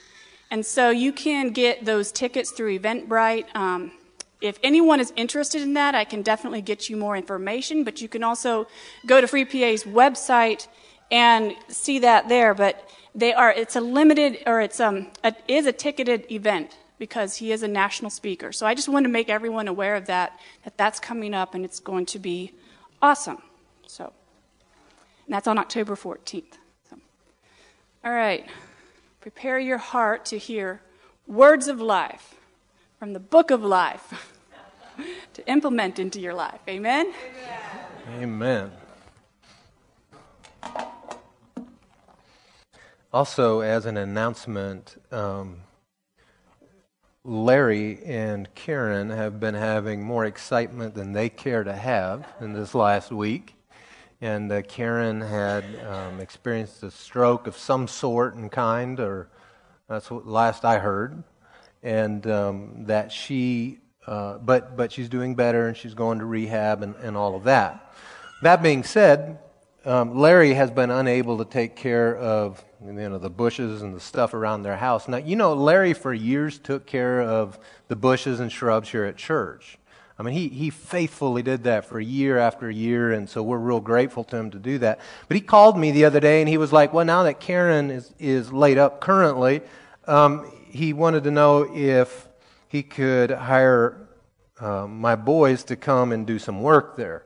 And 0.50 0.64
so 0.64 0.90
you 0.90 1.12
can 1.12 1.50
get 1.50 1.84
those 1.84 2.12
tickets 2.12 2.50
through 2.50 2.78
Eventbrite. 2.78 3.54
Um, 3.54 3.92
if 4.40 4.58
anyone 4.62 5.00
is 5.00 5.12
interested 5.16 5.62
in 5.62 5.74
that, 5.74 5.94
I 5.94 6.04
can 6.04 6.22
definitely 6.22 6.62
get 6.62 6.88
you 6.88 6.96
more 6.96 7.16
information, 7.16 7.84
but 7.84 8.00
you 8.00 8.08
can 8.08 8.22
also 8.22 8.66
go 9.06 9.20
to 9.20 9.26
Free 9.26 9.44
PA's 9.44 9.84
website 9.84 10.68
and 11.10 11.54
see 11.68 12.00
that 12.00 12.28
there. 12.28 12.54
But 12.54 12.88
they 13.14 13.32
are, 13.32 13.50
it's 13.50 13.76
a 13.76 13.80
limited, 13.80 14.38
or 14.46 14.60
it's, 14.60 14.78
um, 14.78 15.08
a, 15.24 15.34
is 15.48 15.66
a 15.66 15.72
ticketed 15.72 16.30
event 16.30 16.76
because 16.98 17.36
he 17.36 17.52
is 17.52 17.62
a 17.62 17.68
national 17.68 18.10
speaker. 18.10 18.52
So 18.52 18.66
I 18.66 18.74
just 18.74 18.88
want 18.88 19.04
to 19.04 19.10
make 19.10 19.28
everyone 19.28 19.68
aware 19.68 19.96
of 19.96 20.06
that, 20.06 20.38
that 20.64 20.76
that's 20.76 20.98
coming 20.98 21.34
up 21.34 21.54
and 21.54 21.64
it's 21.64 21.80
going 21.80 22.06
to 22.06 22.18
be 22.18 22.52
awesome. 23.02 23.42
So, 23.86 24.12
that's 25.28 25.46
on 25.46 25.58
October 25.58 25.96
14th. 25.96 26.54
So, 26.88 26.96
all 28.04 28.12
right, 28.12 28.46
prepare 29.20 29.58
your 29.58 29.78
heart 29.78 30.24
to 30.26 30.38
hear 30.38 30.80
words 31.26 31.68
of 31.68 31.80
life 31.80 32.34
from 32.98 33.12
the 33.12 33.20
book 33.20 33.50
of 33.50 33.62
life 33.62 34.32
to 35.34 35.46
implement 35.48 35.98
into 35.98 36.20
your 36.20 36.34
life. 36.34 36.60
Amen? 36.68 37.12
Amen. 38.18 38.70
Also, 43.12 43.60
as 43.60 43.86
an 43.86 43.96
announcement, 43.96 45.00
um, 45.10 45.62
Larry 47.26 47.98
and 48.04 48.54
Karen 48.54 49.10
have 49.10 49.40
been 49.40 49.54
having 49.54 50.04
more 50.04 50.24
excitement 50.24 50.94
than 50.94 51.12
they 51.12 51.28
care 51.28 51.64
to 51.64 51.72
have 51.72 52.24
in 52.40 52.52
this 52.52 52.72
last 52.72 53.10
week. 53.10 53.56
And 54.20 54.50
uh, 54.52 54.62
Karen 54.62 55.20
had 55.20 55.64
um, 55.84 56.20
experienced 56.20 56.84
a 56.84 56.90
stroke 56.90 57.48
of 57.48 57.56
some 57.56 57.88
sort 57.88 58.36
and 58.36 58.50
kind, 58.50 59.00
or 59.00 59.28
that's 59.88 60.08
what 60.08 60.24
last 60.24 60.64
I 60.64 60.78
heard. 60.78 61.24
And 61.82 62.24
um, 62.28 62.84
that 62.84 63.10
she, 63.10 63.80
uh, 64.06 64.38
but, 64.38 64.76
but 64.76 64.92
she's 64.92 65.08
doing 65.08 65.34
better 65.34 65.66
and 65.66 65.76
she's 65.76 65.94
going 65.94 66.20
to 66.20 66.24
rehab 66.24 66.84
and, 66.84 66.94
and 66.96 67.16
all 67.16 67.34
of 67.34 67.42
that. 67.44 67.92
That 68.42 68.62
being 68.62 68.84
said, 68.84 69.40
um, 69.84 70.16
Larry 70.16 70.54
has 70.54 70.70
been 70.70 70.92
unable 70.92 71.38
to 71.38 71.44
take 71.44 71.74
care 71.74 72.16
of 72.16 72.64
you 72.86 73.08
know, 73.08 73.18
the 73.18 73.30
bushes 73.30 73.82
and 73.82 73.94
the 73.94 74.00
stuff 74.00 74.34
around 74.34 74.62
their 74.62 74.76
house. 74.76 75.08
Now, 75.08 75.18
you 75.18 75.36
know, 75.36 75.54
Larry 75.54 75.92
for 75.92 76.12
years 76.12 76.58
took 76.58 76.86
care 76.86 77.20
of 77.20 77.58
the 77.88 77.96
bushes 77.96 78.40
and 78.40 78.50
shrubs 78.50 78.90
here 78.90 79.04
at 79.04 79.16
church. 79.16 79.78
I 80.18 80.22
mean, 80.22 80.34
he, 80.34 80.48
he 80.48 80.70
faithfully 80.70 81.42
did 81.42 81.64
that 81.64 81.84
for 81.84 82.00
year 82.00 82.38
after 82.38 82.70
year, 82.70 83.12
and 83.12 83.28
so 83.28 83.42
we're 83.42 83.58
real 83.58 83.80
grateful 83.80 84.24
to 84.24 84.36
him 84.36 84.50
to 84.52 84.58
do 84.58 84.78
that. 84.78 85.00
But 85.28 85.34
he 85.34 85.42
called 85.42 85.78
me 85.78 85.90
the 85.90 86.06
other 86.06 86.20
day, 86.20 86.40
and 86.40 86.48
he 86.48 86.56
was 86.56 86.72
like, 86.72 86.94
Well, 86.94 87.04
now 87.04 87.24
that 87.24 87.38
Karen 87.38 87.90
is, 87.90 88.14
is 88.18 88.50
laid 88.50 88.78
up 88.78 89.00
currently, 89.00 89.60
um, 90.06 90.50
he 90.70 90.94
wanted 90.94 91.24
to 91.24 91.30
know 91.30 91.70
if 91.74 92.28
he 92.68 92.82
could 92.82 93.30
hire 93.30 94.08
uh, 94.58 94.86
my 94.86 95.16
boys 95.16 95.64
to 95.64 95.76
come 95.76 96.12
and 96.12 96.26
do 96.26 96.38
some 96.38 96.62
work 96.62 96.96
there. 96.96 97.24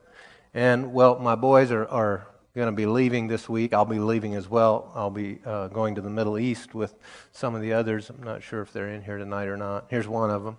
And, 0.53 0.93
well, 0.93 1.19
my 1.21 1.37
boys 1.37 1.71
are, 1.71 1.87
are 1.87 2.27
going 2.55 2.67
to 2.67 2.73
be 2.73 2.87
leaving 2.87 3.29
this 3.29 3.49
week. 3.49 3.73
I'll 3.73 3.85
be 3.85 3.99
leaving 3.99 4.35
as 4.35 4.49
well. 4.49 4.91
I'll 4.95 5.11
be 5.11 5.39
uh, 5.45 5.69
going 5.69 5.95
to 5.95 6.01
the 6.01 6.11
Middle 6.11 6.39
East 6.39 6.75
with 6.75 6.95
some 7.33 7.55
of 7.55 7.63
the 7.63 7.73
others. 7.73 8.11
I'm 8.11 8.23
not 8.23 8.43
sure 8.43 8.61
if 8.63 8.73
they're 8.73 8.91
in 8.91 9.03
here 9.03 9.19
tonight 9.19 9.47
or 9.47 9.57
not. 9.57 9.87
Here's 9.89 10.09
one 10.09 10.31
of 10.31 10.45
them. 10.45 10.59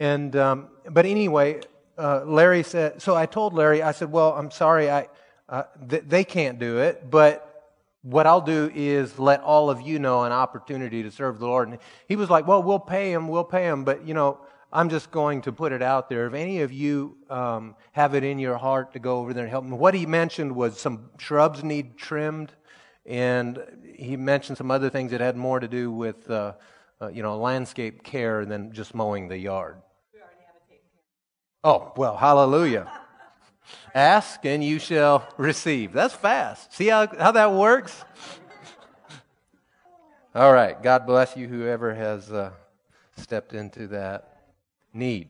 And 0.00 0.34
um, 0.36 0.68
but 0.90 1.06
anyway, 1.06 1.60
uh, 1.96 2.24
Larry 2.24 2.62
said. 2.62 3.00
So 3.00 3.14
I 3.14 3.26
told 3.26 3.54
Larry. 3.54 3.82
I 3.82 3.92
said, 3.92 4.10
"Well, 4.10 4.32
I'm 4.32 4.50
sorry. 4.50 4.90
I 4.90 5.08
uh, 5.48 5.64
th- 5.88 6.04
they 6.08 6.24
can't 6.24 6.58
do 6.58 6.78
it, 6.78 7.10
but 7.10 7.52
what 8.02 8.26
I'll 8.26 8.40
do 8.40 8.70
is 8.74 9.18
let 9.18 9.40
all 9.42 9.70
of 9.70 9.80
you 9.80 9.98
know 9.98 10.24
an 10.24 10.32
opportunity 10.32 11.02
to 11.04 11.10
serve 11.10 11.38
the 11.38 11.46
Lord. 11.46 11.68
And 11.68 11.78
he 12.08 12.16
was 12.16 12.28
like, 12.28 12.46
Well, 12.46 12.62
we'll 12.62 12.78
pay 12.78 13.12
him, 13.12 13.28
we'll 13.28 13.44
pay 13.44 13.64
him. 13.64 13.84
But, 13.84 14.06
you 14.06 14.14
know, 14.14 14.40
I'm 14.72 14.88
just 14.88 15.10
going 15.10 15.42
to 15.42 15.52
put 15.52 15.72
it 15.72 15.82
out 15.82 16.08
there. 16.08 16.26
If 16.26 16.32
any 16.32 16.62
of 16.62 16.72
you 16.72 17.18
um, 17.28 17.76
have 17.92 18.14
it 18.14 18.24
in 18.24 18.38
your 18.38 18.56
heart 18.56 18.94
to 18.94 18.98
go 18.98 19.18
over 19.18 19.34
there 19.34 19.44
and 19.44 19.50
help 19.50 19.66
what 19.66 19.92
he 19.92 20.06
mentioned 20.06 20.56
was 20.56 20.80
some 20.80 21.10
shrubs 21.18 21.62
need 21.62 21.98
trimmed, 21.98 22.52
and 23.04 23.62
he 23.94 24.16
mentioned 24.16 24.56
some 24.56 24.70
other 24.70 24.88
things 24.88 25.10
that 25.10 25.20
had 25.20 25.36
more 25.36 25.60
to 25.60 25.68
do 25.68 25.90
with, 25.90 26.30
uh, 26.30 26.54
uh, 27.02 27.08
you 27.08 27.22
know, 27.22 27.36
landscape 27.38 28.02
care 28.02 28.46
than 28.46 28.72
just 28.72 28.94
mowing 28.94 29.28
the 29.28 29.36
yard. 29.36 29.76
Oh, 31.62 31.92
well, 31.96 32.16
hallelujah. 32.16 32.90
Ask 33.94 34.44
and 34.46 34.64
you 34.64 34.78
shall 34.78 35.28
receive. 35.36 35.92
That's 35.92 36.14
fast. 36.14 36.72
See 36.72 36.88
how, 36.88 37.06
how 37.06 37.32
that 37.32 37.52
works? 37.52 38.04
All 40.34 40.52
right. 40.52 40.82
God 40.82 41.06
bless 41.06 41.36
you, 41.36 41.46
whoever 41.46 41.94
has 41.94 42.32
uh, 42.32 42.52
stepped 43.16 43.52
into 43.52 43.86
that 43.88 44.31
need. 44.94 45.28